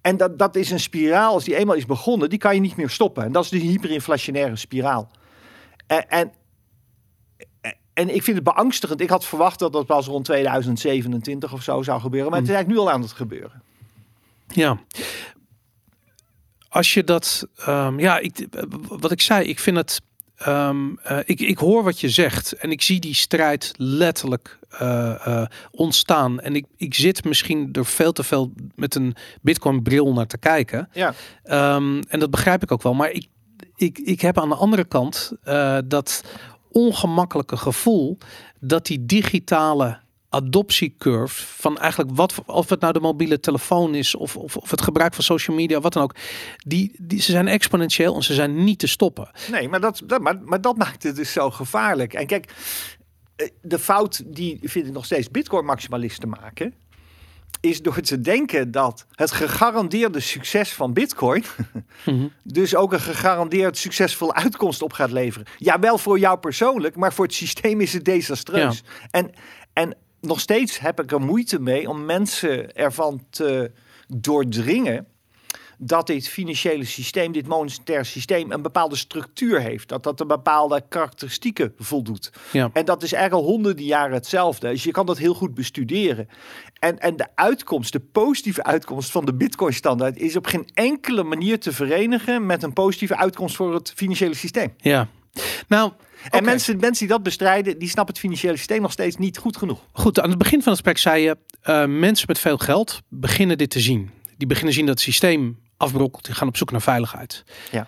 En 0.00 0.16
dat, 0.16 0.38
dat 0.38 0.56
is 0.56 0.70
een 0.70 0.80
spiraal. 0.80 1.32
Als 1.32 1.44
die 1.44 1.56
eenmaal 1.56 1.76
is 1.76 1.86
begonnen, 1.86 2.28
die 2.30 2.38
kan 2.38 2.54
je 2.54 2.60
niet 2.60 2.76
meer 2.76 2.90
stoppen. 2.90 3.24
En 3.24 3.32
dat 3.32 3.44
is 3.44 3.50
de 3.50 3.58
hyperinflationaire 3.58 4.56
spiraal. 4.56 5.10
En, 5.86 6.08
en, 6.08 6.32
en 7.94 8.14
ik 8.14 8.22
vind 8.22 8.36
het 8.36 8.44
beangstigend. 8.44 9.00
Ik 9.00 9.10
had 9.10 9.24
verwacht 9.24 9.58
dat 9.58 9.72
dat 9.72 9.86
pas 9.86 10.06
rond 10.06 10.24
2027 10.24 11.52
of 11.52 11.62
zo 11.62 11.82
zou 11.82 12.00
gebeuren. 12.00 12.30
Maar 12.30 12.40
het 12.40 12.48
is 12.48 12.54
eigenlijk 12.54 12.80
nu 12.82 12.88
al 12.88 12.94
aan 12.94 13.02
het 13.02 13.12
gebeuren. 13.12 13.62
Ja. 14.48 14.78
Als 16.74 16.94
je 16.94 17.04
dat, 17.04 17.46
ehm, 17.56 17.98
ja, 17.98 18.18
ik, 18.18 18.46
wat 18.88 19.10
ik 19.10 19.20
zei, 19.20 19.48
ik 19.48 19.58
vind 19.58 19.76
het, 19.76 20.00
ehm, 20.36 20.94
eh, 21.02 21.18
ik, 21.24 21.40
ik 21.40 21.58
hoor 21.58 21.82
wat 21.82 22.00
je 22.00 22.08
zegt 22.08 22.52
en 22.52 22.70
ik 22.70 22.82
zie 22.82 23.00
die 23.00 23.14
strijd 23.14 23.72
letterlijk 23.76 24.58
eh, 24.68 25.26
eh, 25.26 25.46
ontstaan. 25.70 26.40
En 26.40 26.56
ik, 26.56 26.66
ik 26.76 26.94
zit 26.94 27.24
misschien 27.24 27.68
er 27.72 27.86
veel 27.86 28.12
te 28.12 28.22
veel 28.22 28.52
met 28.74 28.94
een 28.94 29.14
Bitcoin 29.42 29.82
bril 29.82 30.12
naar 30.12 30.26
te 30.26 30.38
kijken. 30.38 30.88
Ja. 30.92 31.14
Ehm, 31.42 32.02
en 32.08 32.18
dat 32.18 32.30
begrijp 32.30 32.62
ik 32.62 32.72
ook 32.72 32.82
wel. 32.82 32.94
Maar 32.94 33.10
ik, 33.10 33.26
ik, 33.76 33.98
ik 33.98 34.20
heb 34.20 34.38
aan 34.38 34.48
de 34.48 34.54
andere 34.54 34.84
kant 34.84 35.32
dat 35.84 36.24
ongemakkelijke 36.70 37.56
gevoel 37.56 38.18
dat 38.60 38.86
die 38.86 39.06
digitale 39.06 39.98
adoptiecurve 40.34 41.46
van 41.46 41.78
eigenlijk 41.78 42.10
wat 42.14 42.34
of 42.46 42.68
het 42.68 42.80
nou 42.80 42.92
de 42.92 43.00
mobiele 43.00 43.40
telefoon 43.40 43.94
is 43.94 44.14
of, 44.14 44.36
of, 44.36 44.56
of 44.56 44.70
het 44.70 44.82
gebruik 44.82 45.14
van 45.14 45.24
social 45.24 45.56
media 45.56 45.80
wat 45.80 45.92
dan 45.92 46.02
ook 46.02 46.14
die, 46.56 46.92
die 46.98 47.20
ze 47.20 47.30
zijn 47.30 47.48
exponentieel 47.48 48.14
en 48.14 48.22
ze 48.22 48.34
zijn 48.34 48.64
niet 48.64 48.78
te 48.78 48.86
stoppen 48.86 49.30
Nee, 49.50 49.68
maar 49.68 49.80
dat, 49.80 50.02
dat, 50.04 50.20
maar, 50.20 50.40
maar 50.42 50.60
dat 50.60 50.76
maakt 50.76 51.02
het 51.02 51.16
dus 51.16 51.32
zo 51.32 51.50
gevaarlijk. 51.50 52.14
En 52.14 52.26
kijk, 52.26 52.52
eh, 53.36 53.48
de 53.62 53.78
fout 53.78 54.22
die 54.26 54.58
vind 54.62 54.86
ik 54.86 54.92
nog 54.92 55.04
steeds 55.04 55.30
Bitcoin-maximalisten 55.30 56.28
maken, 56.28 56.74
is 57.60 57.82
door 57.82 58.00
te 58.00 58.20
denken 58.20 58.70
dat 58.70 59.06
het 59.10 59.30
gegarandeerde 59.30 60.20
succes 60.20 60.72
van 60.72 60.92
Bitcoin 60.92 61.44
Mhm. 62.04 62.26
dus 62.42 62.74
ook 62.74 62.92
een 62.92 63.00
gegarandeerd 63.00 63.78
succesvolle 63.78 64.34
uitkomst 64.34 64.82
op 64.82 64.92
gaat 64.92 65.10
leveren. 65.10 65.46
Ja, 65.58 65.78
wel 65.78 65.98
voor 65.98 66.18
jou 66.18 66.38
persoonlijk, 66.38 66.96
maar 66.96 67.12
voor 67.12 67.24
het 67.24 67.34
systeem 67.34 67.80
is 67.80 67.92
het 67.92 68.04
desastreus. 68.04 68.82
En, 69.10 69.30
en 69.72 69.96
nog 70.26 70.40
steeds 70.40 70.78
heb 70.78 71.00
ik 71.00 71.12
er 71.12 71.20
moeite 71.20 71.60
mee 71.60 71.88
om 71.88 72.04
mensen 72.04 72.74
ervan 72.74 73.26
te 73.30 73.70
doordringen 74.06 75.06
dat 75.78 76.06
dit 76.06 76.28
financiële 76.28 76.84
systeem, 76.84 77.32
dit 77.32 77.46
monetair 77.46 78.04
systeem, 78.04 78.52
een 78.52 78.62
bepaalde 78.62 78.96
structuur 78.96 79.60
heeft. 79.60 79.88
Dat 79.88 80.02
dat 80.02 80.20
een 80.20 80.26
bepaalde 80.26 80.82
karakteristieken 80.88 81.74
voldoet. 81.78 82.32
Ja. 82.52 82.70
En 82.72 82.84
dat 82.84 83.02
is 83.02 83.12
eigenlijk 83.12 83.44
al 83.44 83.50
honderden 83.52 83.84
jaren 83.84 84.14
hetzelfde. 84.14 84.68
Dus 84.68 84.84
je 84.84 84.90
kan 84.90 85.06
dat 85.06 85.18
heel 85.18 85.34
goed 85.34 85.54
bestuderen. 85.54 86.28
En, 86.78 86.98
en 86.98 87.16
de 87.16 87.26
uitkomst, 87.34 87.92
de 87.92 88.00
positieve 88.00 88.62
uitkomst 88.62 89.10
van 89.10 89.24
de 89.24 89.34
Bitcoin-standaard, 89.34 90.16
is 90.16 90.36
op 90.36 90.46
geen 90.46 90.68
enkele 90.74 91.22
manier 91.22 91.60
te 91.60 91.72
verenigen 91.72 92.46
met 92.46 92.62
een 92.62 92.72
positieve 92.72 93.16
uitkomst 93.16 93.56
voor 93.56 93.74
het 93.74 93.92
financiële 93.96 94.34
systeem. 94.34 94.74
ja 94.76 95.08
nou 95.68 95.92
En 96.30 96.44
mensen, 96.44 96.76
mensen 96.80 97.06
die 97.06 97.14
dat 97.14 97.22
bestrijden, 97.22 97.78
die 97.78 97.88
snappen 97.88 98.14
het 98.14 98.22
financiële 98.22 98.56
systeem 98.56 98.82
nog 98.82 98.92
steeds 98.92 99.16
niet 99.16 99.38
goed 99.38 99.56
genoeg. 99.56 99.80
Goed, 99.92 100.20
aan 100.20 100.28
het 100.28 100.38
begin 100.38 100.62
van 100.62 100.72
het 100.72 100.80
gesprek 100.82 100.98
zei 100.98 101.22
je, 101.22 101.36
eh, 101.60 101.86
mensen 101.86 102.24
met 102.28 102.38
veel 102.38 102.58
geld 102.58 103.00
beginnen 103.08 103.58
dit 103.58 103.70
te 103.70 103.80
zien. 103.80 104.10
Die 104.36 104.46
beginnen 104.46 104.74
zien 104.74 104.86
dat 104.86 104.94
het 104.94 105.04
systeem 105.04 105.58
afbrokkelt. 105.76 106.24
Die 106.24 106.34
gaan 106.34 106.48
op 106.48 106.56
zoek 106.56 106.70
naar 106.70 106.82
veiligheid. 106.82 107.44
Ja. 107.70 107.86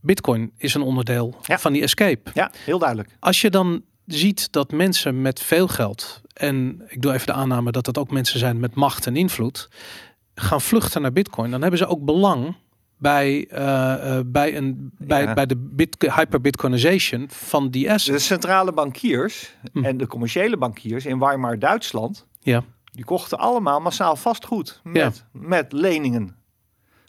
Bitcoin 0.00 0.52
is 0.56 0.74
een 0.74 0.82
onderdeel 0.82 1.36
Ja. 1.42 1.58
van 1.58 1.72
die 1.72 1.82
escape. 1.82 2.30
Ja, 2.34 2.50
heel 2.64 2.78
duidelijk. 2.78 3.08
Als 3.20 3.40
je 3.40 3.50
dan 3.50 3.82
ziet 4.06 4.52
dat 4.52 4.70
mensen 4.72 5.22
met 5.22 5.42
veel 5.42 5.68
geld, 5.68 6.20
en 6.32 6.82
ik 6.88 7.02
doe 7.02 7.12
even 7.12 7.26
de 7.26 7.32
aanname 7.32 7.70
dat 7.72 7.84
dat 7.84 7.98
ook 7.98 8.10
mensen 8.10 8.38
zijn 8.38 8.60
met 8.60 8.74
macht 8.74 9.06
en 9.06 9.16
invloed, 9.16 9.68
gaan 10.34 10.60
vluchten 10.60 11.02
naar 11.02 11.12
Bitcoin, 11.12 11.50
dan 11.50 11.60
hebben 11.60 11.78
ze 11.78 11.86
ook 11.86 12.04
belang 12.04 12.54
bij, 12.98 13.46
eh, 13.50 14.18
eh, 14.18 14.24
bij, 14.26 14.56
een, 14.56 14.90
bij, 14.98 15.22
Ja. 15.22 15.34
bij 15.34 15.46
de 15.46 15.56
bit, 15.56 15.96
hyper-Bitcoinization 16.14 17.26
van 17.30 17.70
die 17.70 17.92
asset. 17.92 18.14
De 18.14 18.20
centrale 18.20 18.72
bankiers 18.72 19.54
Hm. 19.72 19.84
en 19.84 19.96
de 19.96 20.06
commerciële 20.06 20.56
bankiers 20.56 21.06
in 21.06 21.18
Weimar, 21.18 21.58
Duitsland, 21.58 22.26
Ja. 22.40 22.62
die 22.92 23.04
kochten 23.04 23.38
allemaal 23.38 23.80
massaal 23.80 24.16
vastgoed 24.16 24.80
met, 24.84 25.24
met 25.32 25.72
leningen. 25.72 26.36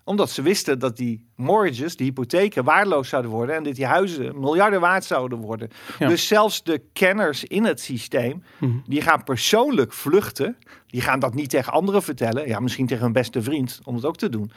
Omdat 0.10 0.30
ze 0.30 0.42
wisten 0.42 0.80
dat 0.80 0.98
die 0.98 1.28
mortgages, 1.36 1.96
die 1.96 2.06
hypotheken, 2.06 2.64
waardeloos 2.64 3.10
zouden 3.10 3.32
worden 3.32 3.56
en 3.56 3.64
dat 3.64 3.76
die 3.76 3.86
huizen 3.86 4.40
miljarden 4.40 4.80
waard 4.80 5.04
zouden 5.04 5.38
worden. 5.38 5.70
Ja. 6.00 6.08
Dus 6.08 6.28
zelfs 6.28 6.64
de 6.64 6.82
kenners 6.94 7.44
in 7.44 7.64
het 7.66 7.80
systeem, 7.82 8.44
Mhm. 8.58 8.78
die 8.86 9.02
gaan 9.02 9.24
persoonlijk 9.24 9.94
vluchten. 9.94 10.58
Die 10.88 11.02
gaan 11.02 11.20
dat 11.20 11.34
niet 11.34 11.50
tegen 11.50 11.74
anderen 11.74 12.04
vertellen. 12.04 12.48
Ja, 12.48 12.60
misschien 12.60 12.88
tegen 12.88 13.04
hun 13.04 13.14
beste 13.14 13.42
vriend, 13.42 13.80
om 13.84 13.96
het 13.96 14.06
ook 14.06 14.18
te 14.18 14.30
doen. 14.30 14.52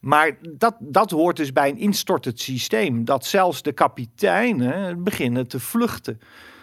Maar 0.00 0.36
dat, 0.48 0.76
dat 0.78 1.10
hoort 1.10 1.36
dus 1.36 1.52
bij 1.52 1.68
een 1.68 1.78
instortend 1.78 2.40
systeem. 2.40 3.04
Dat 3.04 3.26
zelfs 3.26 3.62
de 3.62 3.72
kapiteinen 3.72 5.02
beginnen 5.04 5.48
te 5.48 5.60
vluchten. 5.60 6.20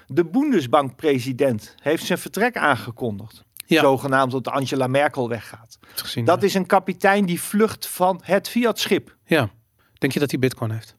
De 0.08 0.26
Bundesbank-president 0.26 1.76
heeft 1.82 2.06
zijn 2.06 2.20
vertrek 2.20 2.58
aangekondigd. 2.58 3.44
Ja. 3.76 3.82
Zogenaamd 3.82 4.32
dat 4.32 4.48
Angela 4.48 4.88
Merkel 4.88 5.30
weggaat. 5.30 5.80
Gezien, 5.96 6.26
Dat 6.26 6.40
ja. 6.42 6.48
is 6.48 6.54
een 6.54 6.66
kapitein 6.66 7.26
die 7.26 7.42
vlucht 7.42 7.88
van 7.88 8.20
het 8.24 8.50
Fiat-schip. 8.50 9.16
ja. 9.26 9.50
Denk 9.98 10.14
je 10.14 10.20
dat 10.20 10.32
hij 10.32 10.40
bitcoin 10.40 10.72
heeft? 10.72 10.96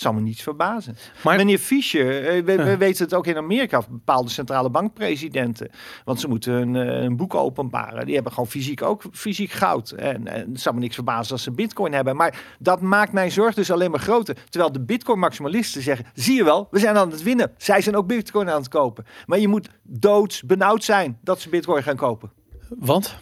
Zou 0.00 0.14
me 0.14 0.20
niets 0.20 0.42
verbazen. 0.42 0.96
Maar- 1.24 1.36
Meneer 1.36 1.58
Fischer, 1.58 2.26
eh, 2.26 2.44
we, 2.44 2.56
we 2.56 2.76
weten 2.76 3.04
het 3.04 3.14
ook 3.14 3.26
in 3.26 3.36
Amerika, 3.36 3.82
bepaalde 3.90 4.30
centrale 4.30 4.70
bankpresidenten. 4.70 5.70
Want 6.04 6.20
ze 6.20 6.28
moeten 6.28 6.52
een, 6.54 6.76
eh, 6.76 7.02
een 7.02 7.16
boek 7.16 7.34
openbaren. 7.34 8.04
Die 8.04 8.14
hebben 8.14 8.32
gewoon 8.32 8.48
fysiek 8.48 8.82
ook 8.82 9.02
fysiek 9.12 9.50
goud. 9.50 9.90
En, 9.90 10.26
en 10.26 10.50
het 10.50 10.60
zou 10.60 10.74
me 10.74 10.80
niks 10.80 10.94
verbazen 10.94 11.32
als 11.32 11.42
ze 11.42 11.50
bitcoin 11.50 11.92
hebben. 11.92 12.16
Maar 12.16 12.42
dat 12.58 12.80
maakt 12.80 13.12
mijn 13.12 13.30
zorg 13.32 13.54
dus 13.54 13.70
alleen 13.70 13.90
maar 13.90 14.00
groter. 14.00 14.36
Terwijl 14.48 14.72
de 14.72 14.80
bitcoin 14.84 15.18
maximalisten 15.18 15.82
zeggen, 15.82 16.06
zie 16.14 16.34
je 16.36 16.44
wel, 16.44 16.68
we 16.70 16.78
zijn 16.78 16.96
aan 16.96 17.10
het 17.10 17.22
winnen. 17.22 17.52
Zij 17.56 17.80
zijn 17.80 17.96
ook 17.96 18.06
bitcoin 18.06 18.50
aan 18.50 18.58
het 18.60 18.68
kopen. 18.68 19.04
Maar 19.26 19.38
je 19.38 19.48
moet 19.48 19.68
doods 19.82 20.42
benauwd 20.42 20.84
zijn 20.84 21.18
dat 21.22 21.40
ze 21.40 21.48
bitcoin 21.48 21.82
gaan 21.82 21.96
kopen. 21.96 22.32
Want? 22.68 23.16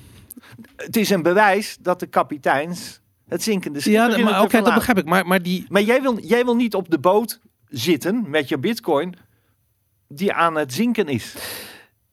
Het 0.77 0.97
is 0.97 1.11
een 1.11 1.23
bewijs 1.23 1.77
dat 1.81 2.01
de 2.01 2.07
kapiteins 2.07 3.01
het 3.29 3.43
zinkende 3.43 3.81
schip 3.81 3.93
Ja, 3.93 4.19
maar 4.19 4.43
oké, 4.43 4.63
dat 4.63 4.75
begrijp 4.75 4.99
ik. 4.99 5.05
Maar, 5.05 5.27
maar 5.27 5.43
die... 5.43 5.67
Maar 5.69 5.83
jij 5.83 6.03
wil, 6.03 6.19
jij 6.21 6.45
wil 6.45 6.57
niet 6.57 6.75
op 6.75 6.91
de 6.91 6.99
boot 6.99 7.41
zitten 7.69 8.25
met 8.31 8.49
je 8.49 8.59
bitcoin 8.59 9.15
die 10.09 10.33
aan 10.33 10.55
het 10.55 10.73
zinken 10.75 11.07
is. 11.09 11.35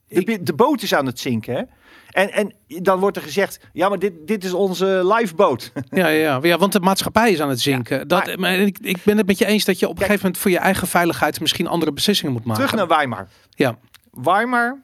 De, 0.08 0.44
de 0.44 0.54
boot 0.54 0.82
is 0.82 0.94
aan 0.94 1.06
het 1.06 1.20
zinken, 1.20 1.56
hè? 1.56 1.62
En, 2.10 2.32
en 2.32 2.54
dan 2.84 3.00
wordt 3.00 3.18
er 3.18 3.24
gezegd, 3.24 3.60
ja, 3.74 3.90
maar 3.90 4.00
dit, 4.00 4.14
dit 4.28 4.44
is 4.44 4.54
onze 4.54 5.02
lifeboat. 5.16 5.72
Ja, 5.90 6.08
ja, 6.08 6.40
ja. 6.42 6.58
want 6.58 6.72
de 6.72 6.80
maatschappij 6.80 7.32
is 7.32 7.40
aan 7.42 7.50
het 7.50 7.62
zinken. 7.62 8.08
dat, 8.08 8.26
maar- 8.26 8.40
maar 8.40 8.54
ik, 8.56 8.78
ik 8.80 8.98
ben 9.04 9.18
het 9.18 9.28
met 9.28 9.38
je 9.38 9.46
eens 9.46 9.66
dat 9.66 9.80
je 9.80 9.86
op 9.86 9.92
een 9.92 9.98
Kijk- 9.98 10.08
gegeven 10.08 10.26
moment 10.26 10.42
voor 10.44 10.52
je 10.52 10.58
eigen 10.66 10.88
veiligheid 10.88 11.40
misschien 11.40 11.68
andere 11.68 11.94
beslissingen 11.94 12.34
moet 12.34 12.44
maken. 12.46 12.64
Terug 12.66 12.78
naar 12.80 12.98
Weimar. 12.98 13.28
Ja, 13.50 13.78
Weimar, 14.12 14.82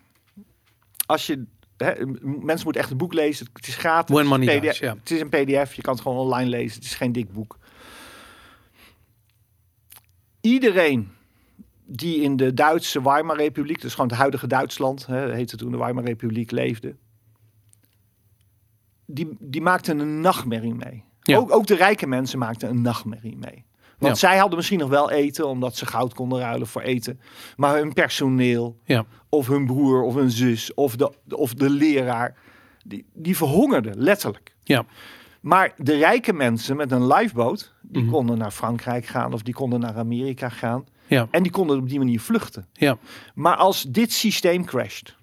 als 1.06 1.28
je... 1.28 1.46
Hè, 1.84 2.06
mensen 2.22 2.64
moeten 2.64 2.82
echt 2.82 2.92
een 2.92 2.98
boek 2.98 3.14
lezen. 3.14 3.48
Het 3.54 3.68
is 3.68 3.76
gratis. 3.76 4.16
When 4.16 4.28
money 4.28 4.60
PDF. 4.60 4.80
Het 4.80 5.12
is 5.12 5.20
een 5.20 5.30
pdf. 5.30 5.74
Je 5.74 5.82
kan 5.82 5.94
het 5.94 6.02
gewoon 6.02 6.18
online 6.18 6.50
lezen. 6.50 6.76
Het 6.76 6.84
is 6.84 6.96
geen 6.96 7.12
dik 7.12 7.32
boek. 7.32 7.58
Iedereen 10.42 11.12
die 11.86 12.22
in 12.22 12.36
de 12.36 12.54
Duitse 12.54 13.04
Weimar-republiek, 13.04 13.82
dus 13.82 13.94
gewoon 13.94 14.10
het 14.10 14.18
huidige 14.18 14.48
Duitsland, 14.48 15.06
hè, 15.06 15.34
heette 15.34 15.58
toen 15.58 15.72
de 15.72 15.78
Weimar-republiek, 15.78 16.52
leefde, 16.52 16.96
die, 19.06 19.36
die 19.40 19.62
maakte 19.62 19.92
een 19.92 20.22
nachtmerrie 20.22 20.76
mee. 20.76 21.04
Ja. 21.22 21.38
Ook, 21.38 21.52
ook 21.52 21.68
de 21.68 21.76
rijke 21.76 22.08
mensen 22.08 22.40
maakten 22.40 22.70
een 22.70 22.82
nachtmerrie 22.82 23.38
mee. 23.38 23.66
Want 24.00 24.18
zij 24.18 24.38
hadden 24.38 24.58
misschien 24.58 24.80
nog 24.80 24.90
wel 24.90 25.12
eten, 25.12 25.48
omdat 25.48 25.76
ze 25.76 25.86
goud 25.86 26.14
konden 26.14 26.40
ruilen 26.40 26.68
voor 26.68 26.82
eten. 26.82 27.20
Maar 27.58 27.76
hun 27.78 27.94
personeel, 27.94 28.78
ja, 28.84 29.06
of 29.30 29.48
hun 29.48 29.66
broer 29.66 30.02
of 30.04 30.16
hun 30.16 30.32
zus 30.32 30.74
of 30.74 30.96
de, 30.96 31.12
of 31.30 31.54
de 31.54 31.70
leraar, 31.70 32.36
die, 32.86 33.06
die 33.14 33.38
verhongerden, 33.38 33.98
letterlijk. 33.98 34.56
ja. 34.64 34.86
Maar 35.42 35.74
de 35.78 35.96
rijke 35.98 36.34
mensen 36.34 36.76
met 36.76 36.92
een 36.92 37.08
lifeboat, 37.08 37.74
die 37.82 38.02
Mhm. 38.04 38.12
konden 38.12 38.38
naar 38.38 38.52
Frankrijk 38.52 39.06
gaan 39.06 39.34
of 39.34 39.42
die 39.42 39.54
konden 39.54 39.80
naar 39.80 39.96
Amerika 39.98 40.50
gaan. 40.50 40.86
Ja, 41.08 41.28
En 41.32 41.44
die 41.44 41.52
konden 41.52 41.78
op 41.80 41.90
die 41.90 41.98
manier 41.98 42.20
vluchten. 42.20 42.68
ja. 42.74 42.98
Maar 43.36 43.56
als 43.56 43.84
dit 43.84 44.12
systeem 44.14 44.66
crasht, 44.66 45.16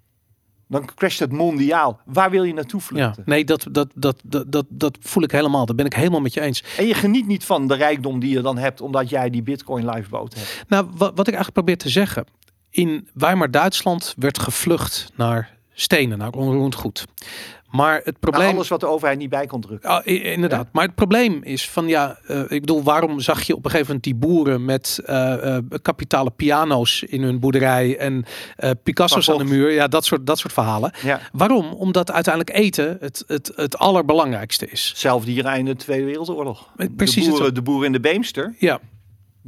dan 0.69 0.89
crasht 0.95 1.21
het 1.21 1.33
mondiaal. 1.33 2.01
Waar 2.05 2.31
wil 2.31 2.43
je 2.45 2.53
naartoe 2.53 2.81
ja. 2.81 2.87
vluchten? 2.87 3.23
Nee, 3.27 3.45
dat, 3.45 3.67
dat, 3.71 3.89
dat, 3.95 4.21
dat, 4.25 4.45
dat, 4.49 4.67
dat 4.69 4.99
voel 5.01 5.23
ik 5.23 5.31
helemaal. 5.31 5.67
Dat 5.67 5.77
ben 5.77 5.87
ik 5.87 5.95
helemaal 5.95 6.21
met 6.21 6.35
je 6.35 6.41
eens. 6.41 6.65
En 6.77 6.87
je 6.87 6.95
geniet 6.95 7.27
niet 7.27 7.45
van 7.45 7.69
de 7.69 7.75
rijkdom 7.75 8.21
die 8.21 8.31
je 8.31 8.41
dan 8.41 8.59
hebt, 8.59 8.81
omdat 8.81 9.09
jij 9.09 9.31
die 9.31 9.43
bitcoin 9.43 9.85
lifeboat 9.85 10.35
hebt. 10.35 10.65
Nou, 10.69 10.85
wat, 10.85 11.13
wat 11.15 11.27
ik 11.27 11.35
eigenlijk 11.35 11.53
probeer 11.53 11.79
te 11.79 11.89
zeggen. 11.89 12.27
In 12.71 13.09
Weimar, 13.15 13.51
Duitsland 13.51 14.15
werd 14.19 14.39
gevlucht 14.39 15.13
naar 15.15 15.56
stenen, 15.79 16.19
naar 16.19 16.31
onroerend 16.33 16.75
goed. 16.75 17.05
Maar 17.71 17.95
het 17.95 18.05
Nou, 18.05 18.17
probleem... 18.19 18.55
alles 18.55 18.69
wat 18.69 18.81
de 18.81 18.87
overheid 18.87 19.19
niet 19.19 19.31
bij 19.31 19.47
kon 19.47 19.61
drukken. 19.61 19.91
Ah, 19.91 20.07
inderdaad. 20.07 20.69
Maar 20.73 20.85
het 20.85 20.95
probleem 20.95 21.41
is 21.43 21.69
van 21.71 21.89
ja, 21.89 22.19
eh, 22.27 22.41
ik 22.41 22.61
bedoel, 22.61 22.83
waarom 22.83 23.21
zag 23.21 23.43
je 23.43 23.57
op 23.57 23.65
een 23.65 23.71
gegeven 23.71 23.87
moment 23.87 24.05
die 24.05 24.15
boeren 24.15 24.65
met 24.65 25.01
eh, 25.05 25.57
kapitale 25.83 26.31
piano's 26.31 27.03
in 27.03 27.23
hun 27.23 27.41
boerderij 27.41 27.99
en 27.99 28.25
Picasso's 28.83 29.31
aan 29.31 29.39
de 29.39 29.45
muur? 29.45 29.71
Ja, 29.71 29.89
dat 29.89 30.05
soort, 30.05 30.27
dat 30.27 30.39
soort 30.39 30.53
verhalen. 30.53 30.93
Ja. 31.03 31.21
Waarom? 31.33 31.73
Omdat 31.73 32.13
uiteindelijk 32.13 32.57
eten 32.57 32.97
het, 33.01 33.25
het, 33.27 33.53
het 33.57 33.79
allerbelangrijkste 33.79 34.67
is. 34.67 34.93
Zelfde 34.97 35.31
hier 35.31 35.57
in 35.57 35.65
de 35.65 35.77
Tweede 35.77 36.05
Wereldoorlog. 36.05 36.69
Precies 36.97 37.25
de, 37.25 37.31
boeren, 37.31 37.55
de 37.55 37.63
boeren 37.63 37.87
in 37.87 37.93
de 37.93 38.01
Beemster, 38.01 38.55
Ja, 38.59 38.81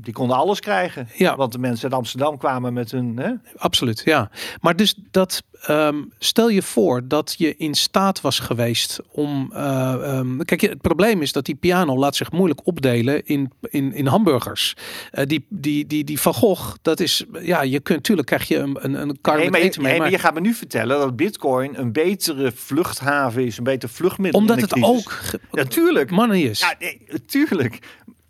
die 0.00 0.12
konden 0.12 0.36
alles 0.36 0.60
krijgen. 0.60 1.08
Ja. 1.16 1.36
Want 1.36 1.52
de 1.52 1.58
mensen 1.58 1.84
uit 1.84 1.98
Amsterdam 1.98 2.38
kwamen 2.38 2.72
met 2.72 2.90
hun... 2.90 3.16
Hè? 3.18 3.30
absoluut. 3.56 4.02
Ja. 4.04 4.30
Maar 4.60 4.76
dus 4.76 4.94
dat, 5.10 5.42
ehm, 5.60 5.96
stel 6.18 6.48
je 6.48 6.62
voor 6.62 7.08
dat 7.08 7.34
je 7.38 7.56
in 7.56 7.74
staat 7.74 8.20
was 8.20 8.38
geweest 8.38 9.00
om. 9.10 9.50
eh, 9.52 9.92
ehm, 10.18 10.38
kijk, 10.38 10.60
het 10.60 10.80
probleem 10.80 11.22
is 11.22 11.32
dat 11.32 11.44
die 11.44 11.54
piano 11.54 11.96
laat 11.98 12.16
zich 12.16 12.32
moeilijk 12.32 12.60
opdelen 12.66 13.26
in, 13.26 13.52
in, 13.62 13.92
in 13.92 14.06
hamburgers. 14.06 14.74
Eh, 15.10 15.26
die, 15.26 15.46
die, 15.48 15.86
die, 15.86 16.04
die 16.04 16.20
Van 16.20 16.34
Gogh, 16.34 16.74
dat 16.82 17.00
is. 17.00 17.24
Ja, 17.42 17.62
je 17.62 17.80
kunt 17.80 17.98
natuurlijk 17.98 18.26
krijg 18.28 18.48
je 18.48 18.56
een, 18.56 18.76
een, 18.80 18.94
een 18.94 19.18
kar 19.20 19.34
Nee, 19.34 19.42
met 19.44 19.52
maar, 19.52 19.60
eten 19.60 19.82
mee. 19.82 19.90
nee, 19.90 20.00
maar 20.00 20.10
je 20.10 20.18
gaat 20.18 20.34
me 20.34 20.40
nu 20.40 20.54
vertellen 20.54 20.98
dat 20.98 21.16
bitcoin 21.16 21.78
een 21.78 21.92
betere 21.92 22.52
vluchthaven 22.54 23.46
is. 23.46 23.58
Een 23.58 23.64
beter 23.64 23.88
vluchtmiddel 23.88 24.40
omdat 24.40 24.60
het 24.60 24.82
ook 24.82 25.20
Natuurlijk. 25.50 26.10
money 26.10 26.40
is. 26.40 26.60
Ja, 26.60 26.74
nee, 26.78 27.00
natuurlijk. 27.08 27.78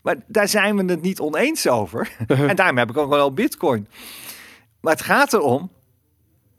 Maar 0.03 0.17
daar 0.27 0.49
zijn 0.49 0.77
we 0.77 0.93
het 0.93 1.03
niet 1.03 1.21
oneens 1.21 1.69
over. 1.69 2.17
en 2.27 2.57
daarom 2.57 2.79
heb 2.79 2.91
ik 2.91 2.97
ook 2.97 3.09
wel 3.09 3.33
bitcoin. 3.33 3.89
Maar 4.81 4.93
het 4.93 5.03
gaat 5.03 5.33
erom 5.33 5.71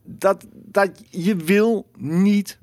dat, 0.03 0.45
dat 0.51 1.03
je 1.09 1.35
wil 1.35 1.87
niet... 1.97 2.59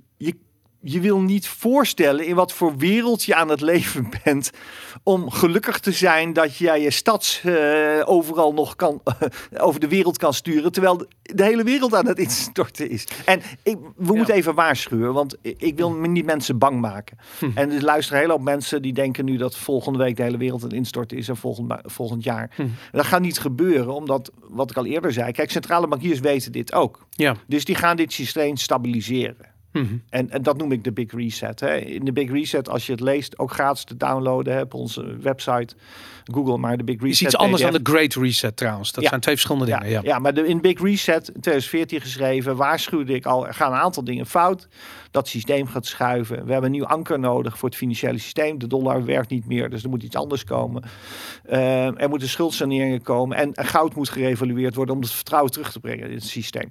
Je, 0.88 1.00
wil 1.00 1.20
niet 1.20 1.48
voorstellen 1.48 2.26
in 2.26 2.34
wat 2.34 2.52
voor 2.52 2.76
wereld 2.76 3.24
je 3.24 3.34
aan 3.34 3.48
het 3.48 3.60
leven 3.60 4.08
bent... 4.24 4.50
om 5.02 5.30
gelukkig 5.30 5.78
te 5.78 5.92
zijn 5.92 6.32
dat 6.32 6.56
jij 6.56 6.80
je 6.80 6.90
stads 6.90 7.44
eh, 7.44 8.02
overal 8.04 8.52
nog 8.52 8.76
kan, 8.76 9.02
over 9.56 9.80
de 9.80 9.88
wereld 9.88 10.18
kan 10.18 10.34
sturen... 10.34 10.72
terwijl 10.72 11.06
de, 11.22 11.44
hele 11.44 11.64
wereld 11.64 11.94
aan 11.94 12.06
het 12.06 12.18
instorten 12.18 12.90
is. 12.90 13.06
En 13.24 13.40
ik, 13.62 13.76
we 13.96 14.14
moeten 14.14 14.34
even 14.34 14.54
waarschuwen, 14.54 15.12
want 15.12 15.36
ik, 15.42 15.76
wil 15.76 15.90
me 15.90 16.08
niet 16.08 16.24
mensen 16.24 16.58
bang 16.58 16.80
maken. 16.80 17.18
En 17.54 17.70
er 17.70 17.84
luisteren 17.84 18.20
heel 18.20 18.30
hoop 18.30 18.42
mensen 18.42 18.82
die 18.82 18.92
denken 18.92 19.24
nu 19.24 19.36
dat 19.36 19.56
volgende 19.56 19.98
week 19.98 20.16
de 20.16 20.22
hele 20.22 20.36
wereld 20.36 20.62
aan 20.62 20.68
het 20.68 20.76
instorten 20.76 21.16
is... 21.16 21.28
en 21.28 21.36
volgend, 21.36 21.74
volgend 21.82 22.24
jaar. 22.24 22.56
Dat 22.92 23.06
gaat 23.06 23.20
niet 23.20 23.38
gebeuren, 23.38 23.94
omdat, 23.94 24.30
wat 24.48 24.70
ik 24.70 24.76
al 24.76 24.86
eerder 24.86 25.12
zei... 25.12 25.32
kijk, 25.32 25.50
centrale 25.50 25.86
bankiers 25.86 26.20
weten 26.20 26.52
dit 26.52 26.72
ook. 26.72 27.06
Ja. 27.10 27.36
Dus 27.46 27.64
die 27.64 27.74
gaan 27.74 27.96
dit 27.96 28.12
systeem 28.12 28.56
stabiliseren. 28.56 29.54
Mhm. 29.82 29.94
En, 30.08 30.30
en 30.30 30.42
dat 30.42 30.56
noem 30.56 30.72
ik 30.72 30.84
de 30.84 30.92
Big 30.92 31.12
Reset. 31.12 31.60
Hè. 31.60 31.76
In 31.76 32.04
de 32.04 32.12
Big 32.12 32.30
Reset, 32.30 32.68
als 32.68 32.86
je 32.86 32.92
het 32.92 33.00
leest, 33.00 33.38
ook 33.38 33.52
gratis 33.52 33.84
te 33.84 33.96
downloaden 33.96 34.54
hè, 34.54 34.60
op 34.60 34.74
onze 34.74 35.16
website. 35.20 35.74
Google 36.32 36.56
maar 36.58 36.76
de 36.76 36.84
Big 36.84 37.00
Reset. 37.00 37.12
Is 37.12 37.22
iets 37.22 37.36
anders 37.36 37.62
PDF. 37.62 37.72
dan 37.72 37.82
de 37.82 37.90
Great 37.90 38.14
Reset 38.14 38.56
trouwens. 38.56 38.92
Dat 38.92 39.02
Ja. 39.02 39.08
zijn 39.08 39.20
twee 39.20 39.34
verschillende 39.34 39.66
dingen. 39.66 39.88
Ja. 39.90 40.00
ja. 40.02 40.18
maar 40.18 40.34
de, 40.34 40.46
in 40.46 40.60
Big 40.60 40.80
Reset 40.82 41.28
in 41.28 41.40
2014 41.40 42.00
geschreven, 42.00 42.56
waarschuwde 42.56 43.14
ik 43.14 43.26
al, 43.26 43.46
er 43.46 43.54
gaan 43.54 43.72
een 43.72 43.78
aantal 43.78 44.04
dingen 44.04 44.26
fout. 44.26 44.68
Dat 45.10 45.28
systeem 45.28 45.66
gaat 45.66 45.86
schuiven. 45.86 46.36
We 46.46 46.52
hebben 46.52 46.64
een 46.64 46.70
nieuw 46.76 46.86
anker 46.86 47.18
nodig 47.18 47.58
voor 47.58 47.68
het 47.68 47.78
financiële 47.78 48.18
systeem. 48.18 48.58
De 48.58 48.66
dollar 48.66 49.04
werkt 49.04 49.30
niet 49.30 49.46
meer, 49.46 49.70
dus 49.70 49.82
er 49.82 49.88
moet 49.88 50.02
iets 50.02 50.16
anders 50.16 50.44
komen. 50.44 50.82
Eh, 51.44 52.00
er 52.00 52.08
moeten 52.08 52.28
schuldsaneringen 52.28 53.02
komen 53.02 53.36
en 53.36 53.50
goud 53.54 53.94
moet 53.94 54.08
gerevalueerd 54.08 54.74
worden 54.74 54.94
om 54.94 55.00
het 55.00 55.10
vertrouwen 55.12 55.52
terug 55.52 55.72
te 55.72 55.80
brengen 55.80 56.08
in 56.08 56.14
het 56.14 56.24
systeem. 56.24 56.70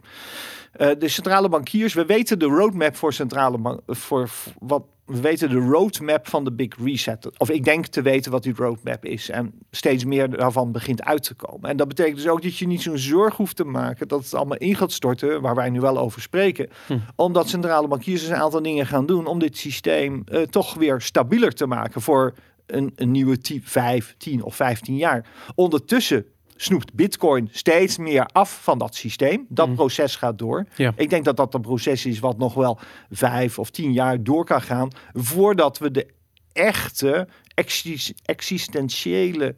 Eh, 0.77 0.89
de 0.99 1.07
centrale 1.07 1.49
bankiers, 1.49 1.93
we 1.93 2.05
weten 2.05 2.39
de 2.39 2.45
roadmap 2.45 2.95
voor 2.95 3.13
centrale 3.13 3.57
bank, 3.57 3.79
voor, 3.87 4.27
voor 4.27 4.53
wat 4.59 4.83
we 5.05 5.21
weten 5.21 5.49
de 5.49 5.59
roadmap 5.59 6.27
van 6.27 6.43
de 6.43 6.51
Big 6.51 6.73
Reset. 6.83 7.29
Of 7.37 7.49
ik 7.49 7.63
denk 7.63 7.85
te 7.85 8.01
weten 8.01 8.31
wat 8.31 8.43
die 8.43 8.53
roadmap 8.55 9.05
is. 9.05 9.29
En 9.29 9.53
steeds 9.71 10.05
meer 10.05 10.29
daarvan 10.29 10.71
begint 10.71 11.03
uit 11.03 11.23
te 11.23 11.33
komen. 11.33 11.69
En 11.69 11.77
dat 11.77 11.87
betekent 11.87 12.15
dus 12.15 12.27
ook 12.27 12.41
dat 12.41 12.57
je 12.57 12.67
niet 12.67 12.81
zo'n 12.81 12.97
zorg 12.97 13.35
hoeft 13.35 13.55
te 13.55 13.63
maken 13.63 14.07
dat 14.07 14.23
het 14.23 14.33
allemaal 14.33 14.57
in 14.57 14.75
gaat 14.75 14.91
storten, 14.91 15.41
waar 15.41 15.55
wij 15.55 15.69
nu 15.69 15.79
wel 15.79 15.97
over 15.97 16.21
spreken. 16.21 16.69
Omdat 17.15 17.49
centrale 17.49 17.87
bankiers 17.87 18.21
dus 18.21 18.29
een 18.29 18.35
aantal 18.35 18.61
dingen 18.61 18.85
gaan 18.85 19.05
doen 19.05 19.25
om 19.25 19.39
dit 19.39 19.57
systeem 19.57 20.21
eh, 20.25 20.41
toch 20.41 20.73
weer 20.73 21.01
stabieler 21.01 21.53
te 21.53 21.65
maken 21.65 22.01
voor 22.01 22.33
een, 22.65 22.91
een 22.95 23.11
nieuwe 23.11 23.37
10, 23.37 23.61
5, 23.63 24.15
10 24.17 24.43
of 24.43 24.55
15 24.55 24.95
jaar. 24.95 25.25
Ondertussen 25.55 26.25
snoept 26.55 26.93
Bitcoin 26.93 27.49
steeds 27.51 27.97
meer 27.97 28.25
af 28.25 28.63
van 28.63 28.77
dat 28.77 28.95
systeem. 28.95 29.45
Dat 29.49 29.73
proces 29.75 30.15
gaat 30.15 30.37
door. 30.37 30.65
Ja. 30.75 30.93
Ik 30.95 31.09
denk 31.09 31.25
dat 31.25 31.37
dat 31.37 31.53
een 31.53 31.61
proces 31.61 32.05
is 32.05 32.19
wat 32.19 32.37
nog 32.37 32.53
wel 32.53 32.79
vijf 33.09 33.59
of 33.59 33.69
tien 33.69 33.93
jaar 33.93 34.23
door 34.23 34.45
kan 34.45 34.61
gaan 34.61 34.89
voordat 35.13 35.77
we 35.77 35.91
de 35.91 36.07
echte 36.53 37.27
exis- 37.53 38.13
existentiële 38.25 39.55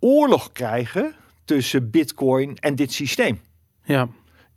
oorlog 0.00 0.52
krijgen 0.52 1.14
tussen 1.44 1.90
Bitcoin 1.90 2.56
en 2.56 2.74
dit 2.74 2.92
systeem. 2.92 3.40
Ja. 3.84 4.08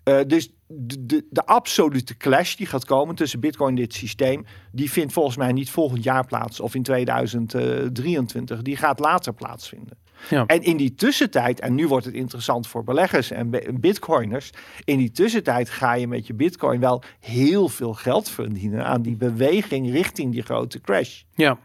Eh, 0.04 0.20
dus 0.28 0.50
de, 0.68 1.06
de, 1.06 1.28
de 1.30 1.46
absolute 1.46 2.18
clash 2.18 2.56
die 2.56 2.68
gaat 2.68 2.86
komen 2.86 3.16
tussen 3.16 3.40
Bitcoin 3.40 3.70
en 3.70 3.76
dit 3.76 3.94
systeem, 3.94 4.46
die 4.72 4.92
vindt 4.92 5.14
volgens 5.14 5.38
mij 5.38 5.52
niet 5.52 5.70
volgend 5.70 6.04
jaar 6.04 6.26
plaats 6.26 6.60
of 6.60 6.76
in 6.76 6.84
2023. 6.84 8.62
Die 8.62 8.78
gaat 8.78 9.00
later 9.00 9.34
plaatsvinden. 9.34 9.98
Ja. 10.30 10.46
En 10.46 10.62
in 10.62 10.78
die 10.78 10.96
tussentijd, 10.96 11.60
en 11.60 11.76
nu 11.76 11.88
wordt 11.88 12.06
het 12.06 12.14
interessant 12.14 12.68
voor 12.68 12.84
beleggers 12.84 13.32
en 13.32 13.50
bi- 13.50 13.66
bitcoiners, 13.74 14.50
in 14.84 14.98
die 14.98 15.12
tussentijd 15.12 15.70
ga 15.70 15.94
je 15.94 16.08
met 16.08 16.28
je 16.28 16.34
bitcoin 16.34 16.80
wel 16.80 17.04
heel 17.20 17.70
veel 17.70 17.94
geld 17.94 18.30
verdienen 18.30 18.86
aan 18.86 19.02
die 19.02 19.16
beweging 19.16 19.92
richting 19.92 20.32
die 20.32 20.42
grote 20.42 20.82
crash. 20.82 21.22
Ja. 21.36 21.58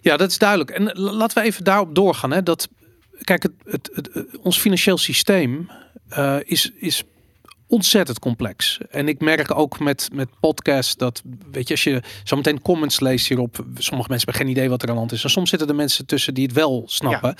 ja, 0.00 0.16
dat 0.16 0.30
is 0.30 0.38
duidelijk. 0.38 0.70
En 0.70 0.98
laten 0.98 1.38
we 1.42 1.44
even 1.48 1.64
daarop 1.64 1.94
doorgaan. 1.94 2.30
Hè. 2.30 2.42
Dat, 2.42 2.68
kijk, 3.22 3.42
het, 3.42 3.52
het, 3.64 3.90
het, 3.94 4.08
het- 4.12 4.36
ons 4.38 4.58
financieel 4.58 4.98
systeem 4.98 5.70
eh, 6.08 6.36
is, 6.44 6.72
is 6.76 7.04
ontzettend 7.68 8.18
complex. 8.18 8.78
En 8.90 9.08
ik 9.08 9.20
merk 9.20 9.54
ook 9.54 9.78
met, 9.78 10.08
met 10.12 10.28
podcasts 10.40 10.96
dat, 10.96 11.22
weet 11.50 11.68
je, 11.68 11.74
als 11.74 11.84
je 11.84 12.02
zo 12.24 12.36
meteen 12.36 12.62
comments 12.62 13.00
leest 13.00 13.28
hierop, 13.28 13.64
sommige 13.74 14.08
mensen 14.08 14.28
hebben 14.30 14.34
geen 14.34 14.56
idee 14.56 14.68
wat 14.68 14.82
er 14.82 14.88
aan 14.88 14.94
de 14.94 15.00
hand 15.00 15.12
is. 15.12 15.24
En 15.24 15.30
soms 15.30 15.50
zitten 15.50 15.68
er 15.68 15.74
mensen 15.74 16.06
tussen 16.06 16.34
die 16.34 16.44
het 16.44 16.54
wel 16.54 16.82
snappen. 16.86 17.34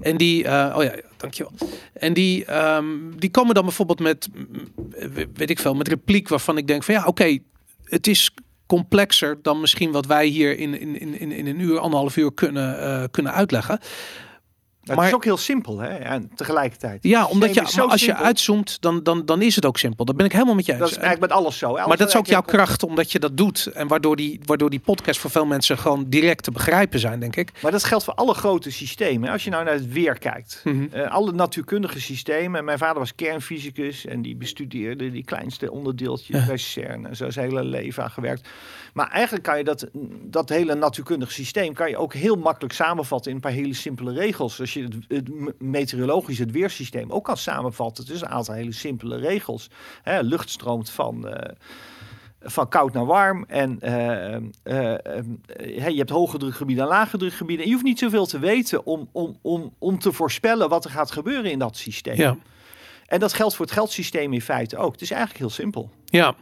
En 0.00 0.16
die, 0.16 0.44
eh, 0.44 0.76
oh 0.76 0.82
ja, 0.82 0.94
dankjewel. 1.16 1.52
En 1.92 2.12
die, 2.12 2.44
ehm, 2.44 2.86
die 3.16 3.30
komen 3.30 3.54
dan 3.54 3.64
bijvoorbeeld 3.64 4.00
met, 4.00 4.28
mm, 4.34 4.72
weet 5.34 5.50
ik 5.50 5.58
veel, 5.58 5.74
met 5.74 5.88
repliek 5.88 6.28
waarvan 6.28 6.56
ik 6.56 6.66
denk 6.66 6.82
van 6.82 6.94
ja, 6.94 7.04
oké, 7.04 7.38
het 7.84 8.06
is 8.06 8.30
complexer 8.66 9.38
dan 9.42 9.60
misschien 9.60 9.90
wat 9.90 10.06
wij 10.06 10.26
hier 10.26 10.58
in, 10.58 10.80
in, 10.80 11.00
in, 11.00 11.20
in 11.20 11.32
in 11.32 11.46
een 11.46 11.60
uur, 11.60 11.78
anderhalf 11.78 12.16
uur 12.16 12.32
kunnen, 12.32 12.80
eh, 12.80 13.04
kunnen 13.10 13.32
uitleggen. 13.32 13.80
Het 14.88 14.96
Maar- 14.96 15.06
is 15.06 15.14
ook 15.14 15.24
heel 15.24 15.36
simpel, 15.36 15.78
hè? 15.78 15.88
En 15.88 16.30
tegelijkertijd. 16.34 16.98
Ja, 17.02 17.20
Het 17.22 17.30
omdat 17.30 17.54
je, 17.54 17.62
maar 17.76 17.86
als 17.86 18.04
je 18.04 18.14
uitzoomt, 18.14 18.80
dan, 18.80 19.02
dan, 19.02 19.24
dan 19.24 19.42
is 19.42 19.54
het 19.54 19.64
ook 19.66 19.78
simpel. 19.78 20.04
Dat 20.04 20.16
ben 20.16 20.26
ik 20.26 20.32
helemaal 20.32 20.54
met 20.54 20.66
je 20.66 20.72
eens. 20.72 20.80
Dat 20.80 20.90
is 20.90 20.96
eigenlijk 20.96 21.32
met 21.32 21.40
alles 21.40 21.58
zo. 21.58 21.66
Alles 21.66 21.86
maar 21.86 21.96
dat 21.96 22.08
is 22.08 22.16
ook 22.16 22.26
jouw 22.26 22.40
kracht, 22.42 22.82
omdat 22.82 23.12
je 23.12 23.18
dat 23.18 23.36
doet. 23.36 23.66
En 23.66 23.88
waardoor 23.88 24.16
die, 24.16 24.40
waardoor 24.44 24.70
die 24.70 24.80
podcast 24.80 25.20
voor 25.20 25.30
veel 25.30 25.46
mensen 25.46 25.78
gewoon 25.78 26.04
direct 26.08 26.42
te 26.44 26.50
begrijpen 26.50 26.98
zijn, 27.00 27.20
denk 27.20 27.36
ik. 27.36 27.52
Maar 27.62 27.72
dat 27.72 27.84
geldt 27.84 28.04
voor 28.04 28.14
alle 28.14 28.34
grote 28.34 28.70
systemen. 28.70 29.30
Als 29.30 29.44
je 29.44 29.50
nou 29.50 29.64
naar 29.64 29.72
het 29.74 29.92
weer 29.92 30.18
kijkt. 30.18 30.60
Mhm. 30.64 30.86
eh, 30.90 31.10
alle 31.10 31.32
natuurkundige 31.32 32.00
systemen. 32.00 32.64
Mijn 32.64 32.78
vader 32.78 32.98
was 32.98 33.14
kernfysicus 33.14 34.06
en 34.06 34.22
die 34.22 34.36
bestudeerde 34.36 35.10
die 35.10 35.24
kleinste 35.24 35.70
onderdeeltjes 35.70 36.40
Ja. 36.40 36.46
bij 36.46 36.56
CERN. 36.56 37.06
En 37.06 37.16
zo 37.16 37.30
zijn 37.30 37.48
hele 37.48 37.64
leven 37.64 38.02
aan 38.02 38.10
gewerkt. 38.10 38.48
Maar 38.92 39.10
eigenlijk 39.10 39.44
kan 39.44 39.58
je 39.58 39.64
dat, 39.64 39.86
dat 40.22 40.48
hele 40.48 40.74
natuurkundige 40.74 41.32
systeem 41.32 41.72
kan 41.74 41.90
je 41.90 41.96
ook 41.96 42.14
heel 42.14 42.36
makkelijk 42.36 42.74
samenvatten 42.74 43.30
in 43.30 43.36
een 43.36 43.42
paar 43.42 43.52
hele 43.52 43.74
simpele 43.74 44.12
regels. 44.12 44.60
Als 44.60 44.72
je 44.78 44.84
het, 45.08 45.28
het 45.28 45.60
meteorologisch, 45.60 46.38
het 46.38 46.50
weersysteem 46.50 47.10
ook 47.10 47.24
kan 47.24 47.36
samenvatten. 47.36 48.04
Het 48.04 48.14
is 48.14 48.20
een 48.20 48.28
aantal 48.28 48.54
hele 48.54 48.72
simpele 48.72 49.16
regels. 49.16 49.70
Hè, 50.02 50.20
lucht 50.20 50.50
stroomt 50.50 50.90
van... 50.90 51.28
eh, 51.28 51.54
van 52.40 52.68
koud 52.68 52.92
naar 52.92 53.06
warm. 53.06 53.44
En 53.48 53.80
eh, 53.80 54.34
eh, 54.34 54.42
eh, 54.62 54.94
eh, 55.56 55.88
je 55.88 55.96
hebt 55.96 56.10
hoge 56.10 56.38
drukgebieden 56.38 56.84
en 56.84 56.90
lage 56.90 57.18
drukgebieden. 57.18 57.62
En 57.64 57.68
je 57.70 57.74
hoeft 57.76 57.86
niet 57.86 57.98
zoveel 57.98 58.26
te 58.26 58.38
weten 58.38 58.86
om, 58.86 59.08
om, 59.12 59.38
om, 59.42 59.74
om 59.78 59.98
te 59.98 60.12
voorspellen 60.12 60.68
wat 60.68 60.84
er 60.84 60.90
gaat 60.90 61.10
gebeuren 61.10 61.50
in 61.50 61.58
dat 61.58 61.76
systeem. 61.76 62.16
Ja, 62.16 62.36
En 63.06 63.20
dat 63.20 63.32
geldt 63.32 63.54
voor 63.54 63.64
het 63.64 63.74
geldsysteem 63.74 64.32
in 64.32 64.40
feite 64.42 64.76
ook. 64.76 64.92
Het 64.92 65.00
is 65.00 65.10
eigenlijk 65.10 65.40
heel 65.40 65.50
simpel. 65.50 65.90
ja. 66.04 66.34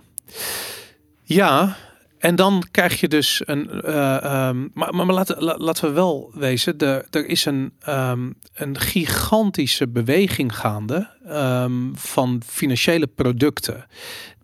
Ja, 1.23 1.77
en 2.19 2.37
dan 2.37 2.67
krijg 2.71 3.01
je 3.01 3.09
dus 3.09 3.43
een. 3.45 3.71
eh, 3.83 4.25
ehm, 4.25 4.69
maar, 4.75 4.95
maar, 4.95 5.07
laten, 5.07 5.43
la- 5.43 5.57
laten 5.59 5.89
we 5.89 5.95
wel 5.95 6.31
wezen, 6.35 6.79
er 7.11 7.27
is 7.27 7.45
een, 7.45 7.73
ehm, 7.81 8.31
een 8.55 8.79
gigantische 8.79 9.89
beweging 9.89 10.57
gaande 10.57 11.16
ehm, 11.29 11.95
van 11.95 12.43
financiële 12.47 13.07
producten. 13.07 13.87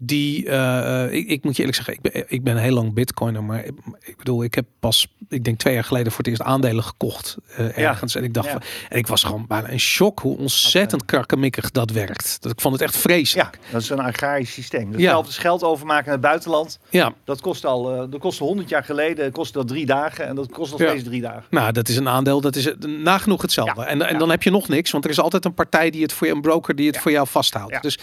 Die, 0.04 0.48
eh, 0.48 1.12
ik, 1.12 1.28
ik 1.28 1.44
moet 1.44 1.56
je 1.56 1.62
eerlijk 1.62 1.76
zeggen, 1.84 1.94
ik 1.94 2.00
ben, 2.12 2.24
ik 2.28 2.42
ben 2.44 2.56
heel 2.56 2.72
lang 2.74 2.92
bitcoiner, 2.94 3.44
maar 3.44 3.64
ik, 3.64 3.72
ik 4.00 4.16
bedoel, 4.16 4.44
ik 4.44 4.54
heb 4.54 4.64
pas, 4.80 5.08
ik 5.28 5.44
denk 5.44 5.58
twee 5.58 5.74
jaar 5.74 5.84
geleden 5.84 6.08
voor 6.12 6.18
het 6.18 6.28
eerst 6.28 6.42
aandelen 6.42 6.84
gekocht 6.84 7.36
eh, 7.56 7.66
Ja. 7.66 7.88
ergens. 7.88 8.14
En 8.14 8.24
ik 8.24 8.34
dacht, 8.34 8.46
Ja. 8.46 8.52
van- 8.52 8.62
en 8.88 8.98
ik 8.98 9.06
was 9.06 9.22
gewoon 9.24 9.46
bijna 9.46 9.68
in 9.68 9.80
shock 9.80 10.18
hoe 10.20 10.38
ontzettend 10.38 11.04
krakkemikkig 11.04 11.70
dat 11.70 11.90
werkt. 11.90 12.36
Dat, 12.40 12.52
ik 12.52 12.60
vond 12.60 12.74
het 12.74 12.82
echt 12.82 12.96
vreselijk. 12.96 13.58
Ja, 13.62 13.72
dat 13.72 13.82
is 13.82 13.88
een 13.90 14.00
agrarisch 14.00 14.52
systeem. 14.52 14.86
Ja. 14.90 14.96
Hetzelfde 14.96 15.30
is 15.30 15.38
geld 15.38 15.62
overmaken 15.62 16.04
naar 16.04 16.12
het 16.14 16.22
buitenland. 16.22 16.78
ja. 16.90 17.12
Dat 17.24 17.40
kost 17.40 17.64
al, 17.64 17.92
eh, 17.92 18.10
dat 18.10 18.20
kostte 18.20 18.44
100 18.44 18.68
jaar 18.68 18.84
geleden, 18.84 19.32
kostte 19.32 19.58
dat 19.58 19.68
drie 19.68 19.86
dagen. 19.86 20.26
En 20.26 20.34
dat 20.34 20.50
kost 20.52 20.70
nog 20.70 20.80
steeds 20.80 21.04
drie 21.04 21.20
dagen. 21.20 21.44
Nou, 21.50 21.72
dat 21.72 21.88
is 21.88 21.96
een 21.96 22.08
aandeel, 22.08 22.40
dat 22.40 22.56
is 22.56 22.70
nagenoeg 22.86 23.42
hetzelfde. 23.42 23.82
En 23.84 24.02
en 24.02 24.18
dan 24.18 24.30
heb 24.30 24.42
je 24.42 24.50
nog 24.50 24.68
niks, 24.68 24.90
want 24.90 25.04
er 25.04 25.10
is 25.10 25.20
altijd 25.20 25.44
een 25.44 25.54
partij 25.54 25.90
die 25.90 26.02
het 26.02 26.12
voor 26.12 26.26
je, 26.26 26.32
een 26.32 26.40
broker 26.40 26.71
die 26.76 26.86
het 26.86 26.98
voor 26.98 27.10
jou 27.10 27.26
vasthoudt. 27.28 27.82
Dus 27.82 27.98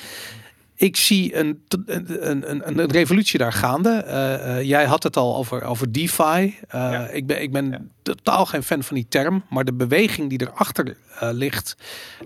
ik 0.80 0.96
zie 0.96 1.36
een, 1.36 1.64
een, 1.86 2.50
een, 2.50 2.80
een, 2.80 2.92
revolutie 2.92 3.40
daar 3.40 3.54
gaande. 3.54 3.90
Eh, 3.90 4.58
eh, 4.58 4.64
jij 4.68 4.86
had 4.86 5.04
het 5.04 5.18
al 5.18 5.36
over, 5.36 5.64
over 5.64 5.92
DeFi. 5.92 6.24
Eh, 6.24 6.56
Ja. 6.70 7.08
Ik 7.08 7.28
ben, 7.28 7.42
ik 7.42 7.52
ben 7.52 7.70
Ja. 7.72 7.82
totaal 8.02 8.46
geen 8.46 8.64
fan 8.64 8.84
van 8.84 8.96
die 8.96 9.06
term, 9.10 9.44
maar 9.50 9.66
de 9.66 9.74
beweging 9.74 10.30
die 10.30 10.42
erachter 10.42 10.98
eh 11.20 11.30
ligt, 11.32 11.76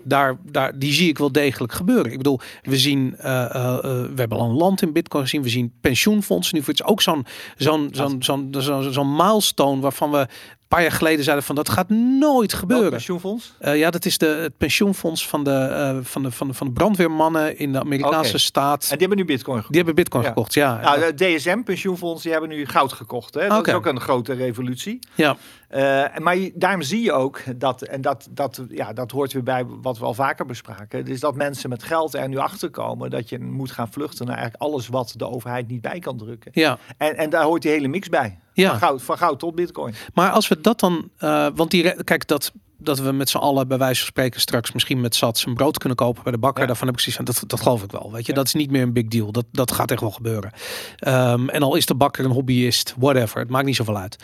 daar, 0.04 0.38
daar, 0.52 0.80
die 0.80 0.94
zie 0.94 1.10
ik 1.10 1.18
wel 1.18 1.32
degelijk 1.32 1.74
gebeuren. 1.74 2.12
Ik 2.12 2.18
bedoel, 2.18 2.40
we 2.62 2.78
zien, 2.78 3.16
we 3.18 4.14
hebben 4.16 4.38
al 4.38 4.50
een 4.50 4.56
land 4.56 4.82
in 4.82 4.94
Bitcoin 4.94 5.24
gezien, 5.24 5.44
we 5.44 5.50
zien 5.50 5.74
pensioenfondsen. 5.82 6.56
Nu 6.56 6.64
voor 6.64 6.74
het 6.74 6.82
is 6.84 6.90
ook 6.90 7.02
zo'n 7.02 7.26
zo'n 7.58 7.90
zo'n 7.92 8.24
zo'n 8.24 8.48
zo'n 8.58 8.94
zo'n 8.94 9.16
milestone 9.16 9.82
waarvan 9.82 10.12
we 10.12 10.28
paar 10.74 10.82
jaar 10.82 10.92
geleden 10.92 11.24
zeiden 11.24 11.46
van 11.46 11.56
dat 11.56 11.70
gaat 11.70 11.90
nooit 11.90 12.52
Welk 12.52 12.62
gebeuren. 12.62 12.90
pensioenfonds? 12.90 13.54
Eh, 13.60 13.78
ja, 13.78 13.90
dat 13.92 14.06
is 14.06 14.18
de, 14.18 14.26
het 14.26 14.58
pensioenfonds 14.58 15.28
van 15.28 15.44
de, 15.44 15.52
eh, 15.52 15.98
van, 16.02 16.24
de, 16.24 16.32
van, 16.32 16.48
de, 16.48 16.54
van 16.54 16.68
de 16.68 16.74
brandweermannen 16.74 17.58
in 17.58 17.72
de 17.72 17.80
Amerikaanse 17.80 18.38
staat. 18.38 18.82
En 18.84 18.90
die 18.90 19.08
hebben 19.08 19.18
nu 19.18 19.26
bitcoin 19.26 19.56
gekocht. 19.56 19.68
Die 19.74 19.78
hebben 19.84 19.96
bitcoin 19.96 20.24
Ja. 20.24 20.30
gekocht, 20.30 20.54
ja. 20.54 20.82
Nou, 20.82 21.14
de 21.14 21.36
DSM 21.36 21.62
pensioenfonds 21.64 22.24
die 22.24 22.32
hebben 22.32 22.50
nu 22.50 22.66
goud 22.66 22.94
gekocht. 22.94 23.34
Hè? 23.34 23.48
Dat 23.48 23.68
is 23.68 23.74
ook 23.74 23.86
een 23.86 24.00
grote 24.00 24.34
revolutie. 24.34 25.00
ja. 25.16 25.36
Eh, 25.68 26.18
maar 26.18 26.38
daarom 26.54 26.82
zie 26.82 27.04
je 27.04 27.12
ook 27.12 27.42
dat, 27.56 27.82
en 27.82 28.02
dat, 28.02 28.28
dat, 28.32 28.62
ja, 28.70 28.94
dat 28.94 29.12
hoort 29.12 29.34
weer 29.34 29.44
bij 29.44 29.66
wat 29.82 29.98
we 30.00 30.06
al 30.06 30.14
vaker 30.14 30.46
bespraken, 30.46 31.08
is 31.08 31.20
dat 31.20 31.36
mensen 31.36 31.70
met 31.70 31.84
geld 31.84 32.14
er 32.14 32.30
nu 32.30 32.38
achter 32.38 32.70
komen 32.70 33.10
dat 33.10 33.30
je 33.30 33.40
moet 33.40 33.72
gaan 33.72 33.92
vluchten 33.92 34.26
naar 34.26 34.36
eigenlijk 34.38 34.64
alles 34.64 34.88
wat 34.88 35.14
de 35.18 35.28
overheid 35.30 35.68
niet 35.68 35.82
bij 35.82 36.00
kan 36.00 36.18
drukken. 36.18 36.52
ja. 36.54 36.78
En, 36.98 37.18
en 37.18 37.30
daar 37.30 37.44
hoort 37.44 37.62
die 37.62 37.72
hele 37.72 37.88
mix 37.88 38.10
bij. 38.10 38.40
Ja. 38.54 38.70
Van, 38.70 38.80
goud, 38.80 39.02
van 39.02 39.18
goud 39.18 39.40
tot 39.40 39.56
bitcoin. 39.56 39.94
Maar 40.14 40.32
als 40.32 40.48
we 40.48 40.62
dat 40.62 40.80
dan, 40.80 41.10
eh, 41.18 41.48
want 41.56 41.72
die, 41.72 42.04
kijk, 42.04 42.28
dat, 42.28 42.52
dat 42.86 43.00
we 43.00 43.12
met 43.12 43.30
z'n 43.30 43.38
allen 43.38 43.68
bij 43.68 43.78
wijze 43.78 44.00
van 44.00 44.08
spreken 44.08 44.42
straks 44.42 44.72
misschien 44.72 45.02
met 45.02 45.16
Sats 45.16 45.46
een 45.46 45.54
brood 45.54 45.78
kunnen 45.78 45.98
kopen 45.98 46.24
bij 46.24 46.32
de 46.32 46.38
bakker, 46.38 46.62
Ja. 46.62 46.68
daarvan 46.68 46.88
heb 46.88 46.96
ik 46.96 47.02
zoiets 47.02 47.24
van, 47.24 47.26
dat, 47.26 47.44
dat 47.50 47.62
geloof 47.62 47.84
ik 47.84 47.92
wel. 47.92 48.12
Weet 48.12 48.26
je, 48.26 48.32
Ja. 48.32 48.38
dat 48.38 48.48
is 48.48 48.54
niet 48.54 48.72
meer 48.72 48.82
een 48.82 48.94
big 48.94 49.08
deal. 49.08 49.32
Dat, 49.32 49.46
dat 49.52 49.72
gaat 49.72 49.92
echt 49.92 50.02
wel 50.02 50.12
gebeuren. 50.12 50.52
Ehm, 50.98 51.50
en 51.50 51.64
al 51.64 51.76
is 51.76 51.86
de 51.86 51.96
bakker 51.96 52.26
een 52.26 52.32
hobbyist, 52.32 52.94
whatever, 52.98 53.40
het 53.40 53.50
maakt 53.50 53.66
niet 53.66 53.76
zoveel 53.76 53.98
uit. 53.98 54.18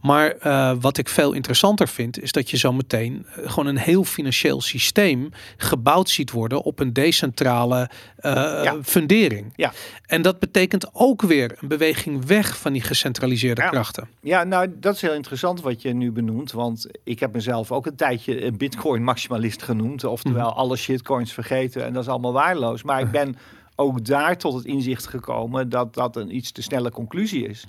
Maar 0.00 0.30
eh, 0.30 0.72
wat 0.80 0.98
ik 0.98 1.08
veel 1.08 1.32
interessanter 1.32 1.88
vind, 1.88 2.22
is 2.22 2.32
dat 2.32 2.50
je 2.50 2.56
zo 2.56 2.72
meteen 2.72 3.26
eh, 3.36 3.50
gewoon 3.50 3.66
een 3.66 3.78
heel 3.78 4.04
financieel 4.04 4.60
systeem 4.60 5.30
gebouwd 5.56 6.08
ziet 6.10 6.30
worden 6.30 6.62
op 6.62 6.80
een 6.80 6.92
decentrale 6.92 7.90
eh, 8.16 8.32
Ja. 8.62 8.76
fundering. 8.82 9.52
Ja. 9.56 9.72
En 10.06 10.22
dat 10.22 10.38
betekent 10.38 10.86
ook 10.92 11.22
weer 11.22 11.56
een 11.60 11.68
beweging 11.68 12.24
weg 12.26 12.58
van 12.58 12.72
die 12.72 12.82
gecentraliseerde 12.82 13.68
krachten. 13.70 14.08
Ja, 14.20 14.44
nou, 14.44 14.74
dat 14.80 14.94
is 14.94 15.00
heel 15.00 15.14
interessant 15.14 15.60
wat 15.60 15.82
je 15.82 15.92
nu 15.94 16.12
benoemt. 16.12 16.52
Want 16.52 16.86
ik 17.04 17.20
heb 17.20 17.32
mezelf 17.32 17.72
ook 17.72 17.86
een 17.86 17.96
tijdje 18.08 18.44
een 18.44 18.56
bitcoin-maximalist 18.56 19.62
genoemd. 19.62 20.04
Oftewel, 20.04 20.48
Mhm. 20.48 20.58
alle 20.58 20.76
shitcoins 20.76 21.32
vergeten 21.32 21.84
en 21.84 21.92
dat 21.92 22.02
is 22.02 22.08
allemaal 22.08 22.32
waardeloos. 22.32 22.82
Maar 22.82 23.00
ik 23.00 23.10
ben 23.10 23.36
ook 23.76 24.04
daar 24.04 24.36
tot 24.38 24.54
het 24.54 24.64
inzicht 24.64 25.06
gekomen 25.06 25.68
dat 25.68 25.94
dat 25.94 26.16
een 26.16 26.36
iets 26.36 26.52
te 26.52 26.62
snelle 26.62 26.90
conclusie 26.90 27.48
is. 27.48 27.66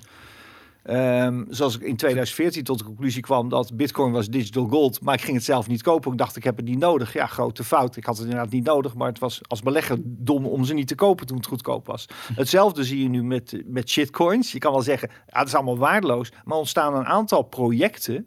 Ehm, 0.82 1.44
zoals 1.48 1.74
ik 1.76 1.82
in 1.82 1.96
2014 1.96 2.64
tot 2.64 2.78
de 2.78 2.84
conclusie 2.84 3.22
kwam 3.22 3.48
dat 3.48 3.76
bitcoin 3.76 4.12
was 4.12 4.28
digital 4.28 4.66
gold, 4.66 5.00
maar 5.00 5.14
ik 5.14 5.20
ging 5.20 5.36
het 5.36 5.44
zelf 5.44 5.68
niet 5.68 5.82
kopen. 5.82 6.12
Ik 6.12 6.18
dacht, 6.18 6.36
ik 6.36 6.44
heb 6.44 6.56
het 6.56 6.64
niet 6.64 6.78
nodig. 6.78 7.12
Ja, 7.12 7.26
grote 7.26 7.64
fout. 7.64 7.96
Ik 7.96 8.04
had 8.04 8.16
het 8.16 8.26
inderdaad 8.26 8.52
niet 8.52 8.64
nodig, 8.64 8.94
maar 8.94 9.08
het 9.08 9.18
was 9.18 9.40
als 9.48 9.62
belegger 9.62 9.98
dom 10.02 10.46
om 10.46 10.64
ze 10.64 10.74
niet 10.74 10.88
te 10.88 10.94
kopen 10.94 11.26
toen 11.26 11.36
het 11.36 11.46
goedkoop 11.46 11.86
was. 11.86 12.06
Hetzelfde 12.34 12.84
zie 12.84 13.02
je 13.02 13.08
nu 13.08 13.24
met, 13.24 13.62
met 13.66 13.90
shitcoins. 13.90 14.52
Je 14.52 14.58
kan 14.58 14.72
wel 14.72 14.82
zeggen, 14.82 15.08
ja, 15.32 15.38
het 15.38 15.48
is 15.48 15.54
allemaal 15.54 15.78
waardeloos, 15.78 16.32
maar 16.44 16.58
ontstaan 16.58 16.94
een 16.94 17.06
aantal 17.06 17.42
projecten 17.42 18.26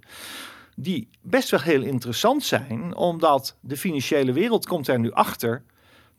die 0.82 1.10
best 1.22 1.50
wel 1.50 1.62
heel 1.62 1.82
interessant 1.82 2.44
zijn, 2.44 2.96
omdat 2.96 3.58
de 3.60 3.78
financiële 3.78 4.34
wereld 4.34 4.68
komt 4.68 4.88
er 4.88 5.00
nu 5.00 5.12
achter 5.12 5.64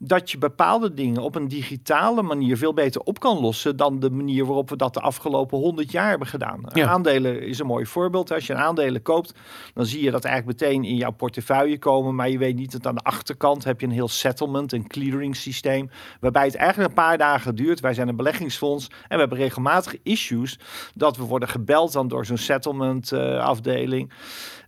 dat 0.05 0.31
je 0.31 0.37
bepaalde 0.37 0.93
dingen 0.93 1.21
op 1.21 1.35
een 1.35 1.47
digitale 1.47 2.21
manier 2.21 2.57
veel 2.57 2.73
beter 2.73 3.01
op 3.01 3.19
kan 3.19 3.39
lossen 3.39 3.77
dan 3.77 3.99
de 3.99 4.09
manier 4.09 4.45
waarop 4.45 4.69
we 4.69 4.75
dat 4.75 4.93
de 4.93 4.99
afgelopen 4.99 5.57
100 5.57 5.91
jaar 5.91 6.09
hebben 6.09 6.27
gedaan. 6.27 6.61
Ja. 6.73 6.87
Aandelen 6.87 7.41
is 7.41 7.59
een 7.59 7.65
mooi 7.65 7.85
voorbeeld. 7.85 8.31
Als 8.31 8.47
je 8.47 8.53
een 8.53 8.59
aandelen 8.59 9.01
koopt, 9.01 9.33
dan 9.73 9.85
zie 9.85 10.03
je 10.03 10.11
dat 10.11 10.25
eigenlijk 10.25 10.59
meteen 10.59 10.83
in 10.83 10.95
jouw 10.95 11.11
portefeuille 11.11 11.79
komen, 11.79 12.15
maar 12.15 12.29
je 12.29 12.37
weet 12.37 12.55
niet 12.55 12.71
dat 12.71 12.87
aan 12.87 12.95
de 12.95 13.03
achterkant 13.03 13.63
heb 13.63 13.79
je 13.79 13.85
een 13.85 13.91
heel 13.91 14.07
settlement, 14.07 14.71
een 14.71 14.87
clearing 14.87 15.35
systeem, 15.35 15.89
waarbij 16.19 16.45
het 16.45 16.55
eigenlijk 16.55 16.89
een 16.89 16.95
paar 16.95 17.17
dagen 17.17 17.55
duurt. 17.55 17.79
Wij 17.79 17.93
zijn 17.93 18.07
een 18.07 18.15
beleggingsfonds 18.15 18.87
en 18.87 18.95
we 19.09 19.19
hebben 19.19 19.37
regelmatig 19.37 19.95
issues 20.03 20.59
dat 20.93 21.17
we 21.17 21.23
worden 21.23 21.49
gebeld 21.49 21.93
dan 21.93 22.07
door 22.07 22.25
zo'n 22.25 22.37
settlement 22.37 23.11
eh, 23.11 23.39
afdeling. 23.39 24.11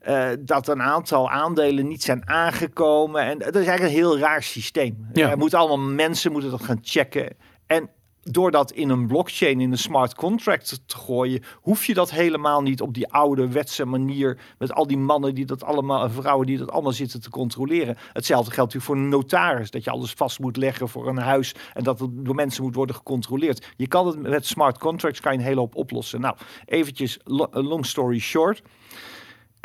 Eh, 0.06 0.30
dat 0.40 0.68
een 0.68 0.82
aantal 0.82 1.30
aandelen 1.30 1.88
niet 1.88 2.04
zijn 2.04 2.30
aangekomen. 2.30 3.22
En 3.22 3.38
dat 3.38 3.56
is 3.56 3.68
eigenlijk 3.68 3.84
een 3.84 4.02
heel 4.02 4.18
raar 4.18 4.44
systeem. 4.44 5.08
Ja. 5.14 5.30
Er 5.30 5.38
moeten 5.38 5.60
allemaal 5.60 5.94
mensen 5.94 6.32
moeten 6.32 6.52
dat 6.52 6.64
gaan 6.64 6.80
checken. 6.82 7.36
En 7.66 7.90
door 8.22 8.52
dat 8.52 8.72
in 8.72 8.90
een 8.90 9.08
blockchain, 9.08 9.62
in 9.62 9.72
een 9.72 9.78
smart 9.78 10.16
contract 10.16 10.82
te 10.86 10.98
gooien, 10.98 11.44
hoef 11.54 11.86
je 11.86 11.94
dat 11.94 12.12
helemaal 12.12 12.62
niet 12.62 12.82
op 12.82 12.94
die 12.94 13.12
oude 13.12 13.48
wetse 13.52 13.86
manier 13.86 14.38
met 14.58 14.74
al 14.74 14.88
die 14.88 14.98
mannen 14.98 15.36
die 15.36 15.46
dat 15.46 15.64
allemaal, 15.64 16.04
en 16.04 16.12
vrouwen 16.12 16.48
die 16.48 16.58
dat 16.58 16.72
allemaal 16.72 16.92
zitten 16.92 17.22
te 17.22 17.30
controleren. 17.30 17.98
Hetzelfde 18.14 18.52
geldt 18.52 18.74
natuurlijk 18.74 18.86
voor 18.86 18.96
een 18.96 19.20
notaris, 19.20 19.72
dat 19.72 19.84
je 19.84 19.90
alles 19.90 20.12
vast 20.12 20.40
moet 20.40 20.58
leggen 20.58 20.90
voor 20.90 21.08
een 21.08 21.18
huis 21.18 21.56
en 21.74 21.84
dat 21.84 22.00
het 22.00 22.10
door 22.26 22.36
mensen 22.36 22.64
moet 22.64 22.76
worden 22.76 22.96
gecontroleerd. 22.96 23.74
Je 23.78 23.88
kan 23.88 24.08
het 24.08 24.22
met 24.22 24.46
smart 24.46 24.78
contracts 24.78 25.20
kan 25.20 25.32
je 25.32 25.38
een 25.38 25.44
hele 25.44 25.60
hoop 25.60 25.76
oplossen. 25.76 26.22
Nou, 26.22 26.36
eventjes 26.66 27.20
long 27.52 27.86
story 27.86 28.20
short. 28.20 28.62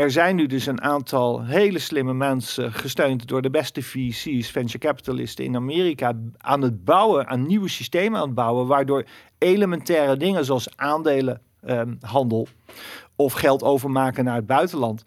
Er 0.00 0.10
zijn 0.10 0.36
nu 0.36 0.46
dus 0.46 0.66
een 0.66 0.82
aantal 0.82 1.44
hele 1.44 1.78
slimme 1.78 2.14
mensen, 2.14 2.72
gesteund 2.72 3.28
door 3.28 3.42
de 3.42 3.50
beste 3.50 3.82
VC's, 3.82 4.50
venture 4.50 4.78
capitalisten 4.78 5.44
in 5.44 5.56
Amerika, 5.56 6.12
aan 6.38 6.62
het 6.62 6.84
bouwen, 6.84 7.26
aan 7.26 7.46
nieuwe 7.46 7.68
systemen 7.68 8.20
aan 8.20 8.26
het 8.26 8.34
bouwen, 8.34 8.66
waardoor 8.66 9.04
elementaire 9.38 10.16
dingen 10.16 10.44
zoals 10.44 10.76
aandelenhandel 10.76 12.48
ehm, 12.66 12.74
of 13.16 13.32
geld 13.32 13.62
overmaken 13.62 14.24
naar 14.24 14.36
het 14.36 14.46
buitenland 14.46 15.04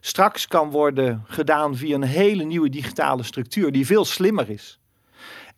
straks 0.00 0.46
kan 0.46 0.70
worden 0.70 1.24
gedaan 1.26 1.76
via 1.76 1.94
een 1.94 2.02
hele 2.02 2.44
nieuwe 2.44 2.68
digitale 2.68 3.22
structuur 3.22 3.72
die 3.72 3.86
veel 3.86 4.04
slimmer 4.04 4.50
is. 4.50 4.80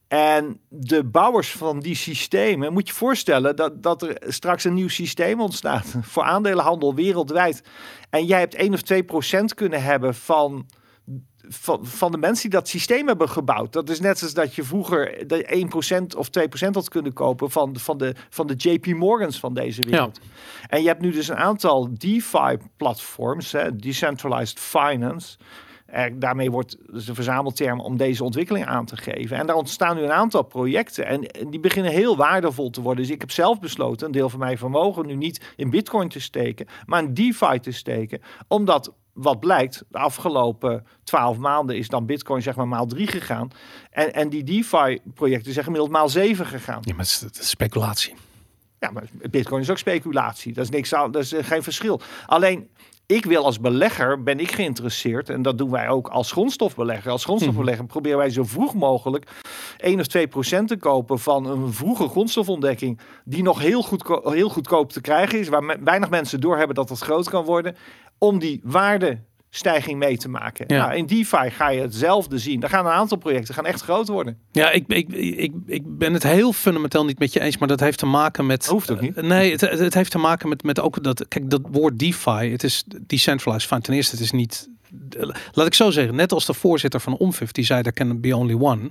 En 0.09 0.61
de 0.69 1.05
bouwers 1.05 1.53
van 1.53 1.81
die 1.81 1.95
systemen, 1.95 2.73
moet 2.73 2.89
je 2.89 2.95
voorstellen 2.95 3.57
dat, 3.57 3.83
dat 3.83 4.03
er 4.03 4.17
straks 4.27 4.65
een 4.65 4.75
nieuw 4.75 4.89
systeem 4.89 5.41
ontstaat 5.41 5.95
voor 6.13 6.23
aandelenhandel 6.23 6.95
wereldwijd. 6.95 7.63
En 8.11 8.25
jij 8.25 8.39
hebt 8.39 8.55
1 8.55 8.73
of 8.73 8.83
2 8.83 9.05
procent 9.05 9.55
kunnen 9.55 9.83
hebben 9.83 10.15
van, 10.15 10.67
van, 11.49 11.87
van 11.87 12.13
de 12.13 12.19
mensen 12.19 12.51
die 12.51 12.59
dat 12.59 12.69
systeem 12.69 13.07
hebben 13.07 13.29
gebouwd. 13.29 13.73
Dat 13.73 13.91
is 13.91 14.01
net 14.01 14.19
zoals 14.19 14.35
dat 14.35 14.55
je 14.55 14.65
vroeger 14.65 15.27
de 15.27 15.45
1 15.45 15.69
procent 15.69 16.15
of 16.15 16.29
2 16.29 16.49
procent 16.49 16.75
had 16.75 16.89
kunnen 16.89 17.13
kopen 17.13 17.51
van, 17.51 17.79
van, 17.79 17.99
de, 17.99 18.15
van 18.31 18.47
de 18.47 18.55
JP 18.55 18.87
Morgans 18.87 19.39
van 19.39 19.55
deze 19.55 19.83
wereld. 19.83 20.21
En 20.69 20.83
je 20.83 20.89
hebt 20.89 21.01
nu 21.01 21.11
dus 21.11 21.29
een 21.29 21.37
aantal 21.37 21.89
DeFi-platforms, 21.99 23.55
Decentralized 23.75 24.59
Finance 24.59 25.37
daarmee 26.13 26.51
wordt 26.51 26.77
dus 26.93 27.09
een 27.09 27.15
verzamelterm 27.15 27.81
om 27.81 27.97
deze 27.97 28.25
ontwikkeling 28.25 28.67
aan 28.67 28.85
te 28.85 28.97
geven. 28.97 29.37
En 29.37 29.47
daar 29.47 29.57
ontstaan 29.57 29.97
nu 29.97 30.03
een 30.03 30.13
aantal 30.13 30.43
projecten 30.43 31.07
en, 31.07 31.51
die 31.51 31.61
beginnen 31.61 31.93
heel 31.93 32.17
waardevol 32.17 32.71
te 32.71 32.81
worden. 32.81 33.05
Dus 33.05 33.13
ik 33.13 33.21
heb 33.21 33.31
zelf 33.31 33.61
besloten 33.61 34.07
een 34.07 34.13
deel 34.13 34.29
van 34.29 34.39
mijn 34.39 34.59
vermogen 34.59 35.07
nu 35.07 35.15
niet 35.15 35.53
in 35.57 35.71
bitcoin 35.71 36.09
te 36.09 36.21
steken, 36.21 36.67
maar 36.87 37.03
in 37.03 37.15
DeFi 37.15 37.61
te 37.61 37.73
steken. 37.73 38.21
Omdat 38.49 38.93
wat 39.13 39.41
blijkt, 39.41 39.85
de 39.89 39.99
afgelopen 39.99 40.87
twaalf 41.05 41.37
maanden 41.37 41.77
is 41.77 41.89
dan 41.89 42.07
Bitcoin 42.07 42.43
zeg 42.43 42.57
maar 42.57 42.69
maal 42.69 42.87
drie 42.87 43.07
gegaan. 43.07 43.51
En, 43.91 44.15
en 44.15 44.29
die 44.29 44.45
DeFi-projecten 44.45 45.53
zijn 45.53 45.65
gemiddeld 45.65 45.93
maal 45.93 46.09
zeven 46.09 46.47
gegaan. 46.47 46.79
Ja, 46.81 46.95
maar 46.95 47.07
het 47.21 47.39
is 47.41 47.49
speculatie. 47.49 48.15
Ja, 48.79 48.91
maar 48.91 49.05
Bitcoin 49.31 49.61
is 49.61 49.71
ook 49.71 49.79
speculatie. 49.79 50.53
Dat 50.53 50.65
is 50.65 50.71
niks, 50.71 50.91
dat 50.91 51.17
is 51.17 51.33
geen 51.41 51.63
verschil. 51.63 52.01
Alleen 52.27 52.69
ik 53.07 53.25
wil 53.25 53.45
als 53.45 53.61
belegger, 53.61 54.23
ben 54.23 54.41
ik 54.41 54.53
geïnteresseerd, 54.53 55.29
en 55.29 55.43
dat 55.43 55.59
doen 55.59 55.71
wij 55.71 55.89
ook 55.89 56.09
als 56.09 56.33
grondstofbelegger. 56.33 57.11
Als 57.11 57.25
grondstofbelegger 57.25 57.83
mhm. 57.83 57.93
proberen 57.93 58.19
wij 58.19 58.31
zo 58.31 58.45
vroeg 58.45 58.75
mogelijk 58.75 59.31
1 59.77 60.01
of 60.01 60.07
2 60.07 60.29
procent 60.29 60.69
te 60.69 60.77
kopen 60.77 61.19
van 61.19 61.47
een 61.47 61.73
vroege 61.73 62.09
grondstofontdekking, 62.09 63.01
die 63.25 63.43
nog 63.43 63.61
heel, 63.61 63.83
goed, 63.83 64.21
heel 64.23 64.49
goedkoop 64.49 64.93
te 64.93 65.01
krijgen 65.01 65.39
is, 65.39 65.49
waar 65.49 65.79
weinig 65.85 66.11
mensen 66.11 66.41
doorhebben 66.41 66.75
dat 66.75 66.89
dat 66.89 66.99
groot 66.99 67.29
kan 67.29 67.45
worden, 67.45 67.77
om 68.19 68.39
die 68.39 68.61
waarde 68.65 69.19
stijging 69.57 69.99
mee 69.99 70.17
te 70.17 70.29
maken. 70.29 70.65
Ja. 70.69 70.87
Nou, 70.87 70.97
in 70.99 71.07
DeFi 71.07 71.51
ga 71.51 71.71
je 71.71 71.81
hetzelfde 71.81 72.39
zien. 72.39 72.61
Daar 72.61 72.71
gaan 72.71 72.87
een 72.87 72.93
aantal 72.93 73.19
projecten 73.19 73.55
gaan 73.55 73.67
echt 73.67 73.81
groot 73.81 74.09
worden. 74.09 74.39
Ja, 74.53 74.71
ik, 74.71 74.85
ik, 74.87 75.09
ik, 75.13 75.53
ik 75.67 75.83
ben 75.99 76.13
het 76.13 76.23
heel 76.23 76.53
fundamenteel 76.53 77.05
niet 77.05 77.19
met 77.19 77.33
je 77.33 77.41
eens, 77.41 77.59
maar 77.59 77.69
dat 77.69 77.81
heeft 77.81 77.99
te 77.99 78.07
maken 78.07 78.47
met. 78.47 78.67
hoeft 78.67 78.91
ook 78.91 79.01
niet. 79.01 79.17
Uh, 79.17 79.25
nee, 79.25 79.51
het, 79.51 79.61
het 79.61 79.95
heeft 79.95 80.11
te 80.11 80.19
maken 80.19 80.49
met, 80.49 80.63
met 80.63 80.81
ook 80.81 81.03
dat. 81.03 81.29
Kijk, 81.29 81.51
dat 81.51 81.61
woord 81.71 81.99
DeFi, 81.99 82.51
het 82.51 82.65
is 82.65 82.85
decentralized 83.07 83.69
fund. 83.69 83.85
Ten 83.85 83.95
eerste, 83.95 84.15
het 84.15 84.25
is 84.25 84.31
niet. 84.31 84.69
Laat 85.53 85.67
ik 85.67 85.75
zo 85.75 85.91
zeggen, 85.91 86.15
net 86.15 86.33
als 86.33 86.47
de 86.47 86.55
voorzitter 86.55 87.01
van 87.01 87.17
Omfif, 87.17 87.53
die 87.53 87.65
zei: 87.65 87.83
There 87.83 87.95
can 87.95 88.21
be 88.21 88.37
only 88.37 88.57
one. 88.61 88.91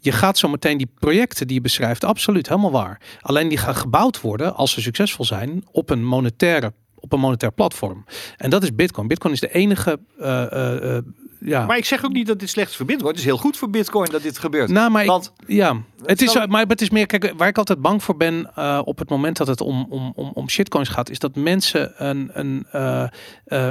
Je 0.00 0.12
gaat 0.12 0.38
zo 0.38 0.48
meteen 0.48 0.78
die 0.78 0.90
projecten 0.98 1.46
die 1.46 1.56
je 1.56 1.62
beschrijft, 1.62 2.04
absoluut 2.04 2.48
helemaal 2.48 2.70
waar. 2.70 3.00
Alleen 3.20 3.48
die 3.48 3.58
gaan 3.58 3.74
gebouwd 3.76 4.20
worden 4.20 4.54
als 4.54 4.72
ze 4.72 4.80
succesvol 4.80 5.24
zijn 5.24 5.64
op 5.70 5.90
een 5.90 6.04
monetaire 6.04 6.72
op 7.00 7.12
een 7.12 7.20
monetair 7.20 7.52
platform. 7.52 8.04
En 8.36 8.50
dat 8.50 8.62
is 8.62 8.74
Bitcoin. 8.74 9.08
Bitcoin 9.08 9.34
is 9.34 9.40
de 9.40 9.52
enige. 9.52 9.98
Uh, 10.20 10.46
uh, 10.52 10.98
ja. 11.40 11.66
Maar 11.66 11.76
ik 11.76 11.84
zeg 11.84 12.04
ook 12.04 12.12
niet 12.12 12.26
dat 12.26 12.38
dit 12.38 12.48
slecht 12.48 12.76
voor 12.76 12.86
Bitcoin. 12.86 13.10
Het 13.10 13.18
is 13.18 13.24
heel 13.24 13.36
goed 13.36 13.56
voor 13.56 13.70
Bitcoin 13.70 14.10
dat 14.10 14.22
dit 14.22 14.38
gebeurt. 14.38 14.68
Nou, 14.68 14.90
maar 14.90 15.06
Want 15.06 15.32
ja, 15.46 15.82
het 16.04 16.22
is, 16.22 16.46
maar 16.46 16.66
het 16.66 16.80
is 16.80 16.90
meer. 16.90 17.06
Kijk, 17.06 17.32
waar 17.36 17.48
ik 17.48 17.58
altijd 17.58 17.80
bang 17.80 18.02
voor 18.02 18.16
ben 18.16 18.50
uh, 18.58 18.80
op 18.84 18.98
het 18.98 19.08
moment 19.08 19.36
dat 19.36 19.46
het 19.46 19.60
om, 19.60 19.86
om, 19.90 20.12
om, 20.14 20.30
om 20.34 20.48
shitcoins 20.48 20.88
gaat, 20.88 21.10
is 21.10 21.18
dat 21.18 21.36
mensen 21.36 22.06
een, 22.06 22.30
een 22.32 22.66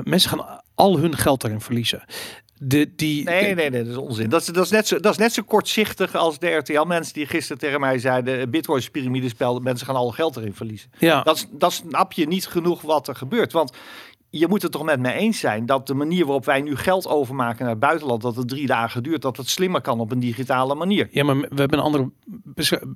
mensen 0.03 0.29
gaan 0.29 0.61
al 0.75 0.97
hun 0.97 1.17
geld 1.17 1.43
erin 1.43 1.61
verliezen. 1.61 2.03
De, 2.59 2.95
die, 2.95 3.23
nee, 3.23 3.55
nee, 3.55 3.69
nee, 3.69 3.83
dat 3.83 3.91
is 3.91 3.97
onzin. 3.97 4.29
Dat 4.29 4.41
is, 4.41 4.47
dat, 4.47 4.65
is 4.65 4.71
net 4.71 4.87
zo, 4.87 4.99
dat 4.99 5.11
is 5.11 5.17
net 5.17 5.33
zo 5.33 5.43
kortzichtig 5.43 6.15
als 6.15 6.39
de 6.39 6.49
RTL-mensen 6.49 7.13
die 7.13 7.25
gisteren 7.25 7.57
tegen 7.57 7.79
mij 7.79 7.99
zeiden: 7.99 8.49
Bitcoin 8.49 8.79
is 8.79 8.89
piramidespel, 8.89 9.59
mensen 9.59 9.85
gaan 9.85 9.95
al 9.95 10.11
geld 10.11 10.37
erin 10.37 10.53
verliezen. 10.53 10.91
Ja. 10.97 11.21
Dat, 11.21 11.47
dat 11.51 11.73
snap 11.73 12.13
je 12.13 12.27
niet 12.27 12.47
genoeg 12.47 12.81
wat 12.81 13.07
er 13.07 13.15
gebeurt. 13.15 13.51
Want 13.51 13.71
je 14.29 14.47
moet 14.47 14.61
het 14.61 14.71
toch 14.71 14.83
met 14.83 14.99
me 14.99 15.13
eens 15.13 15.39
zijn 15.39 15.65
dat 15.65 15.87
de 15.87 15.93
manier 15.93 16.25
waarop 16.25 16.45
wij 16.45 16.61
nu 16.61 16.75
geld 16.75 17.07
overmaken 17.07 17.59
naar 17.59 17.69
het 17.69 17.79
buitenland, 17.79 18.21
dat 18.21 18.35
het 18.35 18.47
drie 18.47 18.67
dagen 18.67 19.03
duurt, 19.03 19.21
dat 19.21 19.37
het 19.37 19.49
slimmer 19.49 19.81
kan 19.81 19.99
op 19.99 20.11
een 20.11 20.19
digitale 20.19 20.75
manier. 20.75 21.07
Ja, 21.11 21.23
maar 21.23 21.35
we 21.35 21.55
hebben 21.55 21.77
een 21.77 21.83
andere 21.83 22.11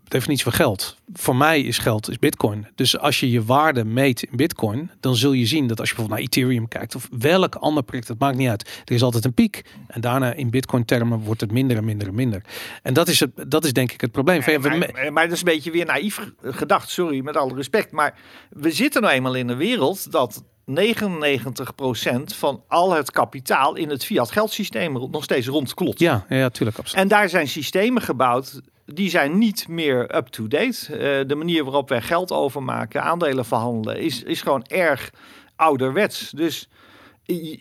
definitie 0.04 0.44
van 0.44 0.54
geld. 0.54 0.98
Voor 1.14 1.36
mij 1.36 1.62
is 1.62 1.78
geld 1.78 2.10
is 2.10 2.20
bitcoin. 2.20 2.68
Dus 2.76 2.98
als 2.98 3.20
je 3.20 3.32
je 3.32 3.44
waarde 3.44 3.84
meet 3.84 4.24
in 4.24 4.38
bitcoin, 4.38 4.92
dan 5.00 5.16
zul 5.16 5.32
je 5.32 5.46
zien 5.46 5.68
dat 5.68 5.80
als 5.80 5.90
je 5.90 5.96
bijvoorbeeld 5.96 6.30
naar 6.30 6.44
Ethereum 6.44 6.68
kijkt 6.68 6.96
of 6.96 7.08
welk 7.20 7.56
ander 7.56 7.84
project, 7.84 8.08
het 8.08 8.20
maakt 8.20 8.38
niet 8.38 8.50
uit. 8.50 8.82
Er 8.86 8.96
is 8.96 9.04
altijd 9.04 9.26
een 9.26 9.34
piek 9.34 9.66
en 9.88 10.02
daarna 10.02 10.34
in 10.34 10.50
bitcoin 10.50 10.86
termen 10.86 11.20
wordt 11.20 11.42
het 11.42 11.52
minder 11.52 11.78
en 11.78 11.86
minder 11.86 12.08
en 12.08 12.16
minder. 12.16 12.42
En 12.84 12.94
dat 12.94 13.08
is, 13.08 13.20
het, 13.20 13.32
dat 13.48 13.66
is 13.66 13.74
denk 13.74 13.92
ik 13.92 14.02
het 14.02 14.12
probleem. 14.12 14.42
Nee, 14.46 14.60
maar, 14.60 15.14
maar, 15.14 15.24
dat 15.24 15.34
is 15.34 15.40
een 15.40 15.46
beetje 15.46 15.72
weer 15.72 15.86
naïef 15.86 16.32
gedacht, 16.42 16.90
sorry, 16.90 17.24
met 17.24 17.38
alle 17.38 17.56
respect. 17.56 17.92
Maar 17.92 18.20
we 18.50 18.72
zitten 18.72 19.02
nou 19.02 19.14
eenmaal 19.14 19.36
in 19.36 19.50
een 19.50 19.58
wereld 19.58 20.12
dat 20.12 20.44
99% 20.80 22.36
van 22.36 22.64
al 22.68 22.92
het 22.92 23.12
kapitaal 23.12 23.76
in 23.76 23.90
het 23.90 24.06
fiat 24.06 24.32
geldsysteem 24.32 25.10
nog 25.12 25.24
steeds 25.24 25.48
rondklopt. 25.48 26.00
Ja, 26.00 26.26
ja, 26.30 26.50
tuurlijk. 26.50 26.78
Absoluut. 26.78 27.04
En 27.04 27.08
daar 27.08 27.30
zijn 27.30 27.48
systemen 27.48 28.02
gebouwd 28.02 28.62
die 28.86 29.10
zijn 29.10 29.38
niet 29.38 29.68
meer 29.68 30.16
up-to-date. 30.16 30.88
Uh, 30.90 31.28
de 31.28 31.36
manier 31.36 31.64
waarop 31.64 31.90
wij 31.90 32.02
geld 32.02 32.32
overmaken, 32.32 33.04
aandelen 33.04 33.46
verhandelen, 33.46 34.00
is, 34.00 34.24
is 34.24 34.42
gewoon 34.42 34.66
erg 34.68 35.12
ouderwets. 35.56 36.30
Dus 36.30 36.68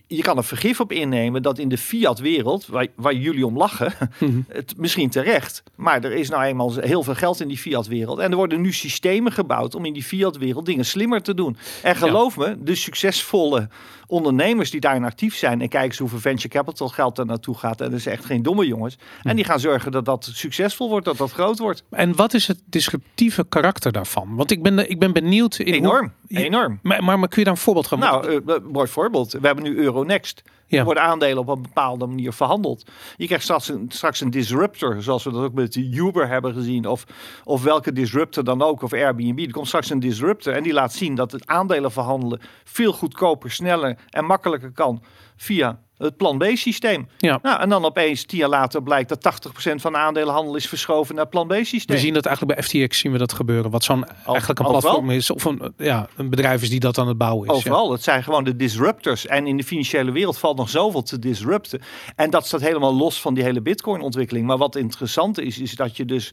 je 0.06 0.22
kan 0.22 0.36
er 0.36 0.44
vergif 0.44 0.80
op 0.80 0.92
innemen 0.92 1.42
dat 1.42 1.58
in 1.58 1.68
de 1.68 1.78
fiat-wereld, 1.78 2.66
waar, 2.66 2.86
waar, 2.94 3.14
jullie 3.14 3.46
om 3.46 3.56
lachen, 3.56 3.92
mhm. 4.18 4.40
het 4.48 4.74
misschien 4.76 5.10
terecht, 5.10 5.62
maar 5.76 6.04
er 6.04 6.12
is 6.12 6.28
nou 6.28 6.42
eenmaal 6.42 6.74
heel 6.74 7.02
veel 7.02 7.14
geld 7.14 7.40
in 7.40 7.48
die 7.48 7.58
fiat-wereld. 7.58 8.18
En 8.18 8.30
er 8.30 8.36
worden 8.36 8.60
nu 8.60 8.72
systemen 8.72 9.32
gebouwd 9.32 9.74
om 9.74 9.84
in 9.84 9.92
die 9.92 10.02
fiat-wereld 10.02 10.66
dingen 10.66 10.84
slimmer 10.84 11.22
te 11.22 11.34
doen. 11.34 11.56
En 11.82 11.96
geloof 11.96 12.36
me, 12.36 12.56
de 12.62 12.74
succesvolle 12.74 13.68
ondernemers 14.10 14.70
die 14.70 14.80
daarin 14.80 15.04
actief 15.04 15.36
zijn 15.36 15.60
en 15.60 15.68
kijken 15.68 15.88
eens 15.88 15.98
hoeveel 15.98 16.18
venture 16.18 16.48
capital 16.48 16.88
geld 16.88 17.18
er 17.18 17.26
naartoe 17.26 17.56
gaat. 17.56 17.80
En 17.80 17.90
dat 17.90 17.98
is 17.98 18.06
echt 18.06 18.24
geen 18.24 18.42
domme 18.42 18.66
jongens. 18.66 18.98
En 19.22 19.36
die 19.36 19.44
gaan 19.44 19.60
zorgen 19.60 19.92
dat 19.92 20.04
dat 20.04 20.30
succesvol 20.32 20.88
wordt, 20.88 21.04
dat 21.04 21.16
dat 21.16 21.32
groot 21.32 21.58
wordt. 21.58 21.84
En 21.90 22.16
wat 22.16 22.34
is 22.34 22.46
het 22.46 22.60
disruptieve 22.64 23.46
karakter 23.48 23.92
daarvan? 23.92 24.36
Want 24.36 24.50
ik 24.50 24.62
ben, 24.62 24.90
ik 24.90 24.98
ben 24.98 25.12
benieuwd. 25.12 25.58
In 25.58 25.72
enorm, 25.72 26.12
enorm. 26.28 26.78
Maar, 26.82 27.04
maar, 27.04 27.28
kun 27.28 27.38
je 27.38 27.44
daar 27.44 27.54
een 27.54 27.60
voorbeeld 27.60 27.86
gaan 27.86 27.98
Nou, 27.98 28.42
uh, 28.46 28.56
mooi 28.72 28.88
voorbeeld. 28.88 29.32
We 29.32 29.46
hebben 29.46 29.64
nu 29.64 29.76
Euronext. 29.76 30.42
Worden 30.70 31.02
aandelen 31.02 31.38
op 31.38 31.48
een 31.48 31.62
bepaalde 31.62 32.06
manier 32.06 32.32
verhandeld. 32.32 32.84
Je 33.16 33.26
krijgt 33.26 33.44
straks 33.44 33.68
een, 33.68 33.86
straks 33.88 34.20
een 34.20 34.30
disruptor, 34.30 35.02
zoals 35.02 35.24
we 35.24 35.30
dat 35.30 35.42
ook 35.42 35.52
met 35.52 35.76
Uber 35.76 36.28
hebben 36.28 36.54
gezien. 36.54 36.86
Of, 36.86 37.04
of 37.44 37.62
welke 37.62 37.92
disruptor 37.92 38.44
dan 38.44 38.62
ook, 38.62 38.82
of 38.82 38.92
Airbnb. 38.92 39.38
Er 39.38 39.52
komt 39.52 39.66
straks 39.66 39.90
een 39.90 40.00
disruptor 40.00 40.52
en 40.52 40.62
die 40.62 40.72
laat 40.72 40.92
zien 40.92 41.14
dat 41.14 41.32
het 41.32 41.46
aandelen 41.46 41.92
verhandelen 41.92 42.40
veel 42.64 42.92
goedkoper, 42.92 43.50
sneller 43.50 43.98
en 44.10 44.24
makkelijker 44.24 44.72
kan 44.72 45.02
via 45.40 45.78
het 45.96 46.16
plan 46.16 46.38
B-systeem. 46.38 47.08
Ja. 47.18 47.38
Nou, 47.42 47.60
en 47.60 47.68
dan 47.68 47.84
opeens 47.84 48.24
tien 48.24 48.38
jaar 48.38 48.48
later 48.48 48.82
blijkt 48.82 49.08
dat 49.08 49.48
80% 49.70 49.74
van 49.74 49.92
de 49.92 49.98
aandelenhandel 49.98 50.56
is 50.56 50.68
verschoven 50.68 51.14
naar 51.14 51.26
plan 51.26 51.46
B-systeem. 51.46 51.96
We 51.96 52.02
zien 52.02 52.14
dat 52.14 52.26
eigenlijk 52.26 52.56
bij 52.56 52.66
FTX 52.66 52.98
zien 52.98 53.12
we 53.12 53.18
dat 53.18 53.32
gebeuren. 53.32 53.70
Wat 53.70 53.84
zo'n 53.84 54.04
eigenlijk 54.26 54.58
een 54.58 54.66
platform 54.66 55.10
is 55.10 55.30
of 55.30 55.44
een, 55.44 55.72
ja, 55.76 56.08
een 56.16 56.30
bedrijf 56.30 56.62
is 56.62 56.70
die 56.70 56.80
dat 56.80 56.98
aan 56.98 57.08
het 57.08 57.18
bouwen 57.18 57.48
is. 57.48 57.54
Overal. 57.54 57.86
Ja. 57.86 57.92
Het 57.92 58.02
zijn 58.02 58.22
gewoon 58.22 58.44
de 58.44 58.56
disruptors. 58.56 59.26
En 59.26 59.46
in 59.46 59.56
de 59.56 59.64
financiële 59.64 60.10
wereld 60.10 60.38
valt 60.38 60.56
nog 60.56 60.68
zoveel 60.68 61.02
te 61.02 61.18
disrupten. 61.18 61.80
En 62.16 62.30
dat 62.30 62.46
staat 62.46 62.60
helemaal 62.60 62.94
los 62.94 63.20
van 63.20 63.34
die 63.34 63.44
hele 63.44 63.60
bitcoin-ontwikkeling. 63.60 64.46
Maar 64.46 64.58
wat 64.58 64.76
interessant 64.76 65.40
is, 65.40 65.58
is 65.58 65.74
dat 65.74 65.96
je 65.96 66.04
dus 66.04 66.30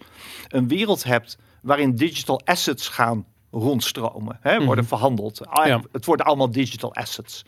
een 0.48 0.68
wereld 0.68 1.04
hebt 1.04 1.38
waarin 1.62 1.96
digital 1.96 2.42
assets 2.46 2.88
gaan 2.88 3.26
rondstromen, 3.52 4.38
hè, 4.42 4.58
worden 4.58 4.84
mhm. 4.84 4.94
verhandeld. 4.94 5.48
Ah, 5.48 5.82
het 5.92 6.06
worden 6.06 6.26
allemaal 6.26 6.52
digital 6.52 6.94
assets. 6.94 7.44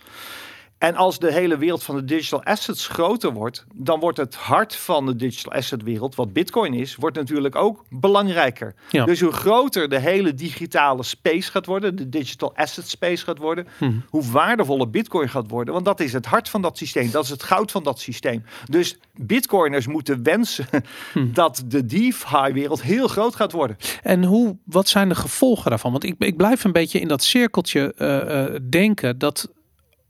En 0.79 0.95
als 0.95 1.19
de 1.19 1.31
hele 1.31 1.57
wereld 1.57 1.83
van 1.83 1.95
de 1.95 2.05
digital 2.05 2.43
assets 2.43 2.87
groter 2.87 3.31
wordt, 3.33 3.65
dan 3.75 3.99
wordt 3.99 4.17
het 4.17 4.35
hart 4.35 4.75
van 4.75 5.05
de 5.05 5.15
digital 5.15 5.53
asset 5.53 5.83
wereld, 5.83 6.15
wat 6.15 6.33
Bitcoin 6.33 6.73
is, 6.73 6.95
wordt 6.95 7.15
natuurlijk 7.15 7.55
ook 7.55 7.85
belangrijker. 7.89 8.75
Ja. 8.89 9.05
Dus 9.05 9.21
hoe 9.21 9.31
groter 9.31 9.89
de 9.89 9.99
hele 9.99 10.33
digitale 10.33 11.03
space 11.03 11.51
gaat 11.51 11.65
worden, 11.65 11.95
de 11.95 12.09
digital 12.09 12.55
asset 12.55 12.89
space 12.89 13.23
gaat 13.23 13.37
worden, 13.37 13.67
Hmm. 13.77 14.03
hoe 14.09 14.23
waardevoller 14.31 14.89
Bitcoin 14.89 15.29
gaat 15.29 15.49
worden. 15.49 15.73
Want 15.73 15.85
dat 15.85 15.99
is 15.99 16.13
het 16.13 16.25
hart 16.25 16.49
van 16.49 16.61
dat 16.61 16.77
systeem, 16.77 17.11
dat 17.11 17.23
is 17.23 17.29
het 17.29 17.43
goud 17.43 17.71
van 17.71 17.83
dat 17.83 17.99
systeem. 17.99 18.43
Dus 18.65 18.97
Bitcoiners 19.15 19.87
moeten 19.87 20.23
wensen 20.23 20.67
Hmm. 21.13 21.33
dat 21.33 21.63
de 21.65 21.85
DeFi-wereld 21.85 22.81
heel 22.81 23.07
groot 23.07 23.35
gaat 23.35 23.51
worden. 23.51 23.77
En 24.03 24.23
hoe, 24.23 24.57
wat 24.63 24.87
zijn 24.87 25.09
de 25.09 25.15
gevolgen 25.15 25.69
daarvan? 25.69 25.91
Want 25.91 26.03
ik, 26.03 26.15
ik 26.19 26.37
blijf 26.37 26.63
een 26.63 26.71
beetje 26.71 26.99
in 26.99 27.07
dat 27.07 27.23
cirkeltje 27.23 27.93
eh, 27.97 28.43
eh, 28.43 28.55
denken 28.69 29.17
dat 29.17 29.49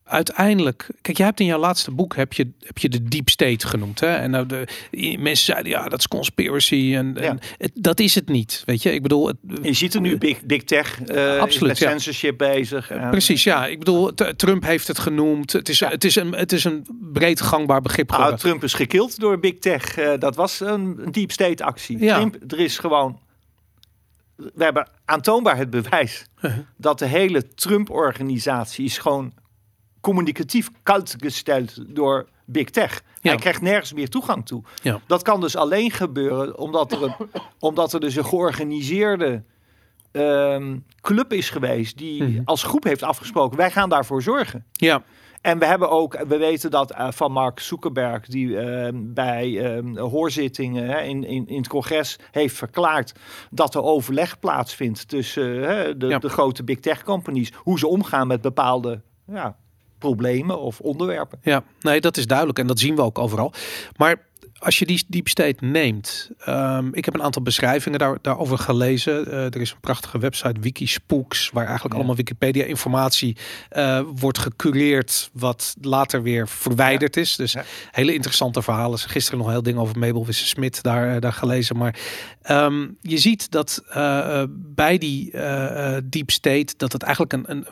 uiteindelijk. 0.10 0.88
Kijk, 1.01 1.18
jij 1.18 1.26
hebt 1.26 1.39
in 1.39 1.45
jouw 1.45 1.60
laatste 1.60 1.91
boek 1.91 2.16
heb 2.16 2.34
je, 2.34 2.51
heb 2.60 2.78
je 2.78 2.89
de 2.89 3.03
deep 3.03 3.30
state 3.30 3.68
genoemd. 3.68 3.99
Hè? 3.99 4.16
En 4.16 4.32
nou 4.32 4.45
de 4.45 4.68
mensen 5.20 5.45
zeiden 5.45 5.72
ja, 5.72 5.88
dat 5.88 5.99
is 5.99 6.07
conspiracy. 6.07 6.93
En, 6.95 7.18
en 7.18 7.24
Ja. 7.24 7.38
het, 7.57 7.72
dat 7.74 7.99
is 7.99 8.16
het 8.16 8.30
niet. 8.30 8.64
Weet 8.66 8.84
je, 8.84 8.91
ik 8.91 9.01
bedoel. 9.01 9.28
Het, 9.28 9.38
Je 9.62 9.74
ziet 9.74 9.93
er 9.93 10.01
nu 10.01 10.18
Big, 10.18 10.43
big 10.43 10.64
Tech 10.64 11.01
eh, 11.01 11.39
Absoluut, 11.39 11.68
met 11.68 11.78
ja. 11.78 11.89
censorship 11.89 12.38
bezig. 12.38 12.89
Eh, 12.91 13.10
Precies, 13.10 13.43
ja. 13.43 13.66
Ik 13.68 13.80
bedoel, 13.80 14.14
Trump 14.36 14.64
heeft 14.64 14.88
het 14.88 14.99
genoemd. 14.99 15.51
Het 15.51 15.70
is, 15.70 15.80
het 15.80 16.03
is, 16.03 16.16
een, 16.16 16.34
het 16.34 16.51
is 16.51 16.64
een 16.64 16.88
breed 17.14 17.41
gangbaar 17.41 17.82
begrip 17.82 18.12
geworden. 18.12 18.39
Trump 18.39 18.64
is 18.64 18.74
gekild 18.74 19.20
door 19.20 19.39
Big 19.39 19.60
Tech. 19.60 19.97
Eh, 19.97 20.12
dat 20.20 20.36
was 20.36 20.60
een, 20.60 21.07
deep 21.12 21.32
state 21.32 21.64
actie. 21.64 21.99
Ja. 21.99 22.16
Trump, 22.16 22.51
er 22.51 22.60
is 22.60 22.78
gewoon. 22.78 23.20
We 24.36 24.64
hebben 24.64 24.89
aantoonbaar 25.05 25.57
het 25.57 25.70
bewijs 25.70 26.26
dat 26.78 26.99
de 26.99 27.05
hele 27.05 27.47
Trump-organisatie 27.55 28.86
is 28.86 28.97
gewoon 28.97 29.34
communicatief 30.02 30.70
koud 30.84 31.16
gesteld 31.20 31.95
door 31.95 32.28
Big 32.45 32.70
Tech. 32.70 33.02
Ja. 33.22 33.30
Hij 33.30 33.39
krijgt 33.39 33.62
nergens 33.62 33.93
meer 33.93 34.10
toegang 34.10 34.45
toe. 34.45 34.64
Ja. 34.84 35.00
Dat 35.08 35.22
kan 35.24 35.41
dus 35.41 35.56
alleen 35.56 35.91
gebeuren 35.91 36.58
omdat 36.58 36.91
er, 36.91 37.04
een, 37.04 37.16
omdat 37.60 37.93
er 37.93 38.00
dus 38.00 38.16
een 38.16 38.26
georganiseerde 38.26 39.43
ehm, 40.12 40.78
club 41.02 41.34
is 41.34 41.50
geweest 41.50 41.97
die 41.97 42.24
Mhm. 42.24 42.41
als 42.45 42.64
groep 42.64 42.84
heeft 42.84 43.04
afgesproken. 43.04 43.58
Wij 43.58 43.72
gaan 43.72 43.89
daarvoor 43.89 44.22
zorgen. 44.22 44.66
Ja, 44.72 45.04
En 45.41 45.60
we 45.60 45.66
hebben 45.66 45.89
ook, 45.89 46.24
we 46.28 46.38
weten 46.38 46.72
dat 46.72 46.91
eh, 46.91 47.12
van 47.12 47.32
Mark 47.32 47.60
Zuckerberg, 47.60 48.26
die 48.28 48.58
eh, 48.60 48.89
bij 48.95 49.76
eh, 49.78 50.02
hoorzittingen 50.02 50.86
hè, 50.86 51.02
in, 51.02 51.24
in, 51.24 51.47
in 51.47 51.58
het 51.58 51.68
congres 51.68 52.20
heeft 52.32 52.56
verklaard 52.56 53.14
dat 53.50 53.76
er 53.76 53.82
overleg 53.84 54.39
plaatsvindt 54.39 55.08
tussen 55.08 55.43
de, 56.00 56.08
Ja. 56.08 56.20
de 56.20 56.30
grote 56.30 56.64
big 56.64 56.80
tech 56.80 57.04
companies, 57.04 57.52
hoe 57.56 57.80
ze 57.80 57.88
omgaan 57.88 58.28
met 58.28 58.41
bepaalde 58.41 59.02
ja, 59.28 59.56
problemen 60.00 60.60
of 60.60 60.80
onderwerpen. 60.80 61.39
Ja, 61.41 61.64
nee, 61.80 62.02
dat 62.02 62.18
is 62.18 62.28
duidelijk 62.28 62.60
en 62.60 62.68
dat 62.68 62.80
zien 62.80 62.95
we 62.95 63.02
ook 63.02 63.20
overal. 63.20 63.54
Maar 63.97 64.28
als 64.60 64.80
je 64.80 64.86
die 64.86 65.03
deep 65.07 65.28
state 65.28 65.66
neemt, 65.66 66.30
ehm, 66.39 66.88
ik 66.91 67.05
heb 67.05 67.14
een 67.14 67.22
aantal 67.22 67.41
beschrijvingen 67.41 67.99
daar, 67.99 68.18
daarover 68.22 68.57
gelezen. 68.57 69.32
Eh, 69.32 69.43
er 69.45 69.62
is 69.62 69.72
een 69.72 69.80
prachtige 69.80 70.20
website, 70.20 70.60
Wikispooks, 70.60 71.49
waar 71.53 71.64
eigenlijk 71.64 71.93
Ja. 71.93 71.99
allemaal 71.99 72.16
Wikipedia-informatie 72.18 73.38
eh, 73.70 74.01
wordt 74.16 74.38
gecureerd, 74.38 75.30
wat 75.34 75.76
later 75.82 76.22
weer 76.24 76.47
verwijderd 76.47 77.18
is. 77.18 77.36
Dus 77.36 77.51
Ja. 77.51 77.64
hele 77.91 78.14
interessante 78.14 78.62
verhalen. 78.62 78.99
Gisteren 78.99 79.38
nog 79.39 79.47
een 79.47 79.53
heel 79.53 79.64
ding 79.64 79.78
over 79.78 79.99
Mabel 79.99 80.26
Wisse-Smit 80.26 80.84
daar, 80.84 81.16
eh, 81.16 81.22
daar 81.22 81.34
gelezen. 81.34 81.78
Maar 81.78 81.95
ehm, 82.41 82.88
je 83.01 83.18
ziet 83.18 83.51
dat 83.51 83.84
bij 84.55 84.97
die 84.97 85.32
deep 86.03 86.32
state, 86.32 86.74
dat 86.78 86.91
het 86.91 87.03
eigenlijk 87.03 87.34
een, 87.34 87.43
een, 87.47 87.66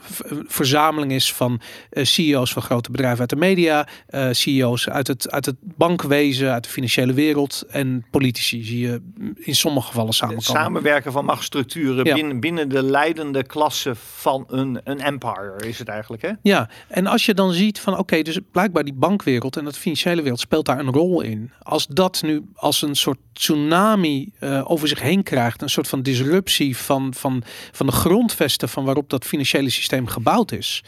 verzameling 0.47 1.11
is 1.11 1.33
van 1.33 1.61
CEO's 1.91 2.53
van 2.53 2.61
grote 2.61 2.91
bedrijven 2.91 3.19
uit 3.19 3.29
de 3.29 3.35
media, 3.35 3.87
CEO's 4.31 4.89
uit 4.89 5.07
het, 5.07 5.31
uit 5.31 5.45
het 5.45 5.55
bankwezen, 5.61 6.51
uit 6.51 6.63
de 6.63 6.69
financiële 6.77 7.13
wereld 7.13 7.63
en 7.69 8.05
politici 8.11 8.63
zie 8.63 8.79
je 8.79 9.01
in 9.35 9.55
sommige 9.55 9.87
gevallen 9.87 10.07
Het 10.09 10.17
samenkomen. 10.17 10.61
samenwerken 10.61 11.11
van 11.11 11.25
machtsstructuren 11.25 12.05
Ja. 12.05 12.13
binnen, 12.13 12.39
binnen 12.39 12.69
de 12.69 12.83
leidende 12.83 13.43
klasse 13.43 13.95
van 13.95 14.43
een, 14.47 14.79
een 14.83 14.99
empire 14.99 15.67
is 15.67 15.79
het 15.79 15.87
eigenlijk. 15.87 16.21
Hè? 16.21 16.31
Ja, 16.41 16.69
en 16.87 17.07
als 17.07 17.25
je 17.25 17.33
dan 17.33 17.53
ziet 17.53 17.79
van 17.79 17.97
oké, 17.97 18.21
dus 18.21 18.39
blijkbaar 18.51 18.83
die 18.83 18.93
bankwereld 18.93 19.57
en 19.57 19.63
dat 19.63 19.77
financiële 19.77 20.21
wereld 20.21 20.39
speelt 20.39 20.65
daar 20.65 20.79
een 20.79 20.91
rol 20.91 21.21
in. 21.21 21.51
Als 21.61 21.87
dat 21.87 22.21
nu 22.21 22.43
als 22.55 22.81
een 22.81 22.95
soort 22.95 23.19
tsunami 23.33 24.31
eh, 24.39 24.71
over 24.71 24.87
zich 24.87 25.01
heen 25.01 25.23
krijgt, 25.23 25.61
een 25.61 25.69
soort 25.69 25.87
van 25.87 26.01
disruptie 26.01 26.77
van, 26.77 27.13
van, 27.13 27.43
van 27.71 27.85
de 27.85 27.91
grondvesten 27.91 28.69
van 28.69 28.85
waarop 28.85 29.09
dat 29.09 29.25
financiële 29.25 29.69
systeem 29.69 30.07
gebouwd 30.07 30.51
is. 30.51 30.83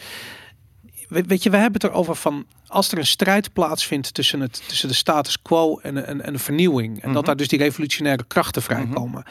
We- 1.09 1.23
weet 1.23 1.43
je, 1.43 1.49
we 1.49 1.57
hebben 1.57 1.81
het 1.81 1.91
erover 1.91 2.15
van 2.15 2.45
als 2.67 2.91
er 2.91 2.97
een 2.97 3.05
strijd 3.05 3.53
plaatsvindt 3.53 4.13
tussen, 4.13 4.39
het, 4.39 4.63
tussen 4.67 4.87
de 4.87 4.93
status 4.93 5.41
quo 5.41 5.77
en, 5.79 6.05
en, 6.05 6.21
en 6.21 6.33
de 6.33 6.39
vernieuwing. 6.39 6.93
En 7.01 7.07
dat 7.07 7.15
Mhm. 7.17 7.25
daar 7.25 7.35
dus 7.35 7.47
die 7.47 7.59
revolutionaire 7.59 8.23
krachten 8.27 8.61
vrijkomen. 8.61 9.23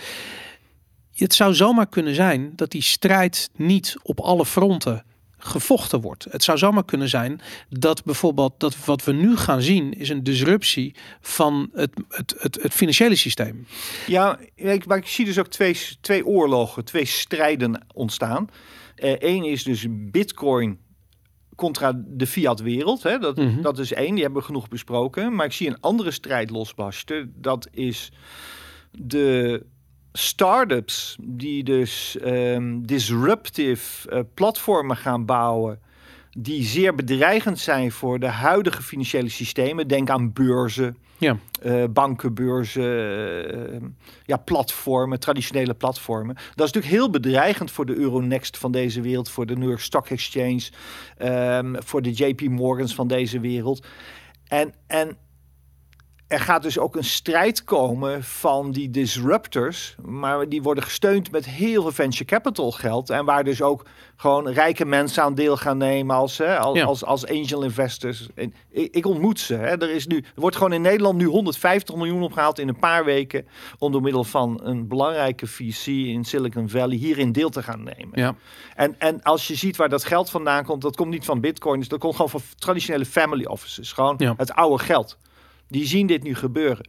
Het 1.15 1.35
zou 1.35 1.55
zomaar 1.55 1.87
kunnen 1.89 2.15
zijn 2.15 2.53
dat 2.57 2.71
die 2.71 2.83
strijd 2.83 3.51
niet 3.57 3.97
op 4.03 4.21
alle 4.21 4.47
fronten 4.47 5.05
gevochten 5.41 6.01
wordt. 6.01 6.27
Het 6.31 6.43
zou 6.45 6.59
zomaar 6.59 6.85
kunnen 6.85 7.09
zijn 7.09 7.41
dat 7.69 8.05
bijvoorbeeld 8.05 8.55
dat 8.61 8.85
wat 8.85 9.05
we 9.05 9.13
nu 9.13 9.37
gaan 9.37 9.63
zien 9.63 9.93
is 9.93 10.09
een 10.09 10.23
disruptie 10.25 10.95
van 11.21 11.71
het, 11.75 11.91
het, 12.09 12.35
het, 12.39 12.63
het 12.63 12.73
financiële 12.73 13.15
systeem. 13.17 13.67
Ja, 14.07 14.39
ik, 14.55 14.87
maar 14.87 14.97
ik 14.99 15.07
zie 15.07 15.25
dus 15.25 15.39
ook 15.39 15.47
twee, 15.49 15.77
twee 16.01 16.27
oorlogen, 16.27 16.85
twee 16.85 17.05
strijden 17.05 17.85
ontstaan. 17.95 18.49
Eén 19.19 19.45
is 19.45 19.63
dus 19.63 19.87
Bitcoin 19.91 20.79
contra 21.59 21.93
de 22.07 22.27
fiat-wereld. 22.27 23.03
hè. 23.03 23.19
Dat, 23.19 23.37
Mhm. 23.37 23.61
dat 23.63 23.79
is 23.79 23.93
één, 23.93 24.13
die 24.15 24.23
hebben 24.23 24.41
we 24.41 24.47
genoeg 24.47 24.69
besproken. 24.69 25.35
Maar 25.35 25.47
ik 25.47 25.53
zie 25.53 25.69
een 25.69 25.81
andere 25.81 26.11
strijd 26.11 26.51
losbarsten. 26.51 27.33
Dat 27.37 27.69
is 27.71 28.13
de 28.93 29.65
start-ups 30.13 31.17
die 31.23 31.65
dus 31.65 32.19
ehm, 32.19 32.81
disruptive 32.83 34.11
eh, 34.11 34.21
platformen 34.35 34.97
gaan 34.97 35.25
bouwen 35.25 35.81
die 36.43 36.65
zeer 36.65 36.95
bedreigend 36.95 37.59
zijn 37.59 37.93
voor 37.93 38.19
de 38.19 38.27
huidige 38.27 38.83
financiële 38.83 39.29
systemen. 39.29 39.89
Denk 39.89 40.11
aan 40.11 40.33
beurzen, 40.33 40.97
Ja. 41.19 41.37
eh, 41.63 41.85
bankenbeurzen, 41.91 42.85
eh, 43.73 43.89
ja, 44.25 44.37
platformen, 44.37 45.21
traditionele 45.21 45.75
platformen. 45.75 46.35
Dat 46.35 46.67
is 46.67 46.73
natuurlijk 46.73 46.95
heel 46.95 47.11
bedreigend 47.11 47.71
voor 47.71 47.87
de 47.87 47.95
Euronext 47.97 48.59
van 48.59 48.73
deze 48.73 49.01
wereld, 49.01 49.31
voor 49.31 49.47
de 49.47 49.57
New 49.57 49.69
York 49.69 49.81
Stock 49.81 50.09
Exchange, 50.09 50.63
ehm, 51.17 51.75
voor 51.79 52.03
de 52.03 52.11
JP 52.13 52.41
Morgans 52.41 52.95
van 52.95 53.09
deze 53.09 53.41
wereld. 53.41 53.87
En, 54.47 54.75
en 54.87 55.17
er 56.29 56.41
gaat 56.41 56.63
dus 56.63 56.79
ook 56.79 56.97
een 56.97 57.05
strijd 57.05 57.65
komen 57.65 58.25
van 58.25 58.71
die 58.71 58.91
disruptors, 58.91 59.95
maar 60.05 60.49
die 60.49 60.63
worden 60.63 60.85
gesteund 60.85 61.31
met 61.31 61.45
heel 61.47 61.83
veel 61.83 61.93
venture 61.93 62.25
capital 62.25 62.71
geld. 62.71 63.11
En 63.11 63.25
waar 63.25 63.45
dus 63.45 63.63
ook 63.63 63.85
gewoon 64.17 64.49
rijke 64.49 64.85
mensen 64.85 65.23
aan 65.23 65.35
deel 65.35 65.57
gaan 65.57 65.79
nemen 65.79 66.17
als, 66.17 66.39
hè, 66.39 66.59
als, 66.59 66.77
Ja. 66.79 66.85
als, 66.85 67.05
als 67.05 67.27
angel 67.27 67.63
investors. 67.63 68.29
En 68.35 68.55
ik, 68.71 68.95
ik 68.95 69.07
ontmoet 69.07 69.41
ze. 69.41 69.55
Hè. 69.55 69.67
Er, 69.83 69.91
is 69.91 70.07
nu, 70.07 70.17
er 70.17 70.25
wordt 70.41 70.57
gewoon 70.57 70.73
in 70.73 70.81
Nederland 70.81 71.17
nu 71.19 71.25
150 71.25 71.95
miljoen 71.95 72.23
opgehaald 72.23 72.59
in 72.59 72.69
een 72.69 72.79
paar 72.79 73.05
weken. 73.05 73.47
om 73.79 73.93
door 73.93 74.03
middel 74.03 74.25
van 74.25 74.61
een 74.63 74.89
belangrijke 74.89 75.47
VC 75.47 75.87
in 75.87 76.25
Silicon 76.25 76.69
Valley 76.69 76.97
hierin 76.97 77.33
deel 77.33 77.51
te 77.51 77.63
gaan 77.63 77.83
nemen. 77.83 78.11
Ja. 78.13 78.35
En, 78.75 78.95
en 78.99 79.23
als 79.23 79.47
je 79.47 79.55
ziet 79.55 79.77
waar 79.77 79.89
dat 79.89 80.05
geld 80.05 80.31
vandaan 80.31 80.65
komt, 80.65 80.83
dat 80.83 80.97
komt 80.97 81.11
niet 81.11 81.25
van 81.25 81.41
bitcoins, 81.41 81.89
dat 81.89 81.99
komt 81.99 82.15
gewoon 82.15 82.31
van 82.31 82.41
traditionele 82.59 83.05
family 83.07 83.45
offices. 83.45 83.93
Gewoon 83.93 84.15
Ja. 84.19 84.35
het 84.37 84.53
oude 84.53 84.85
geld. 84.85 85.19
Die 85.69 85.87
zien 85.87 86.07
dit 86.07 86.23
nu 86.23 86.35
gebeuren. 86.35 86.89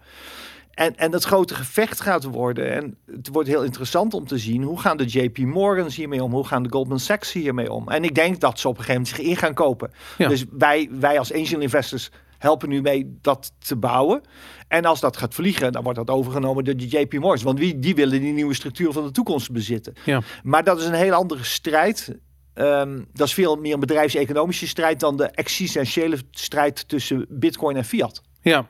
En, 0.79 0.97
en 0.97 1.11
dat 1.11 1.23
grote 1.23 1.55
gevecht 1.55 2.01
gaat 2.01 2.23
worden. 2.23 2.73
En 2.73 2.97
het 3.05 3.27
wordt 3.27 3.49
heel 3.49 3.63
interessant 3.63 4.13
om 4.13 4.27
te 4.27 4.37
zien 4.37 4.63
hoe 4.63 4.79
gaan 4.79 4.97
de 4.97 5.05
JP 5.05 5.37
Morgans 5.37 5.95
hiermee 5.95 6.23
om? 6.23 6.31
Hoe 6.31 6.47
gaan 6.47 6.63
de 6.63 6.69
Goldman 6.69 6.99
Sachs 6.99 7.31
hiermee 7.31 7.71
om? 7.71 7.89
En 7.89 8.03
ik 8.03 8.15
denk 8.15 8.39
dat 8.39 8.59
ze 8.59 8.67
op 8.67 8.77
een 8.77 8.83
gegeven 8.83 9.01
moment 9.01 9.21
zich 9.21 9.27
in 9.27 9.35
gaan 9.35 9.53
kopen. 9.53 9.91
Ja. 10.17 10.27
Dus 10.27 10.45
wij, 10.51 10.89
wij 10.91 11.19
als 11.19 11.33
angel 11.33 11.59
investors 11.59 12.11
helpen 12.37 12.69
nu 12.69 12.81
mee 12.81 13.17
dat 13.21 13.51
te 13.59 13.75
bouwen. 13.75 14.21
En 14.67 14.85
als 14.85 14.99
dat 14.99 15.17
gaat 15.17 15.33
vliegen, 15.33 15.71
dan 15.71 15.83
wordt 15.83 15.97
dat 15.97 16.09
overgenomen 16.09 16.63
door 16.63 16.77
de 16.77 16.87
JP 16.87 17.13
Morgans. 17.13 17.43
Want 17.43 17.59
wie, 17.59 17.79
die 17.79 17.95
willen 17.95 18.21
die 18.21 18.33
nieuwe 18.33 18.53
structuur 18.53 18.91
van 18.91 19.03
de 19.03 19.11
toekomst 19.11 19.51
bezitten. 19.51 19.93
Ja. 20.05 20.21
Maar 20.43 20.63
dat 20.63 20.79
is 20.79 20.85
een 20.85 20.93
hele 20.93 21.15
andere 21.15 21.43
strijd. 21.43 22.17
Ehm, 22.53 23.01
dat 23.13 23.27
is 23.27 23.33
veel 23.33 23.55
meer 23.55 23.73
een 23.73 23.79
bedrijfseconomische 23.79 24.67
strijd 24.67 24.99
dan 24.99 25.17
de 25.17 25.25
existentiële 25.25 26.17
strijd 26.31 26.87
tussen 26.87 27.25
Bitcoin 27.29 27.75
en 27.75 27.85
fiat. 27.85 28.21
Ja. 28.43 28.67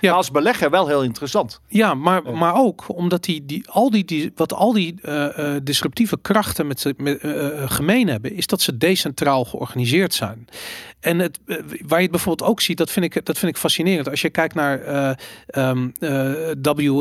Ja. 0.00 0.12
Als 0.12 0.30
belegger 0.30 0.70
wel 0.70 0.86
heel 0.88 1.02
interessant. 1.02 1.60
Ja, 1.68 1.94
maar, 1.94 2.20
Ja. 2.24 2.30
maar 2.30 2.54
ook 2.54 2.84
omdat 2.86 3.24
die, 3.24 3.46
die, 3.46 3.68
al 3.70 3.90
die, 3.90 4.04
die, 4.04 4.32
wat 4.36 4.52
al 4.52 4.72
die 4.72 4.94
eh, 5.02 5.54
eh, 5.54 5.60
disruptieve 5.62 6.18
krachten 6.22 6.66
met, 6.66 6.92
met, 6.96 7.18
eh, 7.18 7.46
gemeen 7.70 8.08
hebben, 8.08 8.32
is 8.34 8.46
dat 8.46 8.60
ze 8.60 8.76
decentraal 8.76 9.44
georganiseerd 9.44 10.14
zijn. 10.14 10.46
En 11.00 11.18
het, 11.18 11.38
waar 11.86 11.96
je 11.98 12.02
het 12.02 12.10
bijvoorbeeld 12.10 12.50
ook 12.50 12.60
ziet, 12.60 12.76
dat 12.78 12.90
vind 12.90 13.04
ik, 13.14 13.24
dat 13.26 13.38
vind 13.38 13.52
ik 13.52 13.58
fascinerend. 13.58 14.08
Als 14.08 14.20
je 14.20 14.30
kijkt 14.30 14.54
naar 14.54 14.80
eh, 14.80 15.10
ehm, 15.46 15.88
eh, 16.00 16.10
W, 16.74 17.00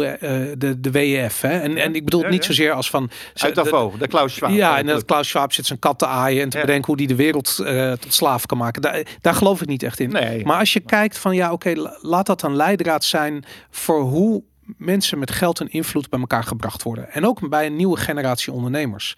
de, 0.57 0.75
de 0.79 0.91
WEF. 0.91 1.41
Hè? 1.41 1.59
En, 1.59 1.77
en 1.77 1.95
ik 1.95 2.03
bedoel 2.03 2.19
het 2.19 2.29
Ja, 2.29 2.35
niet 2.35 2.45
zozeer 2.45 2.71
als 2.71 2.89
van. 2.89 3.09
Uit 3.35 3.55
Davos, 3.55 3.93
de 3.99 4.07
Klaus 4.07 4.33
Schwab. 4.33 4.49
ja, 4.51 4.77
en 4.77 4.85
dat 4.85 5.05
Klaus 5.05 5.27
Schwab 5.27 5.53
zit 5.53 5.65
zijn 5.65 5.79
kat 5.79 5.99
te 5.99 6.05
aaien 6.05 6.41
en 6.41 6.49
te 6.49 6.59
bedenken 6.59 6.85
hoe 6.85 6.97
die 6.97 7.07
de 7.07 7.15
wereld 7.15 7.55
tot 7.99 8.13
slaaf 8.13 8.45
kan 8.45 8.57
maken. 8.57 8.81
Daar, 8.81 9.01
daar 9.21 9.33
geloof 9.35 9.61
ik 9.61 9.67
niet 9.67 9.83
echt 9.83 9.99
in. 9.99 10.09
Nee. 10.11 10.45
Maar 10.45 10.59
als 10.59 10.73
je 10.73 10.79
kijkt 10.79 11.17
van 11.17 11.35
ja, 11.35 11.51
oké, 11.51 11.73
la- 11.75 11.97
laat 12.01 12.25
dat 12.25 12.40
een 12.43 12.55
leidraad 12.55 13.03
zijn 13.03 13.43
voor 13.69 14.01
hoe 14.01 14.43
mensen 14.77 15.19
met 15.19 15.31
geld 15.31 15.59
en 15.59 15.69
invloed 15.71 16.09
bij 16.09 16.19
elkaar 16.19 16.43
gebracht 16.43 16.83
worden. 16.83 17.11
En 17.11 17.25
ook 17.25 17.49
bij 17.49 17.65
een 17.65 17.75
nieuwe 17.75 17.97
generatie 17.97 18.53
ondernemers. 18.53 19.15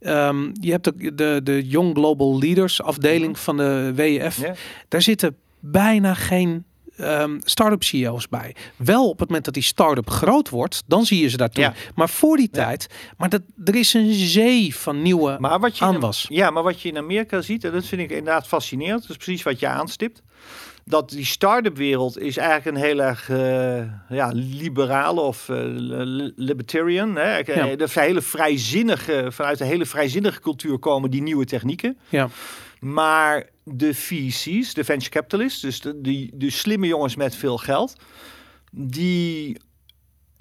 Ehm, 0.00 0.50
je 0.52 0.70
hebt 0.70 0.84
de, 0.84 1.14
de, 1.14 1.40
de 1.42 1.66
Young 1.68 1.94
Global 1.94 2.38
Leaders 2.38 2.82
afdeling 2.82 3.38
van 3.38 3.56
de 3.56 3.92
WEF. 3.94 4.40
Daar 4.88 5.02
zitten 5.02 5.36
bijna 5.60 6.14
geen 6.14 6.64
ehm 6.96 7.38
start-up 7.42 7.82
CEO's 7.82 8.28
bij. 8.28 8.54
Wel 8.76 9.08
op 9.08 9.18
het 9.18 9.28
moment 9.28 9.44
dat 9.44 9.54
die 9.54 9.62
start-up 9.62 10.10
groot 10.10 10.48
wordt, 10.48 10.82
dan 10.86 11.04
zie 11.06 11.22
je 11.22 11.28
ze 11.28 11.36
daartoe. 11.36 11.62
Ja. 11.64 11.74
Maar 11.94 12.08
voor 12.08 12.36
die 12.36 12.48
Ja. 12.52 12.64
tijd, 12.64 12.86
maar 13.16 13.28
dat, 13.28 13.42
er 13.64 13.74
is 13.74 13.94
een 13.94 14.12
zee 14.12 14.76
van 14.76 15.02
nieuwe 15.02 15.36
Maar 15.40 15.60
wat 15.60 15.78
je 15.78 15.84
in- 15.84 15.90
aanwas. 15.94 16.26
Ja, 16.28 16.50
maar 16.50 16.62
wat 16.62 16.80
je 16.82 16.88
in 16.88 16.96
Amerika 16.96 17.40
ziet, 17.40 17.64
en 17.64 17.72
dat 17.72 17.86
vind 17.86 18.00
ik 18.00 18.10
inderdaad 18.10 18.46
fascinerend, 18.46 19.00
dat 19.00 19.10
is 19.10 19.16
precies 19.16 19.42
wat 19.42 19.60
je 19.60 19.66
aanstipt. 19.66 20.22
Dat 20.84 21.08
die 21.10 21.24
start-up 21.24 21.76
wereld 21.76 22.18
is 22.18 22.36
eigenlijk 22.36 22.76
een 22.76 22.82
heel 22.84 23.00
erg 23.00 23.28
eh, 23.30 24.16
ja, 24.16 24.30
liberale 24.34 25.20
of 25.20 25.48
eh, 25.48 25.56
li- 25.64 26.32
libertarian. 26.36 27.16
Hè? 27.16 27.36
Ja. 27.36 27.76
De 27.76 27.86
hele 27.90 28.22
vrijzinnige, 28.22 29.26
vanuit 29.32 29.60
een 29.60 29.66
hele 29.66 29.86
vrijzinnige 29.86 30.40
cultuur 30.40 30.78
komen 30.78 31.10
die 31.10 31.22
nieuwe 31.22 31.44
technieken. 31.44 31.98
Ja, 32.08 32.28
Maar 32.80 33.46
de 33.64 33.94
VC's, 33.94 34.74
de 34.74 34.84
venture 34.84 35.10
capitalists, 35.10 35.60
dus 35.60 35.80
de, 35.80 36.00
die, 36.00 36.30
de 36.34 36.50
slimme 36.50 36.86
jongens 36.86 37.16
met 37.16 37.34
veel 37.36 37.56
geld, 37.58 37.96
die 38.72 39.56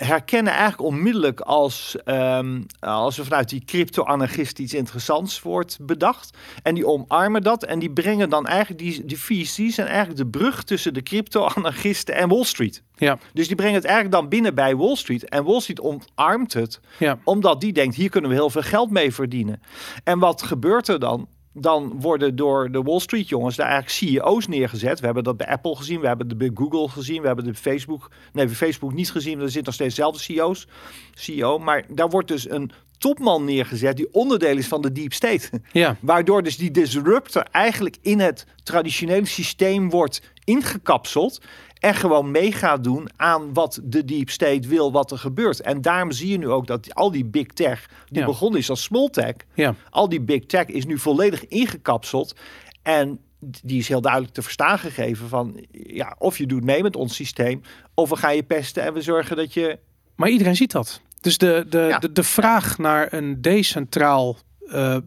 herkennen 0.05 0.53
eigenlijk 0.53 0.81
onmiddellijk 0.81 1.39
als, 1.39 1.97
ehm, 2.05 2.61
als 2.79 3.17
er 3.17 3.23
vanuit 3.23 3.49
die 3.49 3.65
crypto-anarchist 3.65 4.59
iets 4.59 4.73
interessants 4.73 5.41
wordt 5.41 5.77
bedacht. 5.81 6.37
En 6.63 6.75
die 6.75 6.87
omarmen 6.87 7.43
dat 7.43 7.63
en 7.63 7.79
die 7.79 7.91
brengen 7.91 8.29
dan 8.29 8.47
eigenlijk, 8.47 8.79
die, 8.79 9.05
die 9.05 9.19
VC's 9.19 9.75
zijn 9.75 9.87
eigenlijk 9.87 10.17
de 10.17 10.27
brug 10.27 10.63
tussen 10.63 10.93
de 10.93 11.03
crypto-anarchisten 11.03 12.15
en 12.15 12.29
Wall 12.29 12.43
Street. 12.43 12.83
ja, 12.95 13.17
Dus 13.33 13.47
die 13.47 13.55
brengen 13.55 13.75
het 13.75 13.85
eigenlijk 13.85 14.15
dan 14.15 14.29
binnen 14.29 14.55
bij 14.55 14.75
Wall 14.75 14.95
Street. 14.95 15.29
En 15.29 15.43
Wall 15.43 15.59
Street 15.59 15.81
omarmt 15.81 16.53
het 16.53 16.79
ja. 16.97 17.19
omdat 17.23 17.61
die 17.61 17.73
denkt, 17.73 17.95
hier 17.95 18.09
kunnen 18.09 18.29
we 18.29 18.35
heel 18.35 18.49
veel 18.49 18.61
geld 18.61 18.89
mee 18.89 19.13
verdienen. 19.13 19.61
En 20.03 20.19
wat 20.19 20.41
gebeurt 20.41 20.87
er 20.87 20.99
dan? 20.99 21.27
Dan 21.61 21.93
worden 21.99 22.35
door 22.35 22.71
de 22.71 22.81
Wall 22.81 22.99
Street 22.99 23.29
jongens 23.29 23.55
daar 23.55 23.67
eigenlijk 23.67 23.95
CEO's 23.95 24.47
neergezet. 24.47 24.99
We 24.99 25.05
hebben 25.05 25.23
dat 25.23 25.37
bij 25.37 25.47
Apple 25.47 25.75
gezien, 25.75 25.99
we 25.99 26.07
hebben 26.07 26.27
het 26.27 26.37
bij 26.37 26.51
Google 26.53 26.87
gezien, 26.87 27.21
we 27.21 27.27
hebben 27.27 27.45
bij 27.45 27.53
Facebook. 27.53 28.11
Nee, 28.33 28.45
bij 28.45 28.55
Facebook 28.55 28.93
niet 28.93 29.11
gezien, 29.11 29.39
er 29.39 29.43
zitten 29.43 29.63
nog 29.63 29.73
steeds 29.73 29.95
dezelfde 29.95 30.19
CEO's. 30.19 30.67
CEO, 31.13 31.57
maar 31.57 31.85
daar 31.89 32.09
wordt 32.09 32.27
dus 32.27 32.49
een 32.49 32.71
topman 32.97 33.45
neergezet 33.45 33.97
die 33.97 34.13
onderdeel 34.13 34.57
is 34.57 34.67
van 34.67 34.81
de 34.81 34.91
deep 34.91 35.13
state. 35.13 35.49
ja. 35.71 35.97
Waardoor 35.99 36.43
dus 36.43 36.57
die 36.57 36.71
disruptor 36.71 37.43
eigenlijk 37.51 37.97
in 38.01 38.19
het 38.19 38.45
traditionele 38.63 39.25
systeem 39.25 39.89
wordt 39.89 40.21
ingekapseld. 40.43 41.41
En 41.79 41.95
gewoon 41.95 42.31
mee 42.31 42.51
gaat 42.51 42.83
doen 42.83 43.09
aan 43.15 43.53
wat 43.53 43.79
de 43.83 44.05
deep 44.05 44.29
state 44.29 44.67
wil, 44.67 44.91
wat 44.91 45.11
er 45.11 45.17
gebeurt. 45.17 45.61
En 45.61 45.81
daarom 45.81 46.11
zie 46.11 46.29
je 46.29 46.37
nu 46.37 46.47
ook 46.49 46.67
dat 46.67 46.93
al 46.95 47.11
die 47.11 47.25
big 47.25 47.45
tech, 47.47 47.89
die 48.07 48.19
Ja. 48.19 48.25
begonnen 48.25 48.59
is 48.59 48.69
als 48.69 48.83
small 48.83 49.09
tech, 49.09 49.33
ja. 49.53 49.75
al 49.89 50.09
die 50.09 50.21
big 50.21 50.45
tech 50.45 50.65
is 50.65 50.85
nu 50.85 50.97
volledig 50.97 51.47
ingekapseld. 51.47 52.35
En 52.81 53.19
die 53.39 53.77
is 53.79 53.87
heel 53.87 54.01
duidelijk 54.01 54.33
te 54.33 54.41
verstaan 54.41 54.79
gegeven 54.79 55.27
van, 55.27 55.65
ja, 55.71 56.15
of 56.17 56.37
je 56.37 56.45
doet 56.45 56.63
mee 56.63 56.83
met 56.83 56.95
ons 56.95 57.15
systeem, 57.15 57.61
of 57.93 58.09
we 58.09 58.15
gaan 58.15 58.35
je 58.35 58.43
pesten 58.43 58.83
en 58.83 58.93
we 58.93 59.01
zorgen 59.01 59.35
dat 59.35 59.53
je... 59.53 59.79
Maar 60.15 60.29
iedereen 60.29 60.55
ziet 60.55 60.71
dat. 60.71 61.01
Dus 61.21 61.37
de, 61.37 61.65
de, 61.69 61.77
Ja. 61.79 61.99
de, 61.99 62.11
de 62.11 62.23
vraag 62.23 62.77
naar 62.77 63.13
een 63.13 63.41
decentraal 63.41 64.37
eh, 64.67 64.97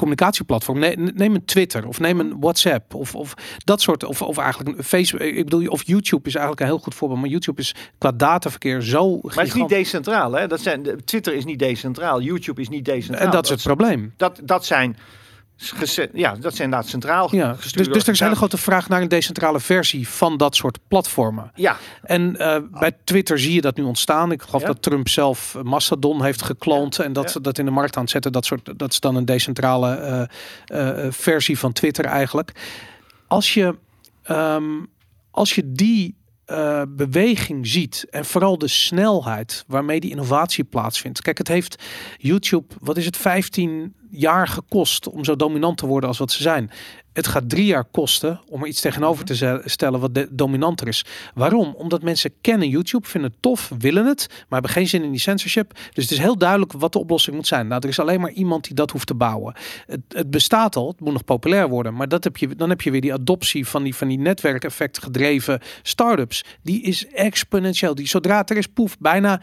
communicatieplatform. 0.00 0.78
Ne- 0.78 1.12
Neem 1.14 1.34
een 1.34 1.44
Twitter 1.44 1.86
of 1.86 2.00
neem 2.00 2.20
een 2.20 2.36
WhatsApp 2.40 2.94
of, 2.94 3.14
of 3.14 3.34
dat 3.64 3.80
soort. 3.80 4.04
Of, 4.04 4.22
of 4.22 4.38
eigenlijk 4.38 4.78
een 4.78 4.84
Facebook. 4.84 5.20
Ik 5.20 5.44
bedoel, 5.44 5.66
of 5.66 5.82
YouTube 5.86 6.28
is 6.28 6.34
eigenlijk 6.34 6.60
een 6.62 6.66
heel 6.72 6.78
goed 6.78 6.94
voorbeeld. 6.94 7.20
Maar 7.20 7.30
YouTube 7.30 7.60
is 7.60 7.74
qua 7.98 8.12
dataverkeer 8.12 8.82
zo. 8.82 9.18
Maar 9.22 9.34
het 9.34 9.46
is 9.46 9.54
niet 9.54 9.68
decentraal, 9.68 10.32
hè? 10.32 10.46
Dat 10.46 10.60
zijn, 10.60 11.00
Twitter 11.04 11.34
is 11.34 11.44
niet 11.44 11.58
decentraal, 11.58 12.20
YouTube 12.22 12.60
is 12.60 12.68
niet 12.68 12.84
decentraal. 12.84 13.26
En 13.26 13.30
dat 13.30 13.44
is 13.44 13.50
het 13.50 13.62
probleem. 13.62 14.14
dat, 14.16 14.40
dat 14.44 14.64
zijn 14.66 14.96
ja, 16.12 16.34
dat 16.34 16.54
zijn 16.54 16.64
inderdaad 16.68 16.88
centraal 16.88 17.34
Ja, 17.34 17.52
dus, 17.52 17.72
dus 17.72 17.86
er 17.86 17.96
is 17.96 18.06
een 18.20 18.24
hele 18.26 18.36
grote 18.36 18.56
vraag 18.56 18.88
naar 18.88 19.02
een 19.02 19.08
decentrale 19.08 19.60
versie 19.60 20.08
van 20.08 20.36
dat 20.36 20.56
soort 20.56 20.78
platformen. 20.88 21.50
Ja, 21.54 21.76
En 22.02 22.36
eh, 22.36 22.56
bij 22.80 22.92
Twitter 23.04 23.38
zie 23.38 23.52
je 23.52 23.60
dat 23.60 23.76
nu 23.76 23.82
ontstaan. 23.82 24.32
Ik 24.32 24.42
geloof 24.42 24.60
Ja. 24.60 24.66
dat 24.66 24.82
Trump 24.82 25.08
zelf 25.08 25.54
eh, 25.54 25.62
Mastodon 25.62 26.24
heeft 26.24 26.42
gekloond 26.42 26.98
en 26.98 27.12
dat 27.12 27.24
Ja. 27.24 27.30
ze 27.30 27.40
dat 27.40 27.58
in 27.58 27.64
de 27.64 27.70
markt 27.70 27.96
aan 27.96 28.02
het 28.02 28.10
zetten. 28.10 28.32
Dat, 28.32 28.44
soort, 28.44 28.78
dat 28.78 28.92
is 28.92 29.00
dan 29.00 29.16
een 29.16 29.24
decentrale 29.24 30.28
eh, 30.64 31.06
versie 31.10 31.58
van 31.58 31.72
Twitter 31.72 32.04
eigenlijk. 32.04 32.52
Als 33.26 33.54
je, 33.54 33.76
ehm, 34.22 34.64
als 35.30 35.54
je 35.54 35.72
die 35.72 36.18
beweging 36.88 37.66
ziet 37.66 38.06
en 38.10 38.24
vooral 38.24 38.58
de 38.58 38.68
snelheid 38.68 39.64
waarmee 39.66 40.00
die 40.00 40.10
innovatie 40.10 40.64
plaatsvindt. 40.64 41.22
Kijk, 41.22 41.38
het 41.38 41.48
heeft 41.48 41.82
YouTube, 42.18 42.74
wat 42.80 42.96
is 42.96 43.04
het, 43.04 43.16
15 43.16 43.94
jaar 44.10 44.48
gekost 44.48 45.08
om 45.08 45.24
zo 45.24 45.36
dominant 45.36 45.78
te 45.78 45.86
worden 45.86 46.08
als 46.08 46.18
wat 46.18 46.32
ze 46.32 46.42
zijn. 46.42 46.70
Het 47.12 47.26
gaat 47.26 47.48
drie 47.48 47.64
jaar 47.64 47.84
kosten 47.84 48.40
om 48.48 48.62
er 48.62 48.68
iets 48.68 48.80
tegenover 48.80 49.24
te 49.24 49.62
stellen 49.64 50.00
wat 50.00 50.14
de, 50.14 50.28
dominanter 50.30 50.88
is. 50.88 51.04
Waarom? 51.34 51.74
Omdat 51.74 52.02
mensen 52.02 52.32
kennen 52.40 52.68
YouTube, 52.68 53.06
vinden 53.06 53.30
het 53.30 53.42
tof, 53.42 53.72
willen 53.78 54.06
het, 54.06 54.26
maar 54.28 54.46
hebben 54.48 54.70
geen 54.70 54.88
zin 54.88 55.02
in 55.02 55.10
die 55.10 55.20
censorship. 55.20 55.72
Dus 55.92 56.04
het 56.04 56.12
is 56.12 56.18
heel 56.18 56.38
duidelijk 56.38 56.72
wat 56.72 56.92
de 56.92 56.98
oplossing 56.98 57.36
moet 57.36 57.46
zijn. 57.46 57.66
Nou, 57.66 57.80
er 57.82 57.88
is 57.88 57.98
alleen 57.98 58.20
maar 58.20 58.30
iemand 58.30 58.64
die 58.64 58.74
dat 58.74 58.90
hoeft 58.90 59.06
te 59.06 59.14
bouwen. 59.14 59.54
Het, 59.86 60.00
het 60.08 60.30
bestaat 60.30 60.76
al, 60.76 60.88
het 60.88 61.00
moet 61.00 61.12
nog 61.12 61.24
populair 61.24 61.68
worden, 61.68 61.94
maar 61.94 62.08
dat 62.08 62.24
heb 62.24 62.36
je, 62.36 62.56
dan 62.56 62.68
heb 62.68 62.80
je 62.80 62.90
weer 62.90 63.00
die 63.00 63.12
adoptie 63.12 63.66
van 63.66 63.82
die, 63.82 63.94
van 63.94 64.08
die 64.08 64.18
netwerkeffect 64.18 64.98
gedreven 64.98 65.60
start-ups. 65.82 66.44
Die 66.62 66.82
is 66.82 67.06
exponentieel. 67.06 67.94
Die, 67.94 68.08
zodra 68.08 68.46
er 68.46 68.56
is, 68.56 68.66
poef, 68.66 68.98
bijna 68.98 69.40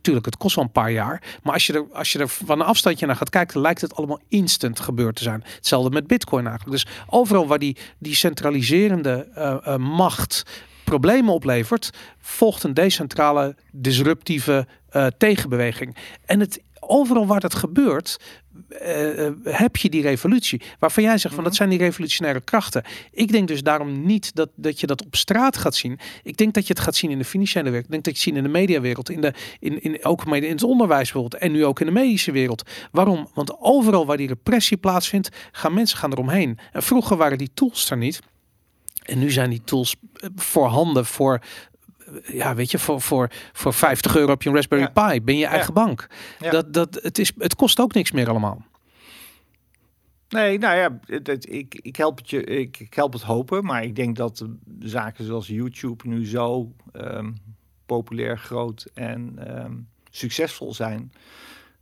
Tuurlijk, 0.00 0.26
het 0.26 0.36
kost 0.36 0.56
wel 0.56 0.64
een 0.64 0.72
paar 0.72 0.92
jaar. 0.92 1.22
Maar 1.42 1.52
als 1.52 1.66
je 1.66 1.72
er, 1.72 1.86
als 1.92 2.12
je 2.12 2.18
er 2.18 2.28
van 2.28 2.60
een 2.60 2.66
afstandje 2.66 3.06
naar 3.06 3.16
gaat 3.16 3.30
kijken, 3.30 3.60
lijkt 3.60 3.80
het 3.80 3.96
allemaal 3.96 4.20
instant 4.28 4.80
gebeurd 4.80 5.16
te 5.16 5.22
zijn. 5.22 5.44
Hetzelfde 5.54 5.90
met 5.90 6.06
Bitcoin 6.06 6.46
eigenlijk. 6.46 6.84
Dus 6.84 6.94
overal 7.06 7.46
waar 7.46 7.58
die, 7.58 7.76
die 7.98 8.14
centraliserende 8.14 9.28
eh, 9.34 9.56
eh, 9.64 9.76
macht 9.76 10.42
problemen 10.84 11.34
oplevert, 11.34 11.90
volgt 12.18 12.62
een 12.62 12.74
decentrale, 12.74 13.56
disruptieve 13.70 14.66
eh, 14.88 15.06
tegenbeweging. 15.18 15.96
En 16.24 16.40
het 16.40 16.62
overal 16.80 17.26
waar 17.26 17.40
dat 17.40 17.54
gebeurt, 17.54 18.20
eh, 18.68 19.26
eh, 19.26 19.32
heb 19.44 19.76
je 19.76 19.88
die 19.88 20.02
revolutie. 20.02 20.62
Waarvan 20.78 21.02
jij 21.02 21.18
zegt 21.18 21.34
van 21.34 21.44
dat 21.44 21.54
zijn 21.54 21.68
die 21.68 21.78
revolutionaire 21.78 22.40
krachten. 22.40 22.82
Ik 23.10 23.32
denk 23.32 23.48
dus 23.48 23.62
daarom 23.62 24.06
niet 24.06 24.34
dat, 24.34 24.48
dat 24.54 24.80
je 24.80 24.86
dat 24.86 25.04
op 25.04 25.16
straat 25.16 25.56
gaat 25.56 25.74
zien. 25.74 25.98
Ik 26.22 26.36
denk 26.36 26.54
dat 26.54 26.66
je 26.66 26.72
het 26.72 26.82
gaat 26.82 26.96
zien 26.96 27.10
in 27.10 27.18
de 27.18 27.24
financiële 27.24 27.64
wereld. 27.64 27.84
Ik 27.84 27.90
denk 27.90 28.04
dat 28.04 28.12
je 28.12 28.20
het 28.20 28.28
zien 28.28 28.44
in 28.44 28.52
de 28.52 28.58
mediawereld, 28.58 29.10
in 29.10 29.20
de, 29.20 29.32
in, 29.60 29.82
in, 29.82 30.04
ook 30.04 30.26
in 30.26 30.50
het 30.50 30.62
onderwijswereld 30.62 31.34
en 31.34 31.52
nu 31.52 31.64
ook 31.64 31.80
in 31.80 31.86
de 31.86 31.92
medische 31.92 32.32
wereld. 32.32 32.70
Waarom? 32.90 33.28
Want 33.34 33.60
overal 33.60 34.06
waar 34.06 34.16
die 34.16 34.28
repressie 34.28 34.76
plaatsvindt, 34.76 35.28
gaan 35.52 35.74
mensen 35.74 35.98
gaan 35.98 36.12
eromheen. 36.12 36.58
En 36.72 36.82
vroeger 36.82 37.16
waren 37.16 37.38
die 37.38 37.50
tools 37.54 37.90
er 37.90 37.96
niet. 37.96 38.20
En 39.02 39.18
nu 39.18 39.30
zijn 39.30 39.50
die 39.50 39.62
tools 39.64 39.96
eh, 40.14 40.28
voorhanden 40.36 41.06
voor 41.06 41.40
ja, 42.26 42.54
weet 42.54 42.70
je, 42.70 42.78
voor, 42.78 43.00
voor, 43.00 43.30
voor 43.52 43.72
50 43.72 44.16
euro 44.16 44.30
heb 44.30 44.42
je 44.42 44.48
een 44.48 44.54
Raspberry 44.54 44.90
Ja. 44.94 45.08
Pi. 45.10 45.22
Ben 45.22 45.36
je 45.36 45.46
eigen 45.46 45.74
bank. 45.74 46.06
Dat, 46.50 46.72
dat, 46.72 46.98
het, 47.02 47.18
is, 47.18 47.32
het 47.38 47.54
kost 47.54 47.80
ook 47.80 47.94
niks 47.94 48.12
meer 48.12 48.28
allemaal. 48.28 48.64
nee, 50.28 50.58
nou 50.58 50.76
ja, 50.76 50.98
het, 51.06 51.26
het- 51.26 51.52
ik, 51.52 51.74
ik, 51.82 51.96
help 51.96 52.18
het 52.18 52.30
je, 52.30 52.44
ik, 52.44 52.78
ik 52.80 52.94
help 52.94 53.12
het 53.12 53.22
hopen, 53.22 53.64
maar 53.64 53.82
ik 53.84 53.96
denk 53.96 54.16
dat 54.16 54.46
zaken 54.80 55.24
zoals 55.24 55.46
YouTube 55.46 56.08
nu 56.08 56.26
zo 56.26 56.72
ehm, 56.92 57.30
populair, 57.86 58.38
groot 58.38 58.86
en 58.94 59.32
ehm, 59.46 59.72
succesvol 60.10 60.74
zijn, 60.74 61.12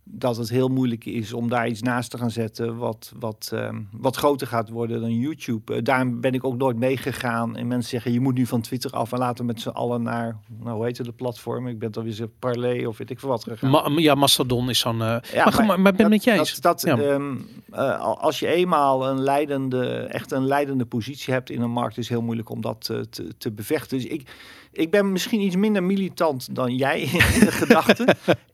dat 0.03 0.37
het 0.37 0.49
heel 0.49 0.67
moeilijk 0.67 1.05
is 1.05 1.33
om 1.33 1.49
daar 1.49 1.67
iets 1.67 1.81
naast 1.81 2.11
te 2.11 2.17
gaan 2.17 2.31
zetten 2.31 2.77
wat, 2.77 3.13
wat, 3.19 3.49
ehm, 3.53 3.81
wat 3.91 4.15
groter 4.15 4.47
gaat 4.47 4.69
worden 4.69 5.01
dan 5.01 5.13
YouTube. 5.19 5.75
Eh, 5.75 5.83
daarom 5.83 6.21
ben 6.21 6.33
ik 6.33 6.43
ook 6.43 6.57
nooit 6.57 6.77
meegegaan 6.77 7.55
en 7.55 7.67
mensen 7.67 7.89
zeggen 7.89 8.11
je 8.11 8.19
moet 8.19 8.33
nu 8.33 8.45
van 8.45 8.61
Twitter 8.61 8.91
af 8.91 9.11
en 9.11 9.17
laten 9.17 9.45
we 9.45 9.51
met 9.51 9.61
z'n 9.61 9.69
allen 9.69 10.01
naar, 10.01 10.37
nou 10.63 10.75
hoe 10.75 10.85
heet 10.85 10.97
het, 10.97 11.05
de 11.07 11.13
platform? 11.13 11.67
Ik 11.67 11.79
ben 11.79 11.91
dan 11.91 12.03
weer 12.03 12.13
zo 12.13 12.31
Parley 12.39 12.85
of 12.85 12.97
weet 12.97 13.09
ik 13.09 13.19
veel 13.19 13.29
wat 13.29 13.43
gegaan. 13.43 13.69
Ma 13.69 13.83
ja, 13.95 14.15
Mastodon 14.15 14.69
is 14.69 14.79
zo'n... 14.79 15.01
eh, 15.01 15.15
Ja, 15.33 15.51
maar, 15.65 15.79
maar, 15.79 15.93
ben 15.93 16.01
het 16.01 16.09
met 16.09 16.23
je 16.23 16.31
eens. 16.31 16.59
Dat, 16.59 16.61
dat, 16.61 16.97
Ja. 16.99 17.03
ehm, 17.03 17.35
eh, 17.71 17.99
al- 17.99 18.19
als 18.19 18.39
je 18.39 18.47
eenmaal 18.47 19.07
een 19.07 19.21
leidende, 19.21 19.85
echt 19.95 20.31
een 20.31 20.45
leidende 20.45 20.85
positie 20.85 21.33
hebt 21.33 21.49
in 21.49 21.61
een 21.61 21.71
markt, 21.71 21.97
is 21.97 22.07
het 22.07 22.17
heel 22.17 22.25
moeilijk 22.25 22.49
om 22.49 22.61
dat 22.61 22.87
eh, 22.91 22.99
te, 22.99 23.37
te 23.37 23.51
bevechten. 23.51 23.97
Dus 23.97 24.07
ik, 24.07 24.29
ik 24.71 24.91
ben 24.91 25.11
misschien 25.11 25.41
iets 25.41 25.55
minder 25.55 25.83
militant 25.83 26.55
dan 26.55 26.75
jij 26.75 27.01
in 27.33 27.39
de 27.39 27.51
gedachte. 27.51 28.15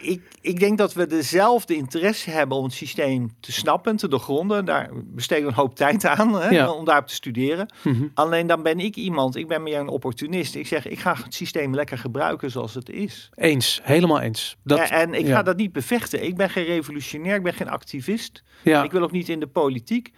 ik, 0.00 0.22
ik, 0.40 0.60
denk 0.60 0.78
dat 0.78 0.92
we 0.92 1.06
dezelfde 1.06 1.74
interesse 1.76 2.30
hebben 2.30 2.58
om 2.58 2.64
het 2.64 2.72
systeem 2.72 3.30
te 3.40 3.52
snappen 3.52 3.90
en 3.90 3.96
te 3.96 4.08
doorgronden. 4.08 4.64
Daar 4.64 4.90
besteden 5.04 5.44
we 5.44 5.50
een 5.50 5.56
hoop 5.56 5.74
tijd 5.76 6.04
aan 6.06 6.40
hè, 6.40 6.48
Ja. 6.48 6.70
om 6.72 6.84
daarop 6.84 7.06
te 7.06 7.14
studeren. 7.14 7.72
Mhm. 7.82 8.06
Alleen 8.14 8.46
dan 8.46 8.62
ben 8.62 8.80
ik 8.80 8.96
iemand, 8.96 9.36
ik 9.36 9.48
ben 9.48 9.62
meer 9.62 9.78
een 9.78 9.88
opportunist. 9.88 10.54
Ik 10.54 10.66
zeg, 10.66 10.86
ik 10.86 10.98
ga 10.98 11.16
het 11.24 11.34
systeem 11.34 11.74
lekker 11.74 11.98
gebruiken 11.98 12.50
zoals 12.50 12.74
het 12.74 12.88
is. 12.90 13.30
Eens, 13.34 13.80
helemaal 13.82 14.20
eens. 14.20 14.56
Dat, 14.64 14.78
en, 14.78 14.88
en 14.90 15.14
ik 15.14 15.26
ja. 15.26 15.34
ga 15.34 15.42
dat 15.42 15.56
niet 15.56 15.72
bevechten. 15.72 16.24
Ik 16.24 16.36
ben 16.36 16.50
geen 16.50 16.64
revolutionair, 16.64 17.36
ik 17.36 17.42
ben 17.42 17.54
geen 17.54 17.68
activist. 17.68 18.42
Ja. 18.62 18.82
Ik 18.82 18.92
wil 18.92 19.02
ook 19.02 19.12
niet 19.12 19.28
in 19.28 19.40
de 19.40 19.46
politiek. 19.46 20.12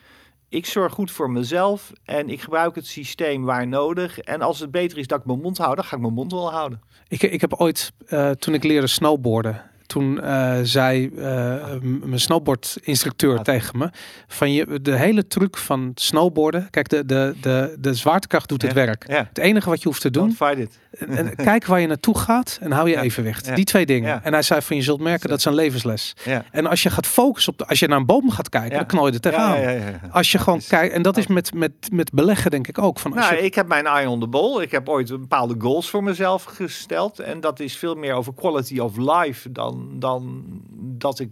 Ik 0.48 0.66
zorg 0.66 0.92
goed 0.92 1.10
voor 1.10 1.30
mezelf 1.30 1.92
en 2.04 2.28
ik 2.28 2.40
gebruik 2.40 2.74
het 2.74 2.86
systeem 2.86 3.44
waar 3.44 3.66
nodig. 3.66 4.18
En 4.18 4.40
als 4.40 4.60
het 4.60 4.70
beter 4.70 4.98
is 4.98 5.06
dat 5.06 5.18
ik 5.18 5.26
mijn 5.26 5.40
mond 5.40 5.58
hou, 5.58 5.74
dan 5.74 5.84
ga 5.84 5.96
ik 5.96 6.02
mijn 6.02 6.14
mond 6.14 6.32
wel 6.32 6.50
houden. 6.50 6.80
Ik, 7.08 7.22
ik 7.22 7.40
heb 7.40 7.54
ooit, 7.54 7.92
eh, 8.06 8.30
toen 8.30 8.54
ik 8.54 8.64
leerde 8.64 8.86
snowboarden, 8.86 9.70
toen 9.86 10.20
eh, 10.20 10.58
zei 10.62 11.10
eh, 11.16 11.22
mijn 11.80 12.20
snowboardinstructeur 12.20 13.34
Ja. 13.36 13.42
tegen 13.42 13.78
me: 13.78 13.90
van 14.26 14.52
je, 14.52 14.80
de 14.82 14.96
hele 14.96 15.26
truc 15.26 15.56
van 15.56 15.92
snowboarden, 15.94 16.70
kijk, 16.70 16.88
de, 16.88 17.06
de, 17.06 17.34
de, 17.40 17.76
de 17.78 17.94
zwaartekracht 17.94 18.48
doet 18.48 18.62
het 18.62 18.72
werk. 18.72 19.04
Ja, 19.08 19.26
Het 19.28 19.38
enige 19.38 19.68
wat 19.68 19.82
je 19.82 19.88
hoeft 19.88 20.00
te 20.00 20.10
doen, 20.10 20.22
don't 20.22 20.36
fight 20.36 20.58
it. 20.58 20.78
en, 21.08 21.34
kijk 21.36 21.66
waar 21.66 21.80
je 21.80 21.86
naartoe 21.86 22.18
gaat 22.18 22.58
en 22.60 22.72
hou 22.72 22.88
je 22.88 23.00
evenwicht. 23.00 23.54
Die 23.56 23.64
twee 23.64 23.86
dingen. 23.86 24.08
Ja. 24.08 24.20
En 24.22 24.32
hij 24.32 24.42
zei 24.42 24.60
van 24.62 24.76
je 24.76 24.82
zult 24.82 25.00
merken 25.00 25.28
dat 25.28 25.38
is 25.38 25.44
een 25.44 25.54
levensles. 25.54 26.14
En 26.50 26.66
als 26.66 26.82
je 26.82 26.90
gaat 26.90 27.06
focussen 27.06 27.52
op, 27.52 27.58
de, 27.58 27.66
als 27.66 27.78
je 27.78 27.88
naar 27.88 27.98
een 27.98 28.06
boom 28.06 28.30
gaat 28.30 28.48
kijken, 28.48 28.76
dan 28.76 28.86
knal 28.86 29.06
je 29.06 29.12
er 29.12 29.20
tegenaan. 29.20 30.00
Als 30.10 30.32
je 30.32 30.38
gewoon 30.38 30.60
kijkt, 30.68 30.94
en 30.94 31.02
dat 31.02 31.16
is 31.16 31.26
met, 31.26 31.54
met, 31.54 31.72
met 31.92 32.12
beleggen 32.12 32.50
denk 32.50 32.68
ik 32.68 32.78
ook. 32.78 32.98
Van 32.98 33.12
als 33.12 33.20
Nou, 33.20 33.34
je, 33.36 33.42
ik 33.42 33.54
heb 33.54 33.66
mijn 33.68 33.86
eye 33.86 34.08
on 34.08 34.20
the 34.20 34.26
ball. 34.26 34.62
Ik 34.62 34.70
heb 34.70 34.88
ooit 34.88 35.08
bepaalde 35.08 35.54
goals 35.58 35.90
voor 35.90 36.02
mezelf 36.04 36.44
gesteld. 36.44 37.18
En 37.18 37.40
dat 37.40 37.60
is 37.60 37.76
veel 37.76 37.94
meer 37.94 38.12
over 38.14 38.34
quality 38.34 38.78
of 38.78 38.96
life 38.96 39.52
dan, 39.52 39.73
dan 39.98 40.44
dat 40.78 41.18
ik 41.18 41.30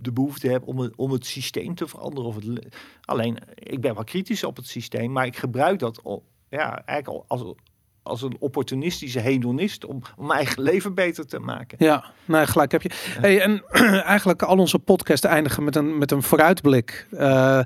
de 0.00 0.12
behoefte 0.12 0.48
heb 0.48 0.66
om 0.66 0.78
het, 0.78 0.96
om 0.96 1.10
het 1.10 1.26
systeem 1.26 1.74
te 1.74 1.88
veranderen. 1.88 2.28
Of 2.28 2.34
het, 2.34 2.44
le- 2.44 2.68
alleen, 3.04 3.38
ik 3.54 3.80
ben 3.80 3.94
wel 3.94 4.04
kritisch 4.04 4.44
op 4.44 4.56
het 4.56 4.66
systeem, 4.66 5.12
maar 5.12 5.26
ik 5.26 5.36
gebruik 5.36 5.78
dat 5.78 6.02
ja, 6.48 6.84
eigenlijk 6.84 7.08
al 7.08 7.24
als, 7.28 7.54
als 8.02 8.22
een 8.22 8.36
opportunistische 8.38 9.20
hedonist 9.20 9.84
om, 9.84 10.02
om 10.16 10.26
mijn 10.26 10.38
eigen 10.38 10.62
leven 10.62 10.94
beter 10.94 11.26
te 11.26 11.38
maken. 11.38 11.84
Ja, 11.84 12.04
nee, 12.24 12.46
gelijk 12.46 12.72
heb 12.72 12.82
je. 12.82 12.90
Hey, 13.20 13.40
en 13.40 13.62
eigenlijk 14.04 14.42
al 14.42 14.58
onze 14.58 14.78
podcast 14.78 15.24
eindigen 15.24 15.64
met 15.64 15.76
een, 15.76 15.98
met 15.98 16.10
een 16.10 16.22
vooruitblik. 16.22 17.06
Eh, 17.10 17.60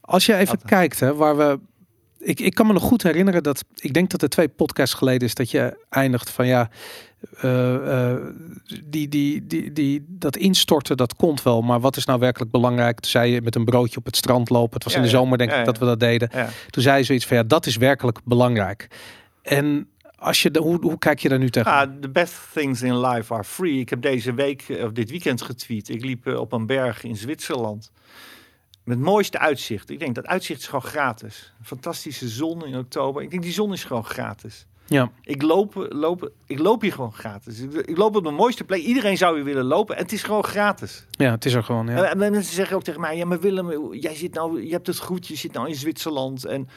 als 0.00 0.26
je 0.26 0.34
even 0.34 0.58
kijkt, 0.62 1.00
hè, 1.00 1.14
waar 1.14 1.36
we. 1.36 1.60
Ik, 2.18 2.40
ik 2.40 2.54
kan 2.54 2.66
me 2.66 2.72
nog 2.72 2.82
goed 2.82 3.02
herinneren 3.02 3.42
dat. 3.42 3.64
Ik 3.74 3.92
denk 3.92 4.10
dat 4.10 4.22
er 4.22 4.28
twee 4.28 4.48
podcasts 4.48 4.94
geleden 4.94 5.28
is 5.28 5.34
dat 5.34 5.50
je 5.50 5.84
eindigt 5.88 6.30
van 6.30 6.46
ja. 6.46 6.70
eh, 7.40 8.10
eh, 8.12 8.22
die, 8.84 9.08
die, 9.08 9.46
die, 9.46 9.72
die, 9.72 10.04
dat 10.08 10.36
instorten, 10.36 10.96
dat 10.96 11.14
komt 11.14 11.42
wel. 11.42 11.62
Maar 11.62 11.80
wat 11.80 11.96
is 11.96 12.04
nou 12.04 12.18
werkelijk 12.20 12.50
belangrijk? 12.50 13.00
Toen 13.00 13.10
zei 13.10 13.32
je 13.32 13.42
met 13.42 13.54
een 13.54 13.64
broodje 13.64 13.96
op 13.98 14.04
het 14.04 14.16
strand 14.16 14.50
lopen. 14.50 14.74
Het 14.74 14.84
was 14.84 14.92
Ja, 14.92 14.98
in 14.98 15.04
de 15.04 15.10
zomer, 15.10 15.38
denk 15.38 15.50
Ja, 15.50 15.56
ik, 15.56 15.66
ja. 15.66 15.72
dat 15.72 15.80
we 15.80 15.86
dat 15.86 16.00
deden. 16.00 16.30
Toen 16.70 16.82
zei 16.82 16.98
je 16.98 17.04
zoiets 17.04 17.26
van 17.26 17.36
ja, 17.36 17.42
dat 17.42 17.66
is 17.66 17.76
werkelijk 17.76 18.18
belangrijk. 18.24 18.86
En 19.42 19.88
als 20.16 20.42
je 20.42 20.50
de, 20.50 20.60
hoe, 20.60 20.78
hoe 20.80 20.98
kijk 20.98 21.18
je 21.18 21.28
daar 21.28 21.38
nu 21.38 21.50
tegen? 21.50 21.72
Ah, 21.72 21.90
the 22.00 22.08
best 22.10 22.34
things 22.52 22.82
in 22.82 23.00
life 23.00 23.34
are 23.34 23.44
free. 23.44 23.78
Ik 23.80 23.90
heb 23.90 24.02
deze 24.02 24.34
week, 24.34 24.64
of 24.84 24.92
dit 24.92 25.10
weekend 25.10 25.42
getweet. 25.42 25.88
Ik 25.88 26.04
liep 26.04 26.26
eh, 26.26 26.38
op 26.40 26.52
een 26.52 26.66
berg 26.66 27.02
in 27.04 27.16
Zwitserland. 27.16 27.90
Met 28.86 28.96
het 28.96 29.06
mooiste 29.06 29.38
uitzicht. 29.38 29.90
Ik 29.90 29.98
denk 29.98 30.14
dat 30.14 30.26
uitzicht 30.26 30.60
is 30.60 30.66
gewoon 30.66 30.82
gratis. 30.82 31.52
Fantastische 31.62 32.28
zon 32.28 32.66
in 32.66 32.76
oktober. 32.76 33.22
Ik 33.22 33.30
denk 33.30 33.42
die 33.42 33.52
zon 33.52 33.72
is 33.72 33.84
gewoon 33.84 34.04
gratis. 34.04 34.66
Ja, 34.88 35.10
Ik 35.22 35.42
loop, 35.42 35.86
loop, 35.90 36.30
ik 36.46 36.58
loop 36.58 36.80
hier 36.80 36.92
gewoon 36.92 37.12
gratis. 37.12 37.60
Ik, 37.60 37.72
ik 37.72 37.96
loop 37.96 38.16
op 38.16 38.24
de 38.24 38.30
mooiste 38.30 38.64
plek. 38.64 38.80
Iedereen 38.82 39.16
zou 39.16 39.34
hier 39.34 39.44
willen 39.44 39.64
lopen. 39.64 39.96
En 39.96 40.02
het 40.02 40.12
is 40.12 40.22
gewoon 40.22 40.44
gratis. 40.44 41.06
ja, 41.10 41.30
het 41.30 41.44
is 41.44 41.52
er 41.54 41.62
gewoon. 41.62 41.86
Ja. 41.86 41.96
En, 41.96 42.10
en 42.22 42.30
mensen 42.30 42.54
zeggen 42.54 42.76
ook 42.76 42.82
tegen 42.82 43.00
mij: 43.00 43.16
Ja, 43.16 43.24
maar 43.24 43.40
Willem, 43.40 43.94
jij 43.94 44.14
zit 44.14 44.34
nou, 44.34 44.62
je 44.64 44.72
hebt 44.72 44.86
het 44.86 44.98
goed. 44.98 45.26
Je 45.26 45.36
zit 45.36 45.52
nou 45.52 45.68
in 45.68 45.74
Zwitserland. 45.74 46.44
En 46.44 46.68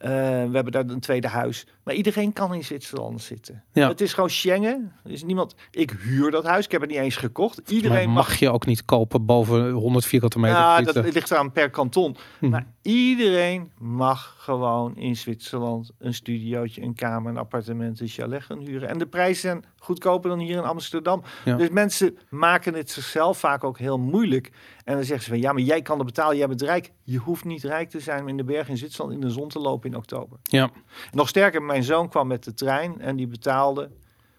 eh, 0.00 0.10
we 0.10 0.50
hebben 0.52 0.72
daar 0.72 0.84
een 0.88 1.00
tweede 1.00 1.28
huis. 1.28 1.66
Maar 1.82 1.94
iedereen 1.94 2.32
kan 2.32 2.54
in 2.54 2.64
Zwitserland 2.64 3.22
zitten. 3.22 3.62
Ja. 3.72 3.88
Het 3.88 4.00
is 4.00 4.12
gewoon 4.12 4.30
Schengen. 4.30 4.92
Er 5.04 5.10
is 5.10 5.22
niemand. 5.22 5.54
Ik 5.70 5.90
huur 5.90 6.30
dat 6.30 6.44
huis. 6.44 6.64
Ik 6.64 6.70
heb 6.70 6.80
het 6.80 6.90
niet 6.90 6.98
eens 6.98 7.16
gekocht. 7.16 7.70
Iedereen 7.70 8.10
mag 8.10 8.28
mag. 8.28 8.38
je 8.38 8.50
ook 8.50 8.66
niet 8.66 8.84
kopen 8.84 9.24
boven 9.24 9.70
100 9.70 10.04
vierkante 10.04 10.38
meter. 10.38 10.58
Ja, 10.58 10.80
dat 10.80 11.12
ligt 11.12 11.32
aan 11.32 11.52
per 11.52 11.70
kanton. 11.70 12.16
Mhm. 12.38 12.50
Maar 12.50 12.66
iedereen 12.82 13.70
mag 13.78 14.34
gewoon 14.38 14.96
in 14.96 15.16
Zwitserland 15.16 15.90
een 15.98 16.14
studiootje, 16.14 16.82
een 16.82 16.94
kamer, 16.94 17.30
een 17.30 17.38
appartement, 17.38 18.00
een 18.00 18.08
chalet 18.08 18.42
gaan 18.42 18.58
huren. 18.58 18.88
En 18.88 18.98
de 18.98 19.06
prijzen 19.06 19.40
zijn 19.40 19.64
goedkoper 19.78 20.30
dan 20.30 20.38
hier 20.38 20.56
in 20.56 20.64
Amsterdam. 20.64 21.22
Ja. 21.44 21.56
Dus 21.56 21.68
mensen 21.68 22.18
maken 22.28 22.74
het 22.74 22.90
zichzelf 22.90 23.38
vaak 23.38 23.64
ook 23.64 23.78
heel 23.78 23.98
moeilijk. 23.98 24.50
En 24.90 24.96
dan 24.96 25.04
zeggen 25.04 25.24
ze 25.24 25.30
van 25.30 25.40
ja, 25.40 25.52
maar 25.52 25.62
jij 25.62 25.82
kan 25.82 25.96
het 25.96 26.06
betalen, 26.06 26.36
jij 26.36 26.48
bent 26.48 26.62
rijk. 26.62 26.92
Je 27.02 27.18
hoeft 27.18 27.44
niet 27.44 27.62
rijk 27.62 27.90
te 27.90 28.00
zijn 28.00 28.20
om 28.20 28.28
in 28.28 28.36
de 28.36 28.44
bergen 28.44 28.70
in 28.70 28.76
Zwitserland 28.76 29.12
in 29.14 29.20
de 29.20 29.30
zon 29.30 29.48
te 29.48 29.58
lopen 29.58 29.90
in 29.90 29.96
oktober. 29.96 30.38
Ja, 30.42 30.70
Nog 31.12 31.28
sterker, 31.28 31.62
mijn 31.62 31.82
zoon 31.82 32.08
kwam 32.08 32.26
met 32.26 32.44
de 32.44 32.54
trein 32.54 33.00
en 33.00 33.16
die 33.16 33.26
betaalde 33.26 33.90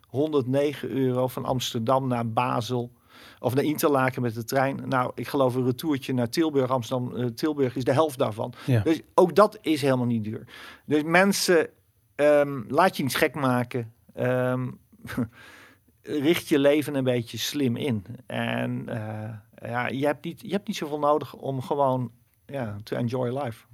109 0.08 0.90
euro 0.90 1.28
van 1.28 1.46
Amsterdam 1.46 2.08
naar 2.08 2.30
Basel. 2.30 2.92
Of 3.40 3.56
naar 3.56 3.64
Interlaken 3.64 4.22
met 4.22 4.34
de 4.34 4.44
trein. 4.44 4.82
Nou, 4.86 5.12
ik 5.16 5.28
geloof 5.28 5.56
een 5.56 5.66
retourtje 5.66 6.14
naar 6.14 6.30
Tilburg. 6.30 6.70
Amsterdam, 6.70 7.16
eh, 7.16 7.26
Tilburg 7.26 7.76
is 7.76 7.84
de 7.84 7.94
helft 7.94 8.18
daarvan. 8.18 8.54
ja. 8.66 8.82
Dus 8.82 9.02
ook 9.14 9.36
dat 9.36 9.58
is 9.62 9.82
helemaal 9.82 10.06
niet 10.06 10.24
duur. 10.24 10.48
Dus 10.86 11.04
mensen, 11.04 11.70
ehm, 12.16 12.62
laat 12.68 12.98
je 12.98 13.04
niet 13.04 13.16
gek 13.16 13.36
maken. 13.36 13.94
Ehm, 14.14 14.68
richt 16.02 16.48
je 16.48 16.60
leven 16.60 16.96
een 16.96 17.04
beetje 17.04 17.38
slim 17.38 17.76
in. 17.76 18.06
En 18.26 18.84
eh, 18.88 19.30
ja, 19.70 19.88
je 19.88 20.06
hebt, 20.06 20.24
niet, 20.26 20.42
je 20.42 20.52
hebt 20.52 20.68
niet 20.68 20.78
zoveel 20.78 21.00
nodig 21.00 21.34
om 21.34 21.62
gewoon 21.62 22.12
ja, 22.46 22.78
to 22.84 22.96
enjoy 22.96 23.40
life. 23.40 23.66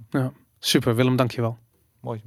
Super, 0.58 0.94
Willem, 0.94 1.16
dankjewel. 1.16 1.58
Mooi. 2.00 2.22